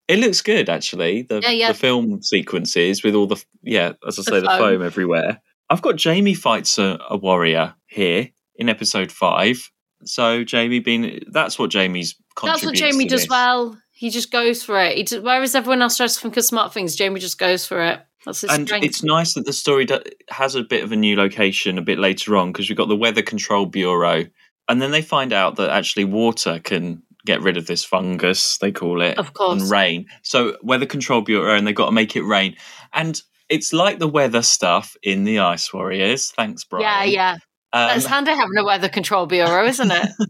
it 0.09 0.18
looks 0.18 0.40
good, 0.40 0.68
actually. 0.68 1.22
The, 1.22 1.40
Yeah, 1.40 1.50
yeah. 1.50 1.68
the 1.72 1.79
film 1.79 2.22
sequences 2.22 3.03
with 3.03 3.14
all 3.14 3.27
the, 3.27 3.42
yeah, 3.62 3.92
as 4.07 4.18
I 4.18 4.22
The 4.22 4.31
say, 4.31 4.40
the 4.40 4.46
foam. 4.46 4.59
foam 4.59 4.83
everywhere. 4.83 5.42
I've 5.70 5.83
got 5.83 5.96
Jamie 5.96 6.35
fights 6.35 6.79
a, 6.79 6.98
a 7.09 7.16
warrior 7.16 7.74
here 7.87 8.31
in 8.57 8.68
episode 8.68 9.11
five. 9.11 9.70
So 10.05 10.44
Jamie 10.44 10.81
being, 10.81 11.20
that's 11.31 11.59
what 11.59 11.70
Jamie's 11.70 12.14
That's 12.42 12.64
what 12.64 12.74
Jamie 12.74 13.07
does 13.07 13.22
this. 13.22 13.31
well. 13.31 13.79
He 13.92 14.11
just 14.11 14.31
goes 14.31 14.62
for 14.62 14.79
it. 14.81 14.96
He 14.96 15.05
just, 15.05 15.22
whereas 15.22 15.55
everyone 15.55 15.81
else 15.81 15.96
tries 15.96 16.14
to 16.16 16.20
think 16.20 16.37
of 16.37 16.44
smart 16.44 16.74
things, 16.74 16.94
Jamie 16.96 17.20
just 17.20 17.38
goes 17.38 17.64
for 17.66 17.81
it. 17.83 18.00
That's 18.27 18.40
his 18.42 18.50
and 18.50 18.66
strength. 18.66 18.85
it's 18.85 19.03
nice 19.03 19.35
that 19.35 19.46
the 19.46 19.53
story 19.53 19.87
has 20.31 20.55
a 20.55 20.62
bit 20.62 20.83
of 20.83 20.92
a 20.92 20.96
new 20.96 21.14
location 21.16 21.79
a 21.79 21.83
bit 21.83 21.98
later 21.98 22.37
on 22.37 22.53
because 22.53 22.68
we've 22.68 22.77
got 22.77 22.88
the 22.88 22.96
Weather 22.96 23.22
Control 23.22 23.66
Bureau, 23.66 24.24
and 24.68 24.83
then 24.83 24.90
they 24.90 25.03
find 25.03 25.33
out 25.33 25.57
that 25.57 25.70
actually 25.70 26.05
water 26.05 26.59
can 26.62 27.03
get 27.27 27.40
rid 27.42 27.57
of 27.57 27.66
this 27.66 27.85
fungus 27.85 28.59
they 28.59 28.72
call 28.72 29.00
it, 29.00 29.16
Of 29.18 29.33
course. 29.33 29.62
and 29.62 29.70
rain. 29.70 30.07
So 30.22 30.57
Weather 30.62 30.87
Control 30.87 31.20
Bureau, 31.20 31.55
and 31.57 31.66
they've 31.66 31.74
got 31.74 31.87
to 31.87 31.92
make 31.92 32.16
it 32.16 32.22
rain, 32.22 32.57
and 32.92 33.20
it's 33.55 33.73
like 33.73 33.99
the 33.99 34.09
weather 34.09 34.43
stuff 34.43 34.97
in 35.03 35.25
the 35.25 35.38
Ice 35.38 35.73
Warriors. 35.73 36.33
Thanks, 36.33 36.64
Brian. 36.64 36.83
yeah, 36.83 37.05
yeah. 37.05 37.33
Um, 37.73 37.88
That's 37.88 38.07
handy 38.07 38.33
having 38.33 38.57
a 38.57 38.64
weather 38.64 38.88
control 38.88 39.27
bureau, 39.27 39.64
isn't 39.67 39.90
it? 39.90 40.09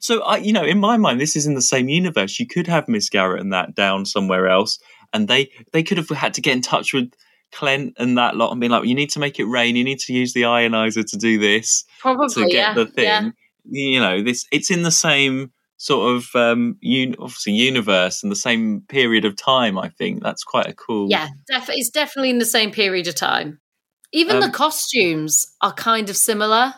So, 0.00 0.22
I, 0.22 0.38
you 0.38 0.52
know, 0.52 0.64
in 0.64 0.80
my 0.80 0.96
mind, 0.96 1.20
this 1.20 1.36
is 1.36 1.46
in 1.46 1.54
the 1.54 1.62
same 1.62 1.88
universe. 1.88 2.40
You 2.40 2.46
could 2.46 2.66
have 2.66 2.88
Miss 2.88 3.08
Garrett 3.08 3.40
and 3.40 3.52
that 3.52 3.74
down 3.74 4.04
somewhere 4.04 4.48
else, 4.48 4.80
and 5.12 5.28
they 5.28 5.50
they 5.72 5.82
could 5.84 5.98
have 5.98 6.08
had 6.08 6.34
to 6.34 6.40
get 6.40 6.56
in 6.56 6.62
touch 6.62 6.92
with 6.92 7.12
Clent 7.52 7.94
and 7.98 8.18
that 8.18 8.34
lot 8.34 8.50
and 8.50 8.60
be 8.60 8.68
like, 8.68 8.86
"You 8.86 8.96
need 8.96 9.10
to 9.10 9.20
make 9.20 9.38
it 9.38 9.44
rain. 9.44 9.76
You 9.76 9.84
need 9.84 10.00
to 10.00 10.12
use 10.12 10.32
the 10.32 10.42
ionizer 10.42 11.04
to 11.08 11.16
do 11.16 11.38
this 11.38 11.84
Probably, 12.00 12.28
to 12.28 12.40
get 12.50 12.52
yeah. 12.52 12.74
the 12.74 12.86
thing." 12.86 13.04
yeah. 13.04 13.30
You 13.64 14.00
know, 14.00 14.22
this 14.22 14.46
it's 14.50 14.70
in 14.70 14.82
the 14.82 14.90
same 14.90 15.52
sort 15.78 16.16
of 16.16 16.26
um, 16.34 16.78
un- 16.84 17.16
obviously 17.18 17.52
universe 17.52 18.22
and 18.22 18.32
the 18.32 18.36
same 18.36 18.82
period 18.88 19.24
of 19.24 19.36
time. 19.36 19.78
I 19.78 19.88
think 19.90 20.22
that's 20.22 20.44
quite 20.44 20.66
a 20.68 20.74
cool. 20.74 21.08
Yeah, 21.10 21.28
def- 21.48 21.68
it's 21.70 21.90
definitely 21.90 22.30
in 22.30 22.38
the 22.38 22.44
same 22.46 22.70
period 22.70 23.06
of 23.08 23.14
time. 23.14 23.60
Even 24.12 24.40
the 24.40 24.46
Um, 24.46 24.52
costumes 24.52 25.46
are 25.60 25.72
kind 25.72 26.08
of 26.08 26.16
similar. 26.16 26.74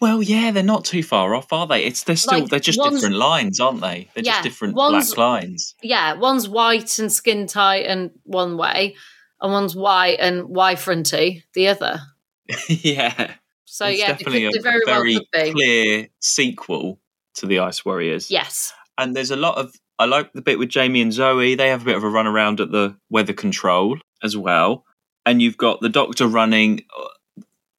Well, 0.00 0.22
yeah, 0.22 0.50
they're 0.50 0.62
not 0.62 0.84
too 0.84 1.02
far 1.02 1.34
off, 1.34 1.52
are 1.52 1.66
they? 1.66 1.84
It's 1.84 2.02
they're 2.02 2.16
still 2.16 2.40
Like, 2.40 2.50
they're 2.50 2.60
just 2.60 2.80
different 2.82 3.14
lines, 3.16 3.60
aren't 3.60 3.80
they? 3.80 4.10
They're 4.14 4.24
Yeah, 4.24 4.32
just 4.32 4.42
different 4.42 4.74
black 4.74 5.16
lines. 5.16 5.74
Yeah, 5.82 6.14
one's 6.14 6.48
white 6.48 6.98
and 6.98 7.10
skin 7.10 7.46
tight 7.46 7.86
and 7.86 8.10
one 8.24 8.58
way, 8.58 8.96
and 9.40 9.52
one's 9.52 9.74
white 9.74 10.18
and 10.20 10.44
Y 10.48 10.74
fronty 10.74 11.44
the 11.54 11.68
other. 11.68 12.00
yeah. 12.68 13.34
So 13.64 13.86
it's 13.86 13.98
yeah, 14.00 14.08
definitely 14.08 14.42
could, 14.50 14.58
a, 14.58 14.62
very 14.62 14.80
a 14.82 14.86
very 14.86 15.14
well 15.14 15.22
could 15.32 15.44
be. 15.44 15.52
clear 15.52 16.08
sequel 16.20 17.00
to 17.34 17.46
the 17.46 17.60
Ice 17.60 17.84
Warriors. 17.84 18.30
Yes. 18.30 18.72
and 18.98 19.14
there's 19.14 19.30
a 19.30 19.36
lot 19.36 19.58
of 19.58 19.74
I 19.98 20.06
like 20.06 20.32
the 20.32 20.42
bit 20.42 20.58
with 20.58 20.70
Jamie 20.70 21.02
and 21.02 21.12
Zoe. 21.12 21.54
They 21.54 21.68
have 21.68 21.82
a 21.82 21.84
bit 21.84 21.96
of 21.96 22.02
a 22.04 22.08
run 22.08 22.26
around 22.26 22.60
at 22.60 22.72
the 22.72 22.96
weather 23.10 23.32
control 23.32 23.98
as 24.22 24.36
well, 24.36 24.84
and 25.24 25.40
you've 25.40 25.56
got 25.56 25.80
the 25.80 25.88
Doctor 25.88 26.26
running. 26.26 26.80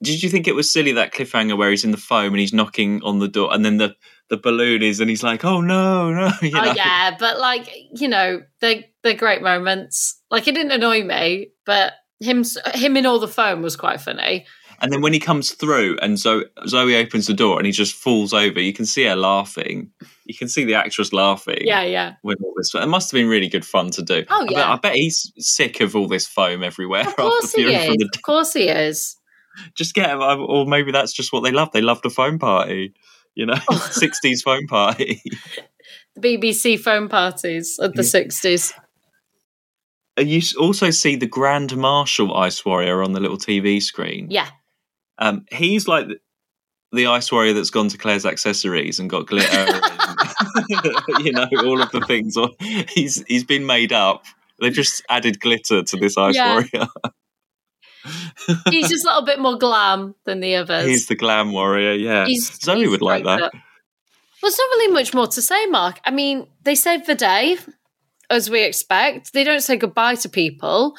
did 0.01 0.23
you 0.23 0.29
think 0.29 0.47
it 0.47 0.55
was 0.55 0.71
silly 0.71 0.93
that 0.93 1.13
cliffhanger 1.13 1.57
where 1.57 1.71
he's 1.71 1.83
in 1.83 1.91
the 1.91 1.97
foam 1.97 2.33
and 2.33 2.39
he's 2.39 2.53
knocking 2.53 3.01
on 3.03 3.19
the 3.19 3.27
door 3.27 3.53
and 3.53 3.65
then 3.65 3.77
the 3.77 3.95
the 4.29 4.37
balloon 4.37 4.81
is 4.81 4.99
and 4.99 5.09
he's 5.09 5.23
like, 5.23 5.45
oh 5.45 5.61
no, 5.61 6.11
no. 6.11 6.31
You 6.41 6.51
oh, 6.55 6.63
know? 6.63 6.71
Oh 6.71 6.73
yeah, 6.75 7.15
but 7.19 7.39
like 7.39 7.69
you 7.93 8.07
know, 8.07 8.41
they 8.61 8.89
they're 9.03 9.13
great 9.13 9.41
moments. 9.41 10.21
Like 10.31 10.47
it 10.47 10.55
didn't 10.55 10.71
annoy 10.71 11.03
me, 11.03 11.51
but 11.65 11.93
him 12.19 12.43
him 12.73 12.97
in 12.97 13.05
all 13.05 13.19
the 13.19 13.27
foam 13.27 13.61
was 13.61 13.75
quite 13.75 14.01
funny. 14.01 14.45
And 14.81 14.91
then 14.91 15.01
when 15.01 15.13
he 15.13 15.19
comes 15.19 15.51
through 15.53 15.97
and 16.01 16.17
Zoe, 16.17 16.45
Zoe 16.67 16.95
opens 16.95 17.27
the 17.27 17.33
door 17.33 17.57
and 17.57 17.65
he 17.65 17.71
just 17.71 17.95
falls 17.95 18.33
over, 18.33 18.59
you 18.59 18.73
can 18.73 18.85
see 18.85 19.03
her 19.05 19.15
laughing. 19.15 19.91
You 20.25 20.35
can 20.35 20.47
see 20.47 20.63
the 20.63 20.75
actress 20.75 21.13
laughing. 21.13 21.61
Yeah, 21.61 21.83
yeah. 21.83 22.15
When 22.21 22.37
all 22.43 22.53
this, 22.57 22.73
it 22.73 22.87
must 22.87 23.11
have 23.11 23.17
been 23.17 23.29
really 23.29 23.47
good 23.47 23.65
fun 23.65 23.91
to 23.91 24.01
do. 24.01 24.25
Oh, 24.29 24.41
I 24.41 24.45
bet, 24.45 24.51
yeah. 24.51 24.73
I 24.73 24.75
bet 24.77 24.95
he's 24.95 25.31
sick 25.37 25.81
of 25.81 25.95
all 25.95 26.07
this 26.07 26.27
foam 26.27 26.63
everywhere. 26.63 27.07
Of 27.07 27.15
course 27.15 27.53
he 27.53 27.63
is. 27.63 27.95
the 27.97 28.09
Of 28.15 28.21
course 28.21 28.53
he 28.53 28.67
is. 28.67 29.17
just 29.75 29.93
get 29.93 30.09
him, 30.09 30.21
uh, 30.21 30.35
or 30.37 30.65
maybe 30.65 30.91
that's 30.91 31.13
just 31.13 31.31
what 31.31 31.43
they 31.43 31.51
love. 31.51 31.71
They 31.71 31.81
loved 31.81 32.05
a 32.05 32.09
phone 32.09 32.39
party, 32.39 32.93
you 33.35 33.45
know, 33.45 33.59
oh. 33.69 33.77
sixties 33.91 34.41
phone 34.41 34.67
party. 34.67 35.21
The 36.15 36.37
BBC 36.37 36.79
phone 36.79 37.07
parties 37.09 37.77
of 37.79 37.93
the 37.93 38.03
sixties. 38.03 38.73
You 40.17 40.41
also 40.59 40.91
see 40.91 41.17
the 41.17 41.27
Grand 41.27 41.75
Marshal 41.75 42.33
Ice 42.35 42.63
Warrior 42.63 43.03
on 43.03 43.11
the 43.11 43.19
little 43.19 43.37
TV 43.37 43.81
screen. 43.81 44.27
Yeah. 44.29 44.47
Um, 45.17 45.45
he's 45.51 45.87
like 45.87 46.07
the, 46.91 47.07
Ice 47.07 47.31
Warrior 47.31 47.53
that's 47.53 47.69
gone 47.69 47.89
to 47.89 47.97
Claire's 47.97 48.25
accessories 48.25 48.99
and 48.99 49.09
got 49.09 49.27
glitter, 49.27 49.47
and, 49.57 49.81
you 51.25 51.31
know, 51.31 51.47
all 51.63 51.81
of 51.81 51.91
the 51.91 52.03
things. 52.07 52.37
Or 52.37 52.49
he's 52.93 53.23
he's 53.27 53.43
been 53.43 53.65
made 53.65 53.91
up. 53.93 54.23
They've 54.61 54.73
just 54.73 55.03
added 55.09 55.39
glitter 55.39 55.83
to 55.83 55.97
this 55.97 56.17
Ice 56.17 56.35
Yeah. 56.35 56.53
Warrior. 56.53 56.87
He's 58.69 58.89
just 58.89 59.03
a 59.03 59.07
little 59.07 59.25
bit 59.25 59.39
more 59.39 59.57
glam 59.57 60.13
than 60.25 60.39
the 60.39 60.55
others. 60.55 60.85
He's 60.85 61.07
the 61.07 61.15
Glam 61.15 61.51
Warrior. 61.51 61.93
Yeah, 61.93 62.25
He's- 62.27 62.59
Zoe 62.61 62.81
he's 62.81 62.89
would 62.91 63.01
like 63.01 63.23
that. 63.23 63.39
Well, 63.41 63.51
there's 64.43 64.57
not 64.59 64.65
really 64.77 64.93
much 64.93 65.13
more 65.13 65.25
to 65.25 65.41
say, 65.41 65.65
Mark. 65.67 65.99
I 66.05 66.11
mean, 66.11 66.45
they 66.63 66.75
saved 66.75 67.07
the 67.07 67.15
day, 67.15 67.57
as 68.29 68.47
we 68.49 68.61
expect. 68.63 69.33
They 69.33 69.43
don't 69.43 69.61
say 69.61 69.75
goodbye 69.77 70.15
to 70.15 70.29
people. 70.29 70.95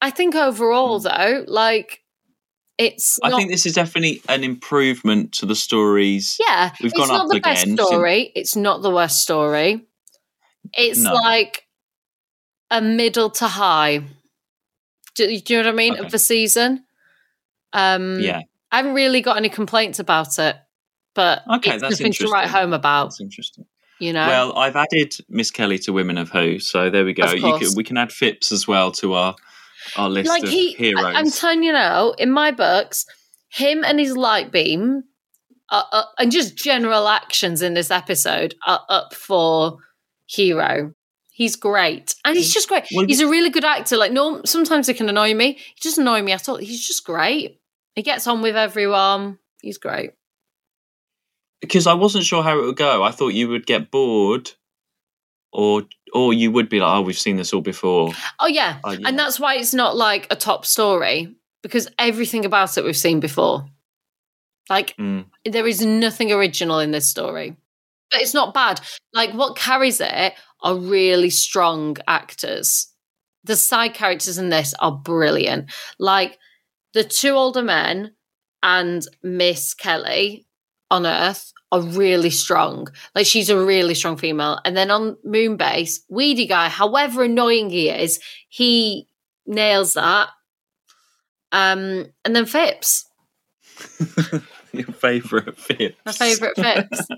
I 0.00 0.10
think 0.10 0.36
overall, 0.36 1.00
though, 1.00 1.44
like 1.48 2.03
it's 2.78 3.18
Hmm. 3.22 3.32
I 3.32 3.36
think 3.36 3.50
this 3.50 3.66
is 3.66 3.74
definitely 3.74 4.20
an 4.28 4.42
improvement 4.44 5.32
to 5.34 5.46
the 5.46 5.54
stories. 5.54 6.36
yeah, 6.46 6.70
we've 6.82 6.90
it's 6.92 6.98
gone 6.98 7.08
not 7.08 7.20
up 7.22 7.28
the 7.30 7.40
best 7.40 7.62
again 7.64 7.76
since- 7.76 7.88
story. 7.88 8.32
It's 8.34 8.56
not 8.56 8.82
the 8.82 8.90
worst 8.90 9.20
story. 9.22 9.86
It's 10.72 10.98
No. 11.00 11.12
like 11.14 11.66
a 12.70 12.80
middle 12.80 13.30
to 13.30 13.46
high. 13.46 13.98
Do, 15.14 15.26
do 15.40 15.54
you 15.54 15.62
know 15.62 15.68
what 15.68 15.72
I 15.74 15.76
mean? 15.76 15.92
Okay. 15.94 16.04
Of 16.04 16.10
the 16.10 16.18
season. 16.18 16.84
Um, 17.72 18.18
Yeah. 18.20 18.40
I 18.72 18.78
haven't 18.78 18.94
really 18.94 19.20
got 19.20 19.36
any 19.36 19.48
complaints 19.48 20.00
about 20.00 20.38
it, 20.40 20.56
but 21.14 21.42
Okay, 21.48 21.72
it's 21.74 21.82
that's 21.82 22.00
nothing 22.00 22.12
to 22.14 22.28
write 22.28 22.48
home 22.48 22.72
about. 22.72 23.04
That's 23.10 23.20
interesting. 23.20 23.66
You 24.00 24.12
know. 24.12 24.26
Well, 24.26 24.58
I've 24.58 24.74
added 24.74 25.14
Miss 25.28 25.52
Kelly 25.52 25.78
to 25.80 25.92
Women 25.92 26.18
of 26.18 26.30
Who, 26.30 26.58
so 26.58 26.90
there 26.90 27.04
we 27.04 27.12
go. 27.12 27.28
Can, 27.38 27.74
we 27.76 27.84
can 27.84 27.96
add 27.96 28.10
Phipps 28.10 28.50
as 28.50 28.66
well 28.66 28.90
to 28.92 29.12
our 29.12 29.36
our 29.96 30.08
list 30.08 30.28
like 30.28 30.42
of 30.42 30.48
he, 30.48 30.72
heroes. 30.72 31.04
I, 31.04 31.20
am 31.20 31.30
telling 31.30 31.62
you 31.62 31.72
now, 31.72 32.12
in 32.12 32.30
my 32.30 32.50
books, 32.50 33.06
him 33.48 33.84
and 33.84 33.98
his 33.98 34.16
light 34.16 34.50
beam, 34.52 35.04
are, 35.70 35.86
are- 35.92 36.08
and 36.18 36.32
just 36.32 36.56
general 36.56 37.08
actions 37.08 37.62
in 37.62 37.74
this 37.74 37.90
episode 37.90 38.54
are 38.66 38.82
up 38.88 39.14
for 39.14 39.78
hero. 40.26 40.92
He's 41.32 41.56
great, 41.56 42.14
and 42.24 42.36
he's 42.36 42.50
mm. 42.50 42.54
just 42.54 42.68
great. 42.68 42.84
Well, 42.94 43.06
he's 43.06 43.20
a 43.20 43.28
really 43.28 43.50
good 43.50 43.64
actor. 43.64 43.96
Like, 43.96 44.12
no, 44.12 44.42
sometimes 44.44 44.86
he 44.86 44.94
can 44.94 45.08
annoy 45.08 45.34
me. 45.34 45.54
He 45.54 45.80
doesn't 45.82 46.02
annoy 46.02 46.22
me 46.22 46.30
at 46.32 46.48
all. 46.48 46.56
He's 46.56 46.86
just 46.86 47.04
great. 47.04 47.60
He 47.96 48.02
gets 48.02 48.26
on 48.28 48.40
with 48.40 48.56
everyone. 48.56 49.38
He's 49.60 49.78
great. 49.78 50.12
because 51.60 51.86
I 51.86 51.94
wasn't 51.94 52.24
sure 52.24 52.42
how 52.42 52.58
it 52.58 52.62
would 52.62 52.76
go. 52.76 53.02
I 53.02 53.10
thought 53.10 53.28
you 53.28 53.48
would 53.48 53.66
get 53.66 53.90
bored, 53.90 54.52
or 55.52 55.82
or 56.14 56.32
you 56.32 56.50
would 56.50 56.68
be 56.68 56.80
like, 56.80 56.96
"Oh, 56.96 57.02
we've 57.02 57.18
seen 57.18 57.36
this 57.36 57.52
all 57.52 57.60
before." 57.60 58.12
Oh 58.38 58.46
yeah. 58.46 58.78
Oh, 58.84 58.92
yeah. 58.92 59.06
and 59.08 59.18
that's 59.18 59.38
why 59.38 59.56
it's 59.56 59.74
not 59.74 59.96
like 59.96 60.26
a 60.30 60.36
top 60.36 60.64
story 60.64 61.34
because 61.62 61.88
everything 61.98 62.44
about 62.44 62.76
it 62.78 62.84
we've 62.84 62.96
seen 62.96 63.20
before. 63.20 63.66
Like 64.70 64.96
Mm. 64.96 65.26
there 65.44 65.66
is 65.66 65.84
nothing 65.84 66.32
original 66.32 66.78
in 66.78 66.90
this 66.90 67.08
story. 67.08 67.56
But 68.10 68.20
it's 68.22 68.34
not 68.34 68.54
bad. 68.54 68.80
Like 69.12 69.32
what 69.34 69.56
carries 69.56 70.00
it 70.00 70.34
are 70.62 70.76
really 70.76 71.30
strong 71.30 71.96
actors. 72.06 72.88
The 73.44 73.56
side 73.56 73.92
characters 73.94 74.38
in 74.38 74.48
this 74.50 74.72
are 74.78 74.92
brilliant. 74.92 75.70
Like 75.98 76.38
the 76.94 77.04
two 77.04 77.32
older 77.32 77.62
men 77.62 78.14
and 78.62 79.06
Miss 79.22 79.74
Kelly 79.74 80.46
on 80.90 81.06
Earth 81.06 81.52
are 81.74 81.80
really 81.80 82.30
strong. 82.30 82.86
Like 83.16 83.26
she's 83.26 83.50
a 83.50 83.58
really 83.58 83.94
strong 83.94 84.16
female. 84.16 84.60
And 84.64 84.76
then 84.76 84.92
on 84.92 85.16
Moonbase, 85.26 86.00
Weedy 86.08 86.46
guy, 86.46 86.68
however 86.68 87.24
annoying 87.24 87.68
he 87.68 87.90
is, 87.90 88.20
he 88.48 89.08
nails 89.44 89.94
that. 89.94 90.28
Um, 91.50 92.06
and 92.24 92.34
then 92.36 92.46
Phipps, 92.46 93.06
Your 94.72 94.86
favourite 94.86 95.58
Phipps. 95.58 95.96
my 96.06 96.12
favourite 96.12 96.56
Phipps. 96.56 97.08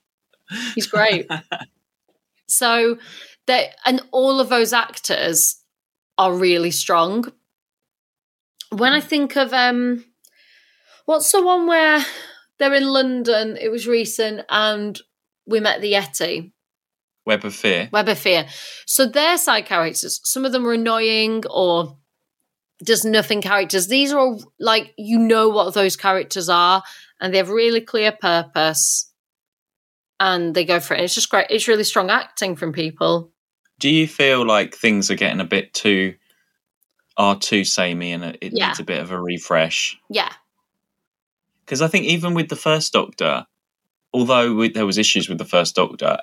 He's 0.74 0.86
great. 0.86 1.30
So 2.46 2.98
that 3.46 3.76
and 3.84 4.00
all 4.10 4.40
of 4.40 4.48
those 4.48 4.72
actors 4.72 5.62
are 6.16 6.32
really 6.32 6.70
strong. 6.70 7.30
When 8.70 8.94
I 8.94 9.00
think 9.00 9.36
of 9.36 9.52
um 9.52 10.04
what's 11.04 11.30
the 11.32 11.44
one 11.44 11.66
where 11.66 12.04
they're 12.58 12.74
in 12.74 12.86
London, 12.88 13.56
it 13.60 13.70
was 13.70 13.86
recent 13.86 14.42
and 14.48 15.00
we 15.46 15.60
met 15.60 15.80
the 15.80 15.92
Yeti. 15.92 16.52
Web 17.26 17.44
of 17.44 17.54
Fear. 17.54 17.88
Web 17.92 18.08
of 18.08 18.18
Fear. 18.18 18.46
So 18.86 19.06
their 19.06 19.36
side 19.38 19.66
characters, 19.66 20.20
some 20.24 20.44
of 20.44 20.52
them 20.52 20.66
are 20.66 20.72
annoying 20.72 21.44
or 21.50 21.98
just 22.84 23.04
nothing 23.04 23.42
characters. 23.42 23.86
These 23.88 24.12
are 24.12 24.18
all 24.18 24.42
like 24.58 24.94
you 24.96 25.18
know 25.18 25.48
what 25.48 25.74
those 25.74 25.96
characters 25.96 26.48
are, 26.48 26.82
and 27.20 27.32
they 27.34 27.38
have 27.38 27.50
really 27.50 27.80
clear 27.80 28.12
purpose, 28.12 29.12
and 30.20 30.54
they 30.54 30.64
go 30.64 30.80
for 30.80 30.94
it. 30.94 31.00
It's 31.02 31.14
just 31.14 31.28
great. 31.28 31.48
It's 31.50 31.68
really 31.68 31.84
strong 31.84 32.08
acting 32.10 32.56
from 32.56 32.72
people. 32.72 33.30
Do 33.78 33.90
you 33.90 34.08
feel 34.08 34.46
like 34.46 34.74
things 34.74 35.10
are 35.10 35.14
getting 35.16 35.40
a 35.40 35.44
bit 35.44 35.74
too 35.74 36.14
are 37.16 37.36
too 37.38 37.64
samey 37.64 38.12
and 38.12 38.24
it 38.24 38.38
it 38.40 38.52
Yeah. 38.54 38.68
needs 38.68 38.80
a 38.80 38.84
bit 38.84 39.00
of 39.02 39.10
a 39.10 39.20
refresh? 39.20 39.98
Yeah, 40.08 40.32
Because 41.68 41.82
I 41.82 41.86
think 41.86 42.06
even 42.06 42.32
with 42.32 42.48
the 42.48 42.56
first 42.56 42.94
Doctor, 42.94 43.46
although 44.14 44.54
we, 44.54 44.70
there 44.70 44.86
was 44.86 44.96
issues 44.96 45.28
with 45.28 45.36
the 45.36 45.44
first 45.44 45.76
Doctor, 45.76 46.16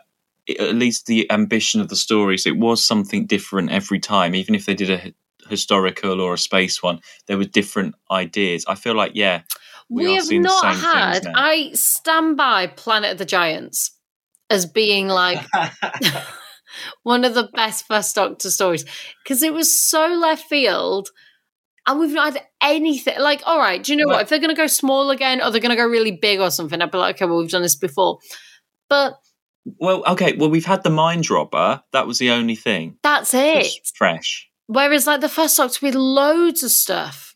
it, 0.47 0.59
at 0.59 0.73
least 0.73 1.05
the 1.05 1.31
ambition 1.31 1.81
of 1.81 1.89
the 1.89 1.95
stories, 1.95 2.47
it 2.47 2.57
was 2.57 2.83
something 2.83 3.27
different 3.27 3.71
every 3.71 3.99
time. 3.99 4.33
Even 4.33 4.55
if 4.55 4.65
they 4.65 4.73
did 4.73 4.89
a 4.89 5.13
historical 5.47 6.19
or 6.19 6.33
a 6.33 6.37
space 6.39 6.81
one, 6.81 6.99
there 7.27 7.37
were 7.37 7.43
different 7.43 7.93
ideas. 8.09 8.65
I 8.67 8.73
feel 8.73 8.95
like 8.95 9.11
yeah, 9.13 9.41
we, 9.87 10.05
we, 10.05 10.11
are 10.11 10.15
have 10.15 10.25
seeing 10.25 10.41
the 10.41 10.47
not 10.47 10.61
same 10.61 10.83
had. 10.83 11.23
things. 11.23 11.35
I 11.37 11.71
stand 11.73 12.37
by 12.37 12.65
Planet 12.65 13.11
of 13.11 13.17
the 13.19 13.25
Giants 13.25 13.91
as 14.49 14.65
being 14.65 15.09
like 15.09 15.45
one 17.03 17.23
of 17.23 17.35
the 17.35 17.49
best 17.53 17.85
first 17.85 18.15
Doctor 18.15 18.49
stories 18.49 18.83
because 19.23 19.43
it 19.43 19.53
was 19.53 19.79
so 19.79 20.07
left 20.07 20.45
field. 20.45 21.09
And 21.87 21.99
we've 21.99 22.13
not 22.13 22.33
had 22.33 22.43
anything 22.61 23.19
like, 23.19 23.43
all 23.45 23.59
right, 23.59 23.83
do 23.83 23.91
you 23.93 23.97
know 23.97 24.07
what? 24.07 24.23
If 24.23 24.29
they're 24.29 24.39
going 24.39 24.49
to 24.49 24.55
go 24.55 24.67
small 24.67 25.11
again 25.11 25.41
or 25.41 25.51
they're 25.51 25.61
going 25.61 25.69
to 25.69 25.75
go 25.75 25.85
really 25.85 26.11
big 26.11 26.39
or 26.39 26.49
something, 26.49 26.81
I'd 26.81 26.91
be 26.91 26.97
like, 26.97 27.15
okay, 27.15 27.25
well, 27.25 27.37
we've 27.37 27.49
done 27.49 27.61
this 27.61 27.75
before. 27.75 28.19
But 28.89 29.19
Well, 29.79 30.03
okay. 30.07 30.35
Well, 30.35 30.49
we've 30.49 30.65
had 30.65 30.83
the 30.83 30.89
mind 30.89 31.29
robber. 31.29 31.83
That 31.91 32.07
was 32.07 32.17
the 32.17 32.31
only 32.31 32.55
thing. 32.55 32.97
that's 33.03 33.33
it. 33.33 33.57
was 33.57 33.93
fresh. 33.95 34.49
Whereas, 34.67 35.05
like 35.05 35.21
the 35.21 35.29
first 35.29 35.57
Doctor, 35.57 35.77
we 35.81 35.89
had 35.89 35.95
loads 35.95 36.63
of 36.63 36.71
stuff. 36.71 37.35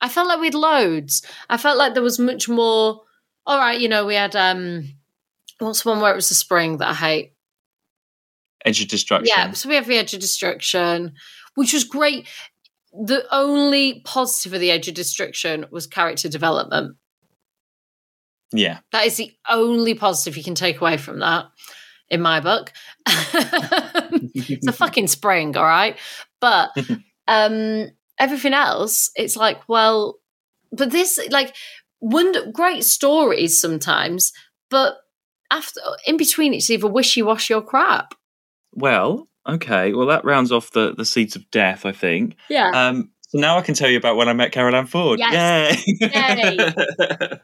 I 0.00 0.08
felt 0.08 0.28
like 0.28 0.40
we 0.40 0.48
had 0.48 0.54
loads. 0.54 1.22
I 1.48 1.56
felt 1.56 1.78
like 1.78 1.94
there 1.94 2.02
was 2.02 2.18
much 2.18 2.48
more. 2.48 3.02
All 3.46 3.58
right, 3.58 3.80
you 3.80 3.88
know, 3.88 4.04
we 4.04 4.14
had 4.14 4.36
um, 4.36 4.84
what's 5.58 5.82
the 5.82 5.88
one 5.88 6.00
where 6.00 6.12
it 6.12 6.16
was 6.16 6.28
the 6.28 6.34
spring 6.34 6.76
that 6.78 6.88
I 6.88 6.94
hate? 6.94 7.32
Edge 8.64 8.82
of 8.82 8.88
destruction. 8.88 9.32
Yeah, 9.34 9.52
so 9.52 9.68
we 9.68 9.76
have 9.76 9.86
the 9.86 9.96
Edge 9.96 10.12
of 10.14 10.20
Destruction, 10.20 11.14
which 11.54 11.72
was 11.72 11.84
great. 11.84 12.26
The 12.92 13.24
only 13.30 14.00
positive 14.04 14.54
of 14.54 14.60
the 14.60 14.70
Edge 14.70 14.88
of 14.88 14.94
Destruction 14.94 15.66
was 15.70 15.86
character 15.86 16.28
development. 16.28 16.96
Yeah. 18.52 18.78
That 18.92 19.06
is 19.06 19.16
the 19.16 19.32
only 19.48 19.94
positive 19.94 20.36
you 20.36 20.44
can 20.44 20.54
take 20.54 20.80
away 20.80 20.96
from 20.96 21.20
that, 21.20 21.46
in 22.08 22.22
my 22.22 22.40
book. 22.40 22.72
it's 23.06 24.66
a 24.66 24.72
fucking 24.72 25.06
spring, 25.08 25.56
all 25.56 25.64
right? 25.64 25.98
But 26.40 26.70
um 27.28 27.88
everything 28.18 28.54
else, 28.54 29.10
it's 29.16 29.36
like, 29.36 29.68
well, 29.68 30.18
but 30.72 30.90
this 30.90 31.20
like 31.30 31.54
wonder 32.00 32.50
great 32.50 32.84
stories 32.84 33.60
sometimes, 33.60 34.32
but 34.70 34.98
after 35.50 35.80
in 36.06 36.16
between 36.16 36.54
it's 36.54 36.70
either 36.70 36.86
wishy 36.88 37.22
washy 37.22 37.54
or 37.54 37.62
crap. 37.62 38.14
Well, 38.72 39.27
okay. 39.48 39.92
Well, 39.92 40.06
that 40.08 40.24
rounds 40.24 40.52
off 40.52 40.70
the 40.72 40.94
the 40.94 41.04
seeds 41.04 41.36
of 41.36 41.50
death. 41.50 41.84
I 41.86 41.92
think. 41.92 42.36
Yeah. 42.48 42.70
Um, 42.70 43.10
So 43.28 43.38
now 43.38 43.58
I 43.58 43.62
can 43.62 43.74
tell 43.74 43.90
you 43.90 43.98
about 43.98 44.16
when 44.16 44.28
I 44.28 44.32
met 44.32 44.52
Carole 44.52 44.74
Ann 44.74 44.86
Ford. 44.86 45.18
Yes. 45.18 45.84
Yay! 45.86 46.08
Yay. 46.12 46.72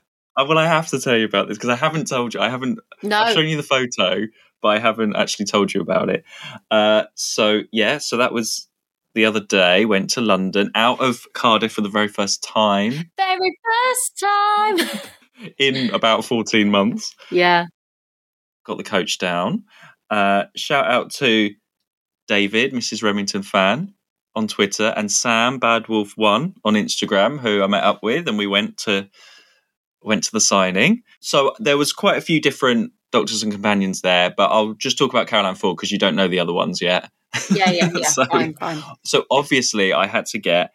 Uh, 0.37 0.45
well, 0.49 0.59
I 0.59 0.67
have 0.67 0.89
to 0.89 0.99
tell 0.99 1.17
you 1.17 1.27
about 1.27 1.47
this 1.47 1.57
because 1.57 1.71
I 1.71 1.77
haven't 1.77 2.09
told 2.09 2.35
you. 2.35 2.41
I 2.41 2.49
haven't. 2.49 2.81
No. 3.05 3.19
I've 3.21 3.35
shown 3.35 3.47
you 3.47 3.57
the 3.57 3.63
photo, 3.63 4.27
but 4.61 4.69
I 4.69 4.79
haven't 4.81 5.15
actually 5.15 5.47
told 5.47 5.73
you 5.73 5.81
about 5.81 6.09
it. 6.11 6.25
Uh, 6.73 7.05
so 7.15 7.61
yeah, 7.71 7.99
so 7.99 8.17
that 8.17 8.33
was 8.33 8.67
the 9.15 9.27
other 9.27 9.39
day. 9.39 9.85
Went 9.85 10.11
to 10.11 10.21
London, 10.21 10.73
out 10.75 10.99
of 11.01 11.25
Cardiff 11.35 11.71
for 11.71 11.83
the 11.83 11.89
very 11.89 12.09
first 12.09 12.43
time 12.43 13.13
Very 13.17 13.59
first 13.65 14.25
time. 14.25 15.01
in 15.59 15.91
about 15.95 16.25
fourteen 16.25 16.69
months. 16.69 17.15
yeah. 17.31 17.67
got 18.65 18.77
the 18.77 18.83
coach 18.83 19.19
down. 19.19 19.63
Uh, 20.11 20.45
shout 20.57 20.87
out 20.91 21.13
to 21.13 21.51
David, 22.29 22.73
Mrs. 22.73 23.03
Remington 23.03 23.43
fan 23.43 23.95
on 24.35 24.49
Twitter, 24.49 24.93
and 24.97 25.11
Sam 25.11 25.59
Bad 25.59 25.89
Wolf 25.89 26.13
One 26.17 26.55
on 26.65 26.75
Instagram, 26.75 27.39
who 27.39 27.63
I 27.63 27.67
met 27.67 27.85
up 27.85 28.03
with, 28.03 28.27
and 28.29 28.37
we 28.39 28.47
went 28.47 28.77
to 28.79 29.09
went 30.03 30.25
to 30.25 30.33
the 30.33 30.41
signing. 30.41 31.03
So 31.21 31.55
there 31.59 31.79
was 31.79 31.93
quite 31.93 32.19
a 32.19 32.23
few 32.23 32.41
different 32.41 32.93
doctors 33.11 33.43
and 33.43 33.53
companions 33.53 34.03
there, 34.03 34.35
but 34.37 34.51
I'll 34.51 34.75
just 34.75 34.99
talk 34.99 35.11
about 35.11 35.29
Carole 35.29 35.47
Ann 35.47 35.55
Ford 35.55 35.77
because 35.77 35.91
you 35.93 35.99
don't 35.99 36.17
know 36.17 36.29
the 36.29 36.41
other 36.41 36.53
ones 36.53 36.83
yet. 36.83 37.11
Yeah, 37.51 37.71
yeah, 37.71 37.91
yeah. 37.95 38.07
So- 38.09 38.25
fine, 38.27 38.55
fine. 38.55 38.83
So 39.05 39.25
obviously, 39.31 39.93
I 39.93 40.07
had 40.07 40.27
to 40.27 40.39
get. 40.39 40.73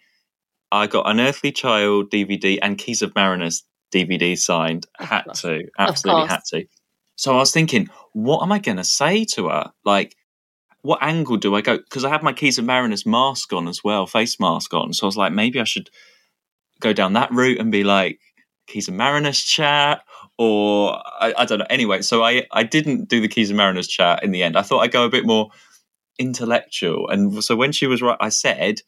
I 0.71 0.85
got 0.87 1.09
Unearthly 1.09 1.51
Child 1.51 2.11
DVD 2.11 2.59
and 2.61 2.77
Keys 2.77 3.01
of 3.01 3.13
Marinus 3.15 3.63
DVD 3.93 4.37
signed. 4.37 4.85
Had 4.99 5.23
to, 5.37 5.63
absolutely 5.79 6.27
had 6.27 6.41
to. 6.49 6.65
So 7.15 7.33
I 7.33 7.37
was 7.37 7.51
thinking, 7.51 7.89
what 8.13 8.43
am 8.43 8.51
I 8.51 8.59
going 8.59 8.77
to 8.77 8.83
say 8.83 9.25
to 9.33 9.49
her? 9.49 9.71
Like, 9.83 10.15
what 10.81 10.99
angle 11.01 11.37
do 11.37 11.55
I 11.55 11.61
go? 11.61 11.77
Because 11.77 12.05
I 12.05 12.09
had 12.09 12.23
my 12.23 12.33
Keys 12.33 12.57
of 12.57 12.65
Marinus 12.65 13.05
mask 13.05 13.53
on 13.53 13.67
as 13.67 13.83
well, 13.83 14.05
face 14.07 14.39
mask 14.39 14.73
on. 14.73 14.93
So 14.93 15.05
I 15.05 15.07
was 15.07 15.17
like, 15.17 15.33
maybe 15.33 15.59
I 15.59 15.65
should 15.65 15.89
go 16.79 16.93
down 16.93 17.13
that 17.13 17.31
route 17.31 17.59
and 17.59 17.71
be 17.71 17.83
like, 17.83 18.19
Keys 18.67 18.87
of 18.87 18.93
Marinus 18.93 19.43
chat, 19.43 20.03
or 20.37 20.93
I, 21.19 21.33
I 21.39 21.45
don't 21.45 21.59
know. 21.59 21.65
Anyway, 21.69 22.01
so 22.01 22.23
I 22.23 22.45
I 22.51 22.63
didn't 22.63 23.09
do 23.09 23.19
the 23.19 23.27
Keys 23.27 23.49
of 23.49 23.57
Marinus 23.57 23.87
chat 23.87 24.23
in 24.23 24.31
the 24.31 24.43
end. 24.43 24.55
I 24.55 24.61
thought 24.61 24.79
I'd 24.79 24.91
go 24.91 25.05
a 25.05 25.09
bit 25.09 25.25
more 25.25 25.49
intellectual. 26.19 27.09
And 27.09 27.43
so 27.43 27.55
when 27.55 27.71
she 27.71 27.87
was 27.87 28.01
right, 28.01 28.17
I 28.19 28.29
said 28.29 28.81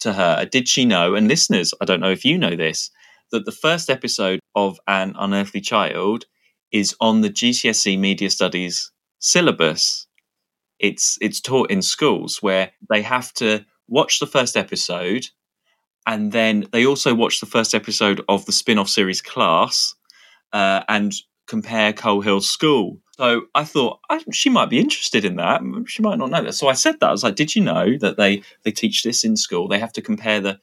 to 0.00 0.12
her, 0.12 0.44
Did 0.44 0.68
she 0.68 0.84
know? 0.84 1.14
And 1.14 1.28
listeners, 1.28 1.72
I 1.80 1.84
don't 1.84 2.00
know 2.00 2.10
if 2.10 2.24
you 2.24 2.36
know 2.36 2.56
this, 2.56 2.90
that 3.32 3.46
the 3.46 3.52
first 3.52 3.88
episode 3.88 4.40
of 4.54 4.78
An 4.86 5.14
Unearthly 5.18 5.60
Child 5.60 6.26
is 6.72 6.94
on 7.00 7.22
the 7.22 7.30
GCSE 7.30 7.98
Media 7.98 8.30
Studies 8.30 8.92
syllabus. 9.18 10.06
It's 10.80 11.18
it's 11.20 11.40
taught 11.40 11.70
in 11.70 11.82
schools 11.82 12.42
where 12.42 12.72
they 12.88 13.02
have 13.02 13.32
to 13.34 13.64
watch 13.88 14.18
the 14.18 14.26
first 14.26 14.56
episode 14.56 15.26
and 16.06 16.32
then 16.32 16.66
they 16.72 16.86
also 16.86 17.14
watch 17.14 17.40
the 17.40 17.46
first 17.46 17.74
episode 17.74 18.22
of 18.28 18.46
the 18.46 18.52
spin-off 18.52 18.88
series 18.88 19.20
Class 19.20 19.94
uh, 20.52 20.82
and 20.88 21.12
compare 21.46 21.92
Coal 21.92 22.20
Hill 22.20 22.40
School. 22.40 22.98
So 23.16 23.42
I 23.54 23.64
thought 23.64 24.00
I, 24.08 24.24
she 24.32 24.48
might 24.48 24.70
be 24.70 24.78
interested 24.78 25.24
in 25.24 25.36
that. 25.36 25.60
She 25.86 26.02
might 26.02 26.18
not 26.18 26.30
know 26.30 26.42
that. 26.42 26.54
So 26.54 26.68
I 26.68 26.72
said 26.72 27.00
that. 27.00 27.08
I 27.08 27.12
was 27.12 27.22
like, 27.22 27.36
"Did 27.36 27.54
you 27.54 27.62
know 27.62 27.98
that 27.98 28.16
they 28.16 28.42
they 28.62 28.72
teach 28.72 29.02
this 29.02 29.24
in 29.24 29.36
school? 29.36 29.68
They 29.68 29.78
have 29.78 29.92
to 29.92 30.02
compare 30.02 30.40
the 30.40 30.58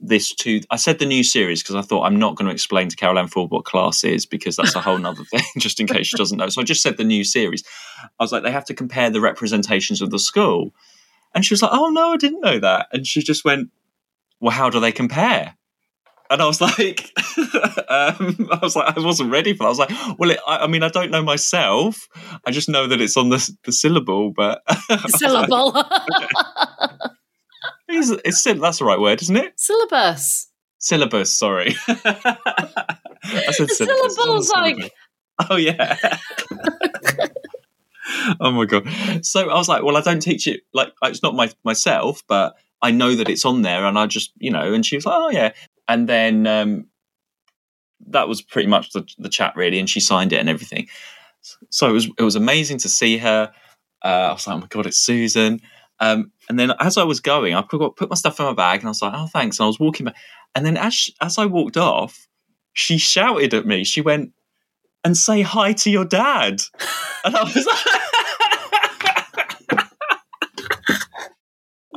this 0.00 0.34
to." 0.36 0.60
I 0.70 0.76
said 0.76 0.98
the 0.98 1.06
new 1.06 1.22
series 1.22 1.62
because 1.62 1.74
I 1.76 1.82
thought 1.82 2.04
I'm 2.04 2.18
not 2.18 2.36
going 2.36 2.46
to 2.46 2.52
explain 2.52 2.88
to 2.88 2.96
Carole 2.96 3.18
Ann 3.18 3.28
Ford 3.28 3.50
what 3.50 3.64
class 3.64 4.04
is 4.04 4.26
because 4.26 4.56
that's 4.56 4.74
a 4.74 4.80
whole 4.80 4.98
nother 4.98 5.24
thing, 5.30 5.42
just 5.58 5.80
in 5.80 5.86
case 5.86 6.06
she 6.08 6.16
doesn't 6.16 6.38
know. 6.38 6.48
So 6.48 6.60
I 6.60 6.64
just 6.64 6.82
said 6.82 6.96
the 6.96 7.04
new 7.04 7.24
series. 7.24 7.62
I 8.02 8.24
was 8.24 8.32
like, 8.32 8.42
they 8.42 8.52
have 8.52 8.66
to 8.66 8.74
compare 8.74 9.10
the 9.10 9.20
representations 9.20 10.02
of 10.02 10.10
the 10.10 10.18
school, 10.18 10.74
and 11.34 11.44
she 11.44 11.54
was 11.54 11.62
like, 11.62 11.72
"Oh 11.72 11.90
no, 11.90 12.12
I 12.12 12.16
didn't 12.16 12.40
know 12.40 12.58
that." 12.60 12.88
And 12.92 13.06
she 13.06 13.22
just 13.22 13.44
went, 13.44 13.70
"Well, 14.40 14.52
how 14.52 14.70
do 14.70 14.80
they 14.80 14.92
compare?" 14.92 15.56
And 16.30 16.42
I 16.42 16.46
was 16.46 16.60
like, 16.60 17.12
um, 17.88 18.48
I 18.50 18.58
was 18.62 18.76
like, 18.76 18.96
I 18.96 19.00
wasn't 19.00 19.30
ready 19.30 19.52
for 19.52 19.58
that. 19.58 19.66
I 19.66 19.68
was 19.68 19.78
like, 19.78 20.18
well, 20.18 20.30
it, 20.30 20.40
I, 20.46 20.58
I 20.58 20.66
mean, 20.66 20.82
I 20.82 20.88
don't 20.88 21.10
know 21.10 21.22
myself. 21.22 22.08
I 22.44 22.50
just 22.50 22.68
know 22.68 22.86
that 22.86 23.00
it's 23.00 23.16
on 23.16 23.28
the, 23.28 23.56
the 23.64 23.72
syllable, 23.72 24.32
but 24.32 24.62
Syllable. 25.08 25.72
it's, 25.74 27.15
it's, 27.88 28.42
syll- 28.42 28.60
that's 28.60 28.78
the 28.78 28.84
right 28.84 29.00
word, 29.00 29.22
isn't 29.22 29.36
it? 29.36 29.58
Syllabus. 29.58 30.48
Syllabus. 30.78 31.34
Sorry, 31.34 31.74
I 31.88 32.36
said 33.52 33.68
The 33.68 33.74
syllabus. 33.74 33.78
It's 33.78 33.80
on 33.86 34.10
syllable's 34.10 34.50
like- 34.50 34.92
oh 35.50 35.56
yeah. 35.56 35.96
oh 38.40 38.50
my 38.52 38.64
god. 38.64 38.86
So 39.24 39.48
I 39.50 39.54
was 39.54 39.68
like, 39.68 39.82
well, 39.82 39.96
I 39.96 40.00
don't 40.00 40.20
teach 40.20 40.46
it 40.46 40.62
like 40.72 40.92
it's 41.04 41.22
not 41.22 41.34
my 41.34 41.50
myself, 41.64 42.22
but 42.28 42.54
I 42.82 42.90
know 42.90 43.14
that 43.14 43.28
it's 43.28 43.44
on 43.44 43.62
there, 43.62 43.84
and 43.84 43.98
I 43.98 44.06
just 44.06 44.32
you 44.38 44.50
know. 44.50 44.72
And 44.72 44.84
she 44.84 44.96
was 44.96 45.06
like, 45.06 45.16
oh 45.16 45.30
yeah, 45.30 45.52
and 45.88 46.08
then 46.08 46.46
um, 46.46 46.86
that 48.08 48.28
was 48.28 48.42
pretty 48.42 48.68
much 48.68 48.92
the, 48.92 49.06
the 49.18 49.28
chat 49.28 49.54
really, 49.56 49.78
and 49.78 49.88
she 49.90 50.00
signed 50.00 50.32
it 50.32 50.40
and 50.40 50.48
everything. 50.48 50.88
So 51.70 51.88
it 51.88 51.92
was 51.92 52.08
it 52.18 52.22
was 52.22 52.36
amazing 52.36 52.78
to 52.78 52.88
see 52.88 53.18
her. 53.18 53.52
Uh, 54.04 54.08
I 54.08 54.32
was 54.32 54.46
like, 54.46 54.56
oh 54.56 54.60
my 54.60 54.66
god, 54.66 54.86
it's 54.86 54.98
Susan. 54.98 55.60
Um, 55.98 56.30
and 56.48 56.58
then 56.58 56.72
as 56.80 56.96
I 56.96 57.04
was 57.04 57.20
going, 57.20 57.54
I 57.54 57.62
put, 57.62 58.08
my 58.08 58.14
stuff 58.14 58.40
in 58.40 58.46
my 58.46 58.52
bag, 58.52 58.80
and 58.80 58.88
I 58.88 58.90
was 58.90 59.02
like, 59.02 59.12
oh 59.14 59.26
thanks. 59.26 59.58
And 59.58 59.64
I 59.64 59.68
was 59.68 59.80
walking 59.80 60.06
back, 60.06 60.16
and 60.54 60.64
then 60.64 60.76
as 60.76 60.94
she, 60.94 61.14
as 61.20 61.38
I 61.38 61.46
walked 61.46 61.76
off, 61.76 62.26
she 62.72 62.98
shouted 62.98 63.54
at 63.54 63.66
me. 63.66 63.84
She 63.84 64.00
went, 64.00 64.32
"And 65.04 65.16
say 65.16 65.42
hi 65.42 65.72
to 65.74 65.90
your 65.90 66.04
dad." 66.04 66.62
And 67.24 67.36
I 67.36 67.42
was 67.42 67.66
like. 67.66 68.02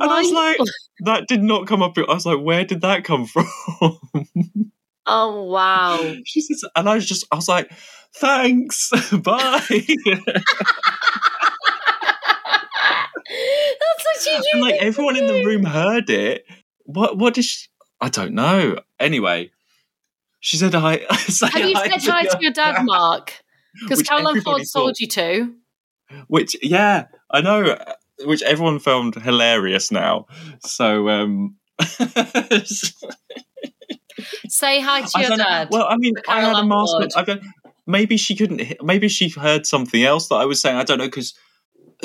And 0.00 0.10
I 0.10 0.20
was 0.22 0.32
like, 0.32 0.58
that 1.00 1.28
did 1.28 1.42
not 1.42 1.66
come 1.66 1.82
up. 1.82 1.98
I 1.98 2.14
was 2.14 2.24
like, 2.24 2.40
where 2.40 2.64
did 2.64 2.80
that 2.80 3.04
come 3.04 3.26
from? 3.26 3.46
Oh 5.06 5.44
wow. 5.44 6.14
she 6.24 6.40
says, 6.40 6.64
and 6.74 6.88
I 6.88 6.94
was 6.94 7.06
just, 7.06 7.26
I 7.30 7.36
was 7.36 7.48
like, 7.48 7.70
thanks, 8.14 8.90
bye. 9.22 9.60
Such 14.20 14.44
and 14.52 14.62
like 14.62 14.76
everyone 14.76 15.16
in 15.16 15.26
the 15.26 15.44
room 15.44 15.64
heard 15.64 16.10
it. 16.10 16.44
What? 16.84 17.16
What 17.18 17.34
did 17.34 17.44
she? 17.44 17.68
I 18.00 18.08
don't 18.08 18.34
know. 18.34 18.80
Anyway, 18.98 19.50
she 20.40 20.56
said, 20.56 20.74
"I." 20.74 20.98
say 21.28 21.48
Have 21.50 21.68
you 21.68 21.74
hi 21.74 21.88
said 21.98 22.10
hi 22.10 22.22
to 22.24 22.38
your 22.40 22.52
dad, 22.52 22.84
Mark? 22.84 23.34
Because 23.80 24.02
Carole 24.02 24.28
Ann 24.28 24.40
Ford 24.40 24.62
told 24.72 24.98
you 24.98 25.06
to. 25.08 25.54
Which, 26.26 26.56
yeah, 26.62 27.06
I 27.30 27.40
know. 27.40 27.76
Which 28.24 28.42
everyone 28.42 28.80
found 28.80 29.14
hilarious 29.14 29.90
now. 29.92 30.26
So, 30.60 31.08
um, 31.08 31.56
Say 34.48 34.80
hi 34.80 35.02
to 35.02 35.20
your 35.20 35.36
dad. 35.36 35.68
Well, 35.70 35.86
I 35.88 35.96
mean, 35.96 36.14
I 36.28 36.40
had 36.42 36.56
a 36.56 36.66
mask. 36.66 36.92
on. 36.94 37.00
Ford. 37.02 37.12
I 37.16 37.22
don't. 37.22 37.42
Maybe 37.86 38.16
she 38.16 38.36
couldn't. 38.36 38.82
Maybe 38.82 39.08
she 39.08 39.30
heard 39.30 39.66
something 39.66 40.02
else 40.02 40.28
that 40.28 40.34
I 40.36 40.44
was 40.44 40.60
saying. 40.60 40.76
I 40.76 40.84
don't 40.84 40.98
know 40.98 41.06
because 41.06 41.34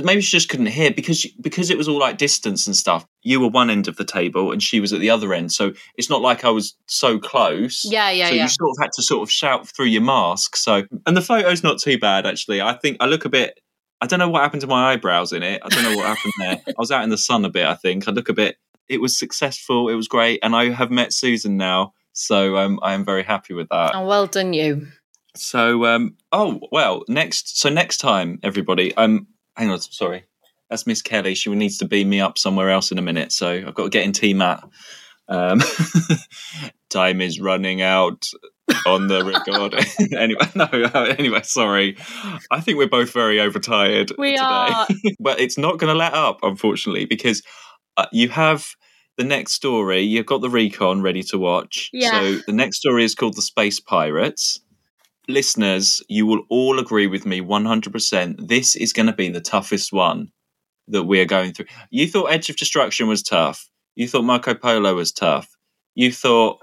maybe 0.03 0.21
she 0.21 0.31
just 0.31 0.49
couldn't 0.49 0.67
hear 0.67 0.91
because 0.91 1.19
she, 1.19 1.35
because 1.39 1.69
it 1.69 1.77
was 1.77 1.87
all 1.87 1.99
like 1.99 2.17
distance 2.17 2.67
and 2.67 2.75
stuff. 2.75 3.05
You 3.21 3.39
were 3.39 3.47
one 3.47 3.69
end 3.69 3.87
of 3.87 3.95
the 3.95 4.05
table 4.05 4.51
and 4.51 4.61
she 4.61 4.79
was 4.79 4.93
at 4.93 4.99
the 4.99 5.09
other 5.09 5.33
end, 5.33 5.51
so 5.51 5.73
it's 5.97 6.09
not 6.09 6.21
like 6.21 6.43
I 6.43 6.49
was 6.49 6.75
so 6.87 7.19
close. 7.19 7.85
yeah, 7.85 8.09
yeah, 8.09 8.29
so 8.29 8.35
yeah. 8.35 8.43
you 8.43 8.49
sort 8.49 8.71
of 8.71 8.83
had 8.83 8.91
to 8.93 9.03
sort 9.03 9.23
of 9.23 9.31
shout 9.31 9.67
through 9.67 9.87
your 9.87 10.01
mask. 10.01 10.55
So 10.55 10.83
and 11.05 11.15
the 11.15 11.21
photo's 11.21 11.63
not 11.63 11.79
too 11.79 11.97
bad 11.97 12.25
actually. 12.25 12.61
I 12.61 12.73
think 12.73 12.97
I 12.99 13.05
look 13.05 13.25
a 13.25 13.29
bit. 13.29 13.59
I 14.01 14.07
don't 14.07 14.19
know 14.19 14.29
what 14.29 14.41
happened 14.41 14.61
to 14.61 14.67
my 14.67 14.91
eyebrows 14.91 15.31
in 15.31 15.41
it. 15.41 15.61
I 15.63 15.69
don't 15.69 15.83
know 15.83 15.95
what 15.95 16.05
happened 16.05 16.33
there. 16.39 16.61
I 16.67 16.73
was 16.77 16.91
out 16.91 17.03
in 17.03 17.09
the 17.09 17.17
sun 17.17 17.45
a 17.45 17.49
bit. 17.49 17.65
I 17.65 17.75
think 17.75 18.07
I 18.07 18.11
look 18.11 18.29
a 18.29 18.33
bit. 18.33 18.57
It 18.87 19.01
was 19.01 19.17
successful. 19.17 19.89
It 19.89 19.95
was 19.95 20.07
great, 20.07 20.39
and 20.43 20.55
I 20.55 20.69
have 20.69 20.91
met 20.91 21.13
Susan 21.13 21.57
now, 21.57 21.93
so 22.13 22.57
um, 22.57 22.79
I 22.83 22.93
am 22.93 23.03
very 23.03 23.23
happy 23.23 23.53
with 23.53 23.69
that. 23.69 23.95
Oh, 23.95 24.05
well 24.05 24.27
done, 24.27 24.53
you. 24.53 24.87
So, 25.35 25.85
um, 25.85 26.15
oh 26.31 26.59
well, 26.71 27.03
next. 27.07 27.59
So 27.59 27.69
next 27.69 27.97
time, 27.97 28.39
everybody. 28.43 28.95
Um, 28.95 29.27
hang 29.55 29.69
on, 29.69 29.79
sorry, 29.79 30.25
that's 30.69 30.87
Miss 30.87 31.01
Kelly. 31.01 31.35
She 31.35 31.53
needs 31.53 31.77
to 31.79 31.85
beam 31.85 32.09
me 32.09 32.19
up 32.19 32.37
somewhere 32.37 32.69
else 32.69 32.91
in 32.91 32.97
a 32.97 33.01
minute. 33.01 33.31
So 33.31 33.51
I've 33.51 33.75
got 33.75 33.83
to 33.83 33.89
get 33.89 34.05
in 34.05 34.11
T 34.11 34.33
Mat. 34.33 34.63
Um, 35.27 35.61
time 36.89 37.21
is 37.21 37.39
running 37.39 37.81
out 37.81 38.29
on 38.85 39.07
the 39.07 39.23
recording. 39.23 39.85
anyway, 40.17 40.47
no. 40.55 40.65
Anyway, 41.17 41.41
sorry. 41.43 41.97
I 42.51 42.61
think 42.61 42.77
we're 42.77 42.87
both 42.87 43.11
very 43.11 43.39
overtired 43.39 44.11
We 44.17 44.31
today, 44.31 44.43
are. 44.43 44.87
but 45.19 45.39
it's 45.39 45.57
not 45.57 45.77
going 45.77 45.91
to 45.91 45.97
let 45.97 46.13
up, 46.13 46.39
unfortunately, 46.43 47.05
because 47.05 47.41
uh, 47.97 48.07
you 48.11 48.29
have. 48.29 48.67
The 49.17 49.23
next 49.23 49.53
story, 49.53 50.01
you've 50.01 50.25
got 50.25 50.41
the 50.41 50.49
recon 50.49 51.01
ready 51.01 51.23
to 51.23 51.37
watch. 51.37 51.89
Yeah. 51.93 52.19
So 52.19 52.39
the 52.47 52.51
next 52.51 52.79
story 52.79 53.05
is 53.05 53.15
called 53.15 53.37
The 53.37 53.41
Space 53.41 53.79
Pirates 53.79 54.59
listeners, 55.28 56.01
you 56.07 56.26
will 56.26 56.43
all 56.49 56.80
agree 56.80 57.07
with 57.07 57.26
me 57.26 57.41
100%. 57.41 58.47
This 58.47 58.76
is 58.76 58.93
going 58.93 59.07
to 59.07 59.13
be 59.13 59.30
the 59.30 59.41
toughest 59.41 59.93
one 59.93 60.32
that 60.88 61.03
we 61.03 61.19
are 61.19 61.26
going 61.26 61.53
through. 61.53 61.65
You 61.89 62.07
thought 62.07 62.26
Edge 62.26 62.49
of 62.49 62.57
Destruction 62.57 63.07
was 63.07 63.23
tough. 63.23 63.69
You 63.95 64.07
thought 64.07 64.23
Marco 64.23 64.53
Polo 64.53 64.95
was 64.95 65.11
tough. 65.11 65.55
You 65.95 66.11
thought 66.11 66.59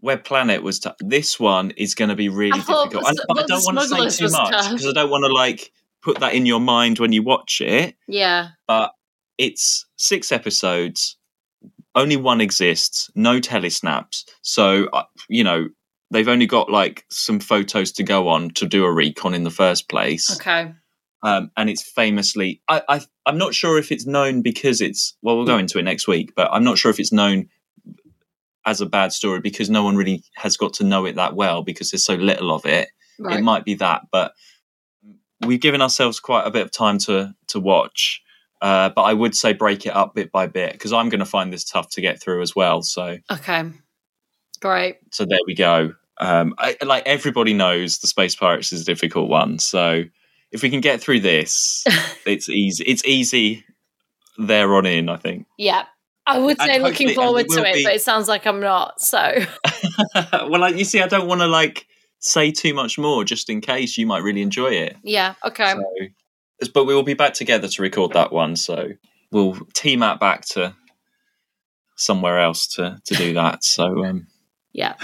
Web 0.00 0.24
Planet 0.24 0.62
was 0.62 0.78
tough. 0.78 0.96
This 1.00 1.40
one 1.40 1.70
is 1.72 1.94
going 1.94 2.10
to 2.10 2.14
be 2.14 2.28
really 2.28 2.52
I 2.52 2.58
difficult. 2.58 3.04
I, 3.04 3.40
I 3.40 3.46
don't 3.46 3.64
want 3.64 3.78
to 3.78 4.10
say 4.10 4.26
too 4.26 4.32
much 4.32 4.70
because 4.70 4.86
I 4.86 4.92
don't 4.92 5.10
want 5.10 5.24
to 5.24 5.32
like 5.32 5.72
put 6.02 6.20
that 6.20 6.34
in 6.34 6.46
your 6.46 6.60
mind 6.60 6.98
when 6.98 7.12
you 7.12 7.22
watch 7.22 7.60
it. 7.60 7.96
Yeah. 8.06 8.48
But 8.68 8.92
it's 9.38 9.86
six 9.96 10.30
episodes. 10.30 11.16
only 11.94 12.16
one 12.16 12.40
exists, 12.40 13.10
no 13.14 13.40
telesnaps. 13.40 14.24
So, 14.42 14.88
uh, 14.92 15.04
you 15.28 15.42
know, 15.42 15.68
they've 16.14 16.28
only 16.28 16.46
got 16.46 16.70
like 16.70 17.04
some 17.10 17.40
photos 17.40 17.92
to 17.92 18.02
go 18.04 18.28
on 18.28 18.50
to 18.50 18.66
do 18.66 18.84
a 18.84 18.92
recon 18.92 19.34
in 19.34 19.42
the 19.44 19.50
first 19.50 19.88
place. 19.88 20.34
Okay. 20.40 20.72
Um, 21.22 21.50
and 21.56 21.68
it's 21.68 21.82
famously, 21.82 22.62
I, 22.68 22.82
I, 22.88 23.00
I'm 23.26 23.38
not 23.38 23.54
sure 23.54 23.78
if 23.78 23.90
it's 23.90 24.06
known 24.06 24.42
because 24.42 24.80
it's, 24.80 25.16
well, 25.22 25.36
we'll 25.36 25.46
go 25.46 25.58
into 25.58 25.78
it 25.78 25.82
next 25.82 26.06
week, 26.06 26.34
but 26.36 26.48
I'm 26.52 26.64
not 26.64 26.78
sure 26.78 26.90
if 26.90 27.00
it's 27.00 27.12
known 27.12 27.48
as 28.66 28.80
a 28.80 28.86
bad 28.86 29.12
story 29.12 29.40
because 29.40 29.68
no 29.68 29.82
one 29.82 29.96
really 29.96 30.22
has 30.36 30.56
got 30.56 30.74
to 30.74 30.84
know 30.84 31.04
it 31.04 31.16
that 31.16 31.34
well 31.34 31.62
because 31.62 31.90
there's 31.90 32.04
so 32.04 32.14
little 32.14 32.54
of 32.54 32.64
it. 32.64 32.90
Right. 33.18 33.38
It 33.38 33.42
might 33.42 33.64
be 33.64 33.74
that, 33.76 34.02
but 34.12 34.34
we've 35.44 35.60
given 35.60 35.82
ourselves 35.82 36.20
quite 36.20 36.46
a 36.46 36.50
bit 36.50 36.62
of 36.62 36.70
time 36.70 36.98
to 36.98 37.34
to 37.48 37.60
watch. 37.60 38.22
Uh, 38.60 38.88
but 38.90 39.02
I 39.02 39.12
would 39.12 39.34
say 39.36 39.52
break 39.52 39.84
it 39.84 39.94
up 39.94 40.14
bit 40.14 40.30
by 40.32 40.46
bit 40.46 40.72
because 40.72 40.92
I'm 40.92 41.08
going 41.10 41.18
to 41.20 41.26
find 41.26 41.52
this 41.52 41.64
tough 41.64 41.90
to 41.90 42.00
get 42.00 42.20
through 42.20 42.40
as 42.40 42.54
well. 42.56 42.82
So, 42.82 43.18
Okay. 43.30 43.64
Great. 44.60 44.96
so 45.10 45.26
there 45.26 45.38
we 45.46 45.54
go. 45.54 45.92
Um, 46.18 46.54
I, 46.58 46.76
like 46.84 47.04
everybody 47.06 47.54
knows, 47.54 47.98
the 47.98 48.06
Space 48.06 48.34
Pirates 48.36 48.72
is 48.72 48.82
a 48.82 48.84
difficult 48.84 49.28
one. 49.28 49.58
So, 49.58 50.04
if 50.52 50.62
we 50.62 50.70
can 50.70 50.80
get 50.80 51.00
through 51.00 51.20
this, 51.20 51.84
it's 52.26 52.48
easy. 52.48 52.84
It's 52.84 53.04
easy 53.04 53.64
there 54.38 54.74
on 54.76 54.86
in. 54.86 55.08
I 55.08 55.16
think. 55.16 55.46
Yeah. 55.58 55.84
I 56.26 56.38
would 56.38 56.58
And 56.58 56.70
say 56.70 56.78
looking 56.78 57.10
forward 57.14 57.46
it 57.46 57.50
to 57.50 57.64
it, 57.68 57.74
be- 57.74 57.84
but 57.84 57.94
it 57.96 58.00
sounds 58.02 58.28
like 58.28 58.46
I'm 58.46 58.60
not. 58.60 58.98
So 59.00 59.18
well, 60.14 60.58
like 60.60 60.76
you 60.76 60.84
see, 60.84 61.02
I 61.02 61.06
don't 61.06 61.26
want 61.28 61.42
to 61.42 61.46
like 61.46 61.86
say 62.18 62.50
too 62.50 62.72
much 62.72 62.96
more, 62.96 63.24
just 63.24 63.50
in 63.50 63.60
case 63.60 63.98
you 63.98 64.06
might 64.06 64.22
really 64.22 64.40
enjoy 64.40 64.68
it. 64.70 64.96
yeah. 65.02 65.34
Okay. 65.44 65.74
So, 66.62 66.68
but 66.72 66.84
we 66.86 66.94
will 66.94 67.02
be 67.02 67.12
back 67.12 67.34
together 67.34 67.68
to 67.68 67.82
record 67.82 68.12
that 68.14 68.32
one. 68.32 68.56
So 68.56 68.90
we'll 69.32 69.58
T-Mat 69.74 70.18
back 70.18 70.46
to 70.46 70.74
somewhere 71.96 72.38
else 72.40 72.68
to 72.76 73.00
to 73.04 73.14
do 73.14 73.34
that. 73.34 73.62
So 73.64 74.04
um, 74.06 74.26
Yeah. 74.72 74.94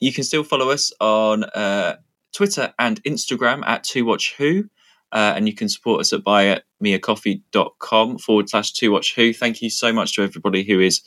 You 0.00 0.12
can 0.12 0.24
still 0.24 0.42
follow 0.42 0.70
us 0.70 0.92
on 1.00 1.44
uh, 1.44 1.96
Twitter 2.34 2.74
and 2.78 3.02
Instagram 3.04 3.64
at 3.66 3.84
To 3.84 4.02
Watch 4.02 4.34
Who. 4.36 4.64
Uh, 5.12 5.32
and 5.34 5.48
you 5.48 5.54
can 5.54 5.68
support 5.68 6.00
us 6.00 6.12
at 6.12 6.22
buymeacoffee.com 6.22 8.18
forward 8.18 8.48
slash 8.48 8.72
to 8.72 8.90
watch 8.90 9.14
who. 9.16 9.32
Thank 9.32 9.60
you 9.60 9.68
so 9.68 9.92
much 9.92 10.14
to 10.14 10.22
everybody 10.22 10.62
who 10.62 10.78
is 10.78 11.02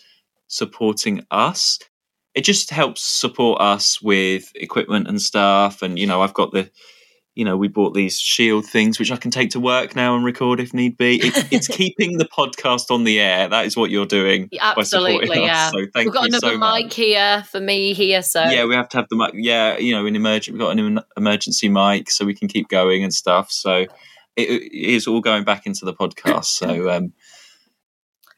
supporting 0.47 1.25
us. 1.31 1.79
It 2.35 2.43
just 2.43 2.69
helps 2.69 3.01
support 3.01 3.61
us 3.61 4.01
with 4.01 4.51
equipment 4.55 5.07
and 5.07 5.21
stuff. 5.21 5.81
And, 5.81 5.97
you 5.97 6.05
know, 6.05 6.21
I've 6.21 6.33
got 6.33 6.51
the, 6.51 6.69
you 7.35 7.43
know, 7.43 7.57
we 7.57 7.67
bought 7.67 7.95
these 7.95 8.19
shield 8.19 8.65
things 8.65 8.99
which 8.99 9.11
I 9.11 9.17
can 9.17 9.31
take 9.31 9.51
to 9.51 9.59
work 9.59 9.95
now 9.95 10.15
and 10.15 10.23
record 10.23 10.59
if 10.59 10.73
need 10.73 10.97
be. 10.97 11.15
It, 11.17 11.47
it's 11.51 11.67
keeping 11.67 12.17
the 12.17 12.25
podcast 12.25 12.91
on 12.91 13.03
the 13.03 13.19
air. 13.19 13.47
That 13.47 13.65
is 13.65 13.75
what 13.75 13.89
you're 13.89 14.05
doing. 14.05 14.49
by 14.51 14.83
supporting 14.83 15.21
Absolutely. 15.21 15.43
us. 15.43 15.47
Yeah. 15.47 15.69
So 15.71 15.77
thank 15.93 16.05
We've 16.05 16.13
got 16.13 16.27
another 16.27 16.51
so 16.51 16.57
much 16.57 16.83
mic 16.83 16.93
here 16.93 17.43
for 17.49 17.59
me 17.59 17.93
here. 17.93 18.21
So 18.21 18.43
yeah, 18.43 18.65
we 18.65 18.75
have 18.75 18.89
to 18.89 18.97
have 18.97 19.07
the 19.09 19.15
mic. 19.15 19.31
Yeah, 19.35 19.77
you 19.77 19.93
know, 19.93 20.05
an 20.05 20.15
emergency, 20.15 20.51
We've 20.51 20.61
got 20.61 20.77
an 20.77 20.99
emergency 21.17 21.69
mic, 21.69 22.11
so 22.11 22.25
we 22.25 22.35
can 22.35 22.47
keep 22.47 22.67
going 22.69 23.03
and 23.03 23.13
stuff. 23.13 23.51
So 23.51 23.87
it, 24.35 24.49
it 24.49 24.71
is 24.71 25.07
all 25.07 25.21
going 25.21 25.43
back 25.43 25.65
into 25.65 25.85
the 25.85 25.93
podcast. 25.93 26.45
So 26.45 26.89
um, 26.95 27.13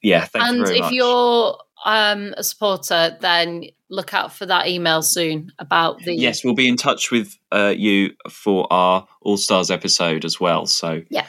yeah, 0.02 0.26
thank 0.26 0.46
and 0.46 0.58
you 0.58 0.66
very 0.66 0.78
if 0.78 0.82
much. 0.84 0.94
you're 0.94 1.58
um, 1.86 2.34
a 2.38 2.44
supporter, 2.44 3.18
then 3.20 3.66
look 3.90 4.14
out 4.14 4.34
for 4.34 4.46
that 4.48 4.68
email 4.68 5.02
soon 5.02 5.52
about 5.60 6.00
the 6.00 6.16
Yes, 6.16 6.44
we'll 6.44 6.56
be 6.56 6.68
in 6.68 6.76
touch 6.78 7.12
with 7.12 7.38
uh, 7.52 7.74
you 7.76 8.12
for 8.30 8.66
our 8.72 9.08
All 9.22 9.38
Stars 9.38 9.70
episode 9.72 10.26
as 10.26 10.40
well. 10.40 10.66
So 10.66 11.02
Yeah. 11.10 11.28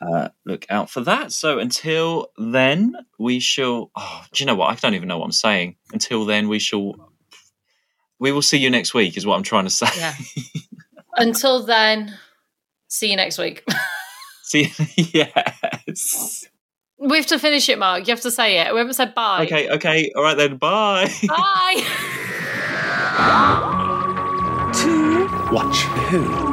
uh, 0.00 0.28
look 0.46 0.64
out 0.70 0.88
for 0.90 1.00
that. 1.02 1.32
So 1.32 1.58
until 1.58 2.28
then, 2.38 2.94
we 3.18 3.40
shall. 3.40 3.90
Oh, 3.96 4.24
do 4.32 4.42
you 4.42 4.46
know 4.46 4.54
what? 4.54 4.70
I 4.70 4.74
don't 4.76 4.94
even 4.94 5.08
know 5.08 5.18
what 5.18 5.26
I'm 5.26 5.32
saying. 5.32 5.76
Until 5.92 6.24
then, 6.24 6.48
we 6.48 6.58
shall. 6.58 6.94
We 8.18 8.32
will 8.32 8.42
see 8.42 8.58
you 8.58 8.70
next 8.70 8.94
week. 8.94 9.16
Is 9.16 9.26
what 9.26 9.36
I'm 9.36 9.42
trying 9.42 9.64
to 9.64 9.70
say. 9.70 9.88
Yeah. 9.96 10.14
Until 11.16 11.64
then, 11.64 12.16
see 12.88 13.10
you 13.10 13.16
next 13.16 13.38
week. 13.38 13.64
see, 14.44 14.72
yes. 14.96 16.46
We 16.98 17.16
have 17.16 17.26
to 17.26 17.38
finish 17.38 17.68
it, 17.68 17.78
Mark. 17.78 18.06
You 18.06 18.12
have 18.12 18.20
to 18.22 18.30
say 18.30 18.58
it. 18.58 18.72
We 18.72 18.78
haven't 18.78 18.94
said 18.94 19.14
bye. 19.14 19.44
Okay, 19.44 19.68
okay, 19.70 20.10
all 20.16 20.22
right 20.22 20.36
then. 20.36 20.56
Bye. 20.56 21.12
Bye. 21.28 21.84
To 24.74 25.52
watch 25.52 25.78
who? 26.10 26.47